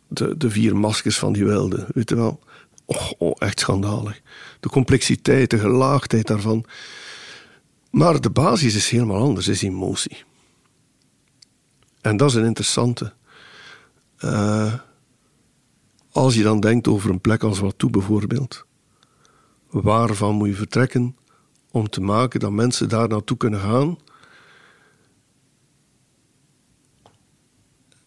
De, 0.09 0.37
de 0.37 0.51
vier 0.51 0.77
maskers 0.77 1.19
van 1.19 1.33
die 1.33 1.45
wilde, 1.45 1.87
weet 1.95 2.09
je 2.09 2.17
wel. 2.17 2.41
Oh, 2.85 3.11
oh, 3.19 3.37
echt 3.39 3.61
schandalig. 3.61 4.21
De 4.61 4.69
complexiteit, 4.69 5.51
de 5.51 5.59
gelaagdheid 5.59 6.27
daarvan. 6.27 6.65
Maar 7.91 8.21
de 8.21 8.31
basis 8.31 8.75
is 8.75 8.89
helemaal 8.89 9.21
anders, 9.21 9.49
is 9.49 9.63
emotie. 9.63 10.25
En 12.01 12.17
dat 12.17 12.29
is 12.29 12.35
een 12.35 12.45
interessante. 12.45 13.13
Uh, 14.19 14.75
als 16.11 16.35
je 16.35 16.43
dan 16.43 16.61
denkt 16.61 16.89
over 16.89 17.11
een 17.11 17.21
plek 17.21 17.43
als 17.43 17.59
Watu 17.59 17.91
bijvoorbeeld 17.91 18.67
waarvan 19.83 20.35
moet 20.35 20.49
je 20.49 20.55
vertrekken 20.55 21.17
om 21.71 21.89
te 21.89 22.01
maken 22.01 22.41
dat 22.41 22.53
mensen 22.53 22.89
daar 22.89 23.09
naartoe 23.09 23.37
kunnen 23.37 23.61
gaan. 23.61 23.99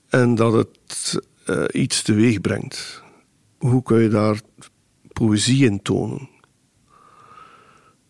En 0.07 0.36
dat 0.36 0.53
het 0.53 1.20
uh, 1.49 1.63
iets 1.72 2.01
teweeg 2.01 2.41
brengt. 2.41 3.03
Hoe 3.57 3.84
kun 3.84 3.99
je 4.01 4.09
daar 4.09 4.41
poëzie 5.13 5.65
in 5.65 5.82
tonen? 5.82 6.30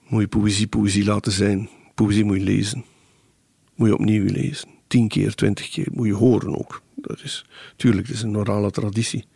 Moet 0.07 0.21
je 0.21 0.27
poëzie 0.27 0.67
poëzie 0.67 1.05
laten 1.05 1.31
zijn? 1.31 1.69
Poëzie 1.95 2.23
moet 2.23 2.37
je 2.37 2.43
lezen. 2.43 2.85
Moet 3.75 3.87
je 3.87 3.93
opnieuw 3.93 4.25
lezen. 4.25 4.69
Tien 4.87 5.07
keer, 5.07 5.35
twintig 5.35 5.69
keer. 5.69 5.87
Moet 5.91 6.07
je 6.07 6.13
horen 6.13 6.59
ook. 6.59 6.81
Dat 6.95 7.21
is, 7.23 7.45
tuurlijk, 7.75 8.07
dat 8.07 8.15
is 8.15 8.21
een 8.21 8.37
orale 8.37 8.71
traditie. 8.71 9.27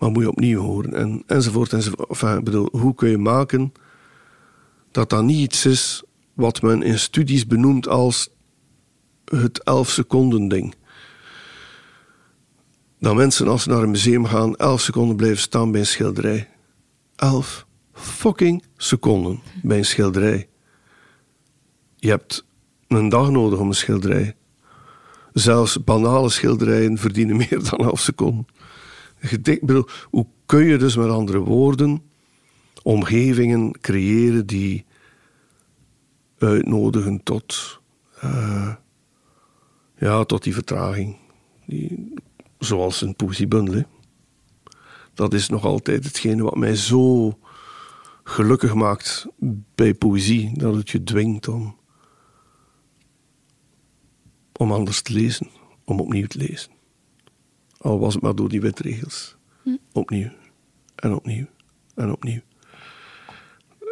Maar 0.00 0.10
moet 0.10 0.22
je 0.22 0.30
opnieuw 0.30 0.60
horen. 0.60 0.94
En, 0.94 1.22
enzovoort. 1.26 1.72
enzovoort. 1.72 2.08
Enfin, 2.08 2.44
bedoel, 2.44 2.68
hoe 2.72 2.94
kun 2.94 3.10
je 3.10 3.18
maken 3.18 3.72
dat 4.90 5.10
dat 5.10 5.24
niet 5.24 5.38
iets 5.38 5.66
is 5.66 6.02
wat 6.34 6.62
men 6.62 6.82
in 6.82 6.98
studies 6.98 7.46
benoemt 7.46 7.88
als 7.88 8.30
het 9.24 9.62
11 9.62 9.90
seconden 9.90 10.48
ding. 10.48 10.74
Dat 12.98 13.14
mensen 13.14 13.48
als 13.48 13.62
ze 13.62 13.68
naar 13.68 13.82
een 13.82 13.90
museum 13.90 14.24
gaan 14.24 14.56
11 14.56 14.80
seconden 14.80 15.16
blijven 15.16 15.38
staan 15.38 15.70
bij 15.70 15.80
een 15.80 15.86
schilderij. 15.86 16.48
11 17.16 17.66
fucking 17.92 18.64
seconden 18.76 19.40
bij 19.62 19.78
een 19.78 19.84
schilderij. 19.84 20.48
Je 21.96 22.08
hebt 22.08 22.44
een 22.88 23.08
dag 23.08 23.30
nodig 23.30 23.58
om 23.58 23.68
een 23.68 23.74
schilderij. 23.74 24.36
Zelfs 25.32 25.84
banale 25.84 26.28
schilderijen 26.28 26.98
verdienen 26.98 27.36
meer 27.50 27.68
dan 27.70 27.78
11 27.78 28.00
seconden. 28.00 28.46
Gedicht, 29.20 29.60
bedoel, 29.60 29.88
hoe 30.10 30.26
kun 30.46 30.64
je 30.64 30.76
dus 30.76 30.96
met 30.96 31.08
andere 31.08 31.38
woorden 31.38 32.02
omgevingen 32.82 33.80
creëren 33.80 34.46
die 34.46 34.84
uitnodigen 36.38 37.22
tot, 37.22 37.80
uh, 38.24 38.74
ja, 39.96 40.24
tot 40.24 40.42
die 40.42 40.54
vertraging. 40.54 41.16
Die, 41.66 42.14
zoals 42.58 43.00
een 43.00 43.16
poëziebundel. 43.16 43.82
Dat 45.14 45.34
is 45.34 45.48
nog 45.48 45.64
altijd 45.64 46.04
hetgene 46.04 46.42
wat 46.42 46.56
mij 46.56 46.76
zo 46.76 47.38
gelukkig 48.24 48.74
maakt 48.74 49.26
bij 49.74 49.94
poëzie. 49.94 50.58
Dat 50.58 50.74
het 50.74 50.90
je 50.90 51.02
dwingt 51.02 51.48
om, 51.48 51.76
om 54.52 54.72
anders 54.72 55.02
te 55.02 55.12
lezen. 55.12 55.48
Om 55.84 56.00
opnieuw 56.00 56.26
te 56.26 56.38
lezen. 56.38 56.79
Al 57.80 57.98
was 57.98 58.14
het 58.14 58.22
maar 58.22 58.34
door 58.34 58.48
die 58.48 58.60
wetregels. 58.60 59.36
Hm. 59.62 59.76
Opnieuw. 59.92 60.28
En 60.94 61.14
opnieuw. 61.14 61.46
En 61.94 62.12
opnieuw. 62.12 62.40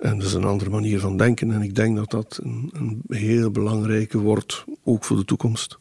En 0.00 0.18
dat 0.18 0.26
is 0.26 0.34
een 0.34 0.44
andere 0.44 0.70
manier 0.70 1.00
van 1.00 1.16
denken. 1.16 1.52
En 1.52 1.62
ik 1.62 1.74
denk 1.74 1.96
dat 1.96 2.10
dat 2.10 2.40
een, 2.42 2.70
een 2.72 3.02
heel 3.08 3.50
belangrijke 3.50 4.18
wordt, 4.18 4.64
ook 4.84 5.04
voor 5.04 5.16
de 5.16 5.24
toekomst. 5.24 5.78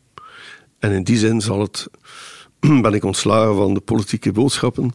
En 0.79 0.91
in 0.91 1.03
die 1.03 1.17
zin 1.17 1.41
zal 1.41 1.61
het, 1.61 1.87
ben 2.81 2.93
ik 2.93 3.03
ontslagen 3.03 3.55
van 3.55 3.73
de 3.73 3.79
politieke 3.79 4.31
boodschappen 4.31 4.91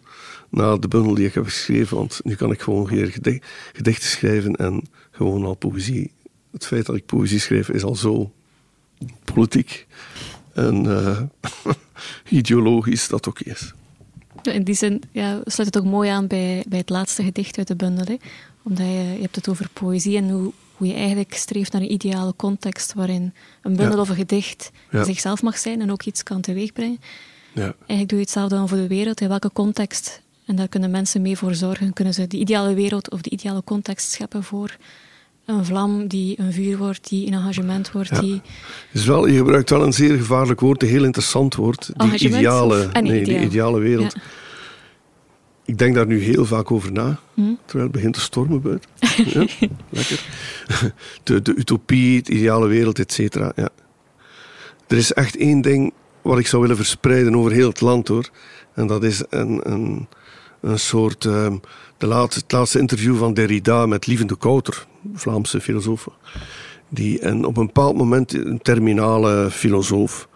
na 0.48 0.76
de 0.76 0.88
bundel 0.88 1.14
die 1.14 1.26
ik 1.26 1.34
heb 1.34 1.44
geschreven. 1.44 1.96
Want 1.96 2.20
nu 2.24 2.34
kan 2.34 2.50
ik 2.50 2.60
gewoon 2.60 2.86
weer 2.86 3.20
gedichten 3.72 4.08
schrijven 4.08 4.56
en 4.56 4.82
gewoon 5.10 5.44
al 5.44 5.54
poëzie. 5.54 6.12
Het 6.50 6.66
feit 6.66 6.86
dat 6.86 6.96
ik 6.96 7.06
poëzie 7.06 7.40
schrijf 7.40 7.68
is 7.68 7.84
al 7.84 7.96
zo 7.96 8.32
politiek 9.24 9.86
en 10.55 10.84
uh, 10.84 11.20
ideologisch 12.38 13.09
dat 13.09 13.28
ook 13.28 13.40
is. 13.40 13.72
In 14.42 14.62
die 14.64 14.74
zin 14.74 15.03
ja, 15.11 15.40
sluit 15.44 15.74
het 15.74 15.78
ook 15.78 15.90
mooi 15.90 16.11
aan 16.11 16.26
bij, 16.26 16.64
bij 16.68 16.78
het 16.78 16.90
laatste 16.90 17.22
gedicht 17.22 17.59
uit 17.59 17.68
de 17.68 17.76
bundel. 17.76 18.05
Hè? 18.05 18.16
Omdat 18.62 18.86
je, 18.86 18.92
je 18.92 19.20
hebt 19.20 19.36
het 19.36 19.48
over 19.48 19.68
poëzie 19.72 20.16
en 20.16 20.30
hoe, 20.30 20.53
hoe 20.76 20.86
je 20.86 20.94
eigenlijk 20.94 21.34
streeft 21.34 21.72
naar 21.72 21.82
een 21.82 21.92
ideale 21.92 22.34
context 22.36 22.94
waarin 22.94 23.34
een 23.62 23.76
bundel 23.76 24.00
of 24.00 24.09
een 24.09 24.16
gedicht 24.16 24.70
zichzelf 24.90 25.42
mag 25.42 25.59
zijn 25.59 25.80
en 25.80 25.90
ook 25.90 26.03
iets 26.03 26.22
kan 26.22 26.40
teweegbrengen. 26.40 27.00
Ja. 27.53 27.62
Eigenlijk 27.62 28.09
doe 28.09 28.18
je 28.18 28.24
hetzelfde 28.24 28.55
dan 28.55 28.68
voor 28.68 28.78
de 28.78 28.86
wereld. 28.86 29.20
In 29.20 29.28
welke 29.28 29.53
context, 29.53 30.22
en 30.46 30.57
daar 30.57 30.68
kunnen 30.68 30.90
mensen 30.90 31.22
mee 31.22 31.36
voor 31.36 31.55
zorgen, 31.55 31.92
kunnen 31.92 32.14
ze 32.14 32.26
de 32.26 32.36
ideale 32.36 32.74
wereld 32.74 33.11
of 33.11 33.20
de 33.20 33.30
ideale 33.30 33.64
context 33.64 34.11
scheppen 34.11 34.44
voor 34.44 34.76
een 35.45 35.64
vlam 35.64 36.07
die 36.07 36.40
een 36.40 36.53
vuur 36.53 36.78
wordt, 36.78 37.09
die 37.09 37.26
een 37.26 37.32
engagement 37.32 37.93
wordt. 37.93 38.20
Die... 38.20 38.43
Is 38.93 39.07
wel, 39.07 39.26
je 39.26 39.36
gebruikt 39.36 39.70
wel 39.70 39.82
een 39.82 39.93
zeer 39.93 40.16
gevaarlijk 40.16 40.61
woord, 40.61 40.82
een 40.82 40.88
heel 40.88 41.05
interessant 41.05 41.55
woord. 41.55 41.90
Die 41.97 42.18
ideale, 42.18 42.88
nee, 43.01 43.24
die 43.24 43.40
ideale 43.40 43.80
wereld. 43.80 44.16
Ik 45.64 45.78
denk 45.78 45.95
daar 45.95 46.07
nu 46.07 46.22
heel 46.22 46.45
vaak 46.45 46.70
over 46.70 46.93
na, 46.93 47.18
hm? 47.34 47.43
terwijl 47.64 47.84
het 47.84 47.93
begint 47.93 48.14
te 48.14 48.20
stormen 48.20 48.62
buiten. 48.62 48.90
ja, 49.24 49.47
lekker. 49.90 50.24
De, 51.22 51.43
de 51.43 51.55
utopie, 51.55 52.16
het 52.16 52.28
ideale 52.28 52.66
wereld, 52.66 52.99
et 52.99 53.12
cetera. 53.12 53.53
Ja. 53.57 53.68
Er 54.86 54.97
is 54.97 55.12
echt 55.12 55.36
één 55.36 55.61
ding 55.61 55.93
wat 56.22 56.38
ik 56.38 56.47
zou 56.47 56.62
willen 56.62 56.76
verspreiden 56.76 57.36
over 57.36 57.53
heel 57.53 57.68
het 57.68 57.80
land 57.80 58.09
hoor. 58.09 58.30
En 58.74 58.86
dat 58.86 59.05
is 59.05 59.22
een, 59.30 59.61
een, 59.72 60.09
een 60.61 60.78
soort. 60.78 61.24
Um, 61.24 61.61
de 62.03 62.09
laatste, 62.09 62.40
het 62.40 62.53
laatste 62.53 62.78
interview 62.78 63.16
van 63.16 63.34
Derrida 63.34 63.86
met 63.86 64.07
Lievende 64.07 64.36
Kouter, 64.36 64.86
Vlaamse 65.14 65.61
filosoof. 65.61 66.09
Die, 66.88 67.20
en 67.20 67.44
op 67.44 67.57
een 67.57 67.66
bepaald 67.66 67.96
moment 67.96 68.34
een 68.34 68.62
terminale 68.62 69.50
filosoof 69.50 70.28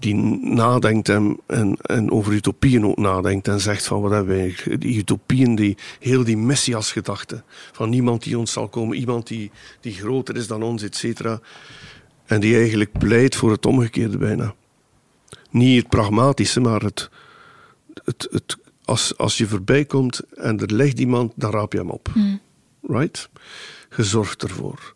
die 0.00 0.14
nadenkt 0.40 1.08
en, 1.08 1.38
en, 1.46 1.76
en, 1.82 2.10
over 2.10 2.32
utopieën 2.32 2.86
ook 2.86 2.98
nadenkt 2.98 3.48
en 3.48 3.60
zegt 3.60 3.86
van 3.86 4.00
wat 4.00 4.10
hebben 4.10 4.36
wij, 4.36 4.76
die 4.78 4.98
utopieën, 4.98 5.54
die, 5.54 5.76
heel 5.98 6.24
die 6.24 6.36
messiasgedachte 6.36 7.42
van 7.72 7.90
niemand 7.90 8.22
die 8.22 8.38
ons 8.38 8.52
zal 8.52 8.68
komen, 8.68 8.96
iemand 8.96 9.26
die, 9.26 9.50
die 9.80 9.92
groter 9.92 10.36
is 10.36 10.46
dan 10.46 10.62
ons, 10.62 10.82
et 10.82 10.96
cetera. 10.96 11.40
En 12.26 12.40
die 12.40 12.56
eigenlijk 12.56 12.98
pleit 12.98 13.36
voor 13.36 13.50
het 13.50 13.66
omgekeerde 13.66 14.18
bijna. 14.18 14.54
Niet 15.50 15.78
het 15.78 15.88
pragmatische, 15.88 16.60
maar 16.60 16.80
het, 16.82 17.10
het, 18.04 18.28
het, 18.30 18.56
als, 18.84 19.16
als 19.16 19.38
je 19.38 19.46
voorbij 19.46 19.84
komt 19.84 20.20
en 20.34 20.60
er 20.60 20.74
ligt 20.74 20.98
iemand, 20.98 21.32
dan 21.36 21.50
raap 21.50 21.72
je 21.72 21.78
hem 21.78 21.90
op. 21.90 22.10
Mm. 22.14 22.40
Right? 22.82 23.28
Gezorgd 23.90 24.42
ervoor. 24.42 24.94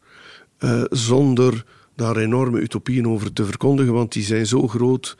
Uh, 0.58 0.84
zonder 0.90 1.64
daar 1.96 2.16
enorme 2.16 2.60
utopieën 2.60 3.08
over 3.08 3.32
te 3.32 3.44
verkondigen, 3.44 3.92
want 3.92 4.12
die 4.12 4.22
zijn 4.22 4.46
zo 4.46 4.68
groot. 4.68 5.16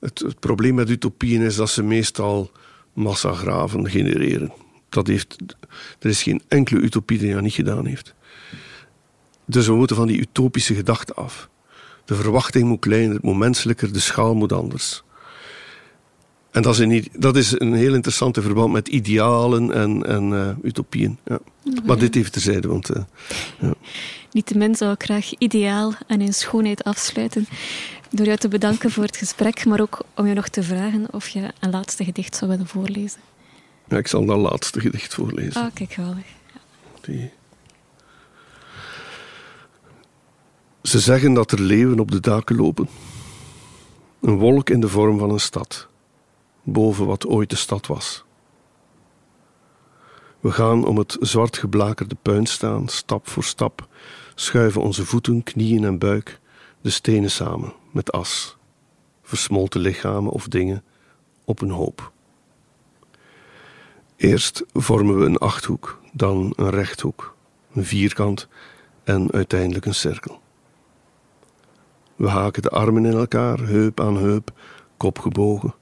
Het, 0.00 0.18
het 0.18 0.40
probleem 0.40 0.74
met 0.74 0.90
utopieën 0.90 1.42
is 1.42 1.56
dat 1.56 1.70
ze 1.70 1.82
meestal 1.82 2.50
massagraven 2.92 3.90
genereren. 3.90 4.52
Dat 4.88 5.06
heeft, 5.06 5.36
er 5.98 6.08
is 6.08 6.22
geen 6.22 6.42
enkele 6.48 6.80
utopie 6.80 7.18
die 7.18 7.32
dat 7.32 7.42
niet 7.42 7.52
gedaan 7.52 7.86
heeft. 7.86 8.14
Dus 9.44 9.66
we 9.66 9.74
moeten 9.74 9.96
van 9.96 10.06
die 10.06 10.20
utopische 10.20 10.74
gedachte 10.74 11.14
af. 11.14 11.48
De 12.04 12.14
verwachting 12.14 12.68
moet 12.68 12.80
kleiner, 12.80 13.14
het 13.14 13.22
moet 13.22 13.36
menselijker, 13.36 13.92
de 13.92 14.00
schaal 14.00 14.34
moet 14.34 14.52
anders. 14.52 15.02
En 16.54 16.62
dat 16.62 16.74
is 16.74 16.78
een, 16.78 17.08
dat 17.18 17.36
is 17.36 17.60
een 17.60 17.74
heel 17.74 17.94
interessante 17.94 18.42
verband 18.42 18.72
met 18.72 18.88
idealen 18.88 19.72
en, 19.72 20.06
en 20.06 20.30
uh, 20.30 20.48
utopieën. 20.62 21.18
Ja. 21.24 21.38
Maar 21.84 21.98
dit 21.98 22.16
even 22.16 22.32
terzijde, 22.32 22.68
want... 22.68 22.96
Uh, 22.96 23.02
ja. 23.60 23.74
Niettemin 24.32 24.74
zou 24.74 24.92
ik 24.92 25.02
graag 25.02 25.38
ideaal 25.38 25.92
en 26.06 26.20
in 26.20 26.34
schoonheid 26.34 26.84
afsluiten 26.84 27.46
door 28.10 28.26
jou 28.26 28.38
te 28.38 28.48
bedanken 28.48 28.90
voor 28.90 29.04
het 29.04 29.16
gesprek, 29.16 29.64
maar 29.64 29.80
ook 29.80 30.04
om 30.14 30.26
je 30.26 30.34
nog 30.34 30.48
te 30.48 30.62
vragen 30.62 31.06
of 31.10 31.28
je 31.28 31.52
een 31.60 31.70
laatste 31.70 32.04
gedicht 32.04 32.36
zou 32.36 32.50
willen 32.50 32.66
voorlezen. 32.66 33.20
Ja, 33.88 33.96
ik 33.96 34.06
zal 34.06 34.24
dat 34.24 34.38
laatste 34.38 34.80
gedicht 34.80 35.14
voorlezen. 35.14 35.62
Ah, 35.62 35.74
kijk, 35.74 35.92
geweldig. 35.92 36.26
Ja. 37.02 37.28
Ze 40.82 40.98
zeggen 40.98 41.34
dat 41.34 41.52
er 41.52 41.60
leeuwen 41.60 42.00
op 42.00 42.10
de 42.10 42.20
daken 42.20 42.56
lopen. 42.56 42.88
Een 44.20 44.36
wolk 44.36 44.70
in 44.70 44.80
de 44.80 44.88
vorm 44.88 45.18
van 45.18 45.30
een 45.30 45.40
stad 45.40 45.88
boven 46.64 47.06
wat 47.06 47.26
ooit 47.26 47.50
de 47.50 47.56
stad 47.56 47.86
was. 47.86 48.24
We 50.40 50.50
gaan 50.50 50.86
om 50.86 50.98
het 50.98 51.16
zwart 51.20 51.58
geblakerde 51.58 52.16
puin 52.22 52.46
staan, 52.46 52.88
stap 52.88 53.28
voor 53.28 53.44
stap, 53.44 53.88
schuiven 54.34 54.82
onze 54.82 55.04
voeten, 55.04 55.42
knieën 55.42 55.84
en 55.84 55.98
buik 55.98 56.40
de 56.80 56.90
stenen 56.90 57.30
samen 57.30 57.72
met 57.90 58.12
as, 58.12 58.56
versmolten 59.22 59.80
lichamen 59.80 60.32
of 60.32 60.48
dingen 60.48 60.84
op 61.44 61.60
een 61.60 61.70
hoop. 61.70 62.12
Eerst 64.16 64.64
vormen 64.72 65.18
we 65.18 65.24
een 65.24 65.38
achthoek, 65.38 66.00
dan 66.12 66.52
een 66.56 66.70
rechthoek, 66.70 67.36
een 67.72 67.84
vierkant 67.84 68.48
en 69.04 69.32
uiteindelijk 69.32 69.86
een 69.86 69.94
cirkel. 69.94 70.40
We 72.16 72.28
haken 72.28 72.62
de 72.62 72.70
armen 72.70 73.04
in 73.04 73.16
elkaar, 73.16 73.58
heup 73.58 74.00
aan 74.00 74.16
heup, 74.16 74.50
kop 74.96 75.18
gebogen 75.18 75.74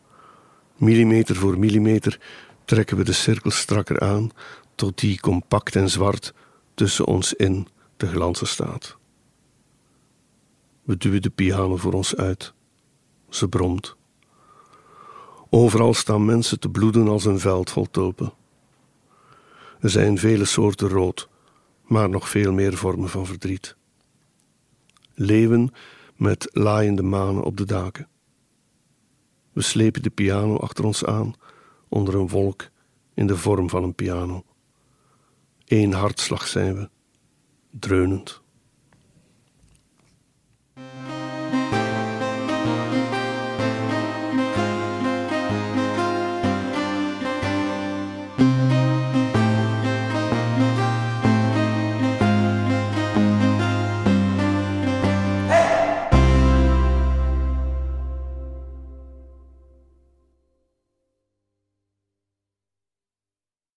Millimeter 0.82 1.36
voor 1.36 1.58
millimeter 1.58 2.20
trekken 2.64 2.96
we 2.96 3.04
de 3.04 3.12
cirkel 3.12 3.50
strakker 3.50 4.00
aan 4.00 4.30
tot 4.74 4.98
die 4.98 5.20
compact 5.20 5.76
en 5.76 5.90
zwart 5.90 6.34
tussen 6.74 7.06
ons 7.06 7.32
in 7.32 7.66
te 7.96 8.06
glanzen 8.06 8.46
staat. 8.46 8.96
We 10.82 10.96
duwen 10.96 11.22
de 11.22 11.30
piano 11.30 11.76
voor 11.76 11.92
ons 11.92 12.16
uit. 12.16 12.52
Ze 13.28 13.48
bromt. 13.48 13.96
Overal 15.50 15.94
staan 15.94 16.24
mensen 16.24 16.60
te 16.60 16.68
bloeden 16.68 17.08
als 17.08 17.24
een 17.24 17.40
veld 17.40 17.70
vol 17.70 17.90
tulpen. 17.90 18.32
Er 19.80 19.90
zijn 19.90 20.18
vele 20.18 20.44
soorten 20.44 20.88
rood, 20.88 21.28
maar 21.82 22.08
nog 22.08 22.28
veel 22.28 22.52
meer 22.52 22.76
vormen 22.76 23.08
van 23.08 23.26
verdriet. 23.26 23.76
Leeuwen 25.14 25.74
met 26.16 26.48
laaiende 26.52 27.02
manen 27.02 27.42
op 27.42 27.56
de 27.56 27.64
daken. 27.64 28.10
We 29.52 29.62
slepen 29.62 30.02
de 30.02 30.10
piano 30.10 30.56
achter 30.56 30.84
ons 30.84 31.04
aan, 31.04 31.34
onder 31.88 32.14
een 32.14 32.28
wolk 32.28 32.68
in 33.14 33.26
de 33.26 33.36
vorm 33.36 33.70
van 33.70 33.82
een 33.82 33.94
piano. 33.94 34.44
Eén 35.66 35.92
hartslag 35.92 36.46
zijn 36.46 36.74
we, 36.74 36.90
dreunend. 37.70 38.41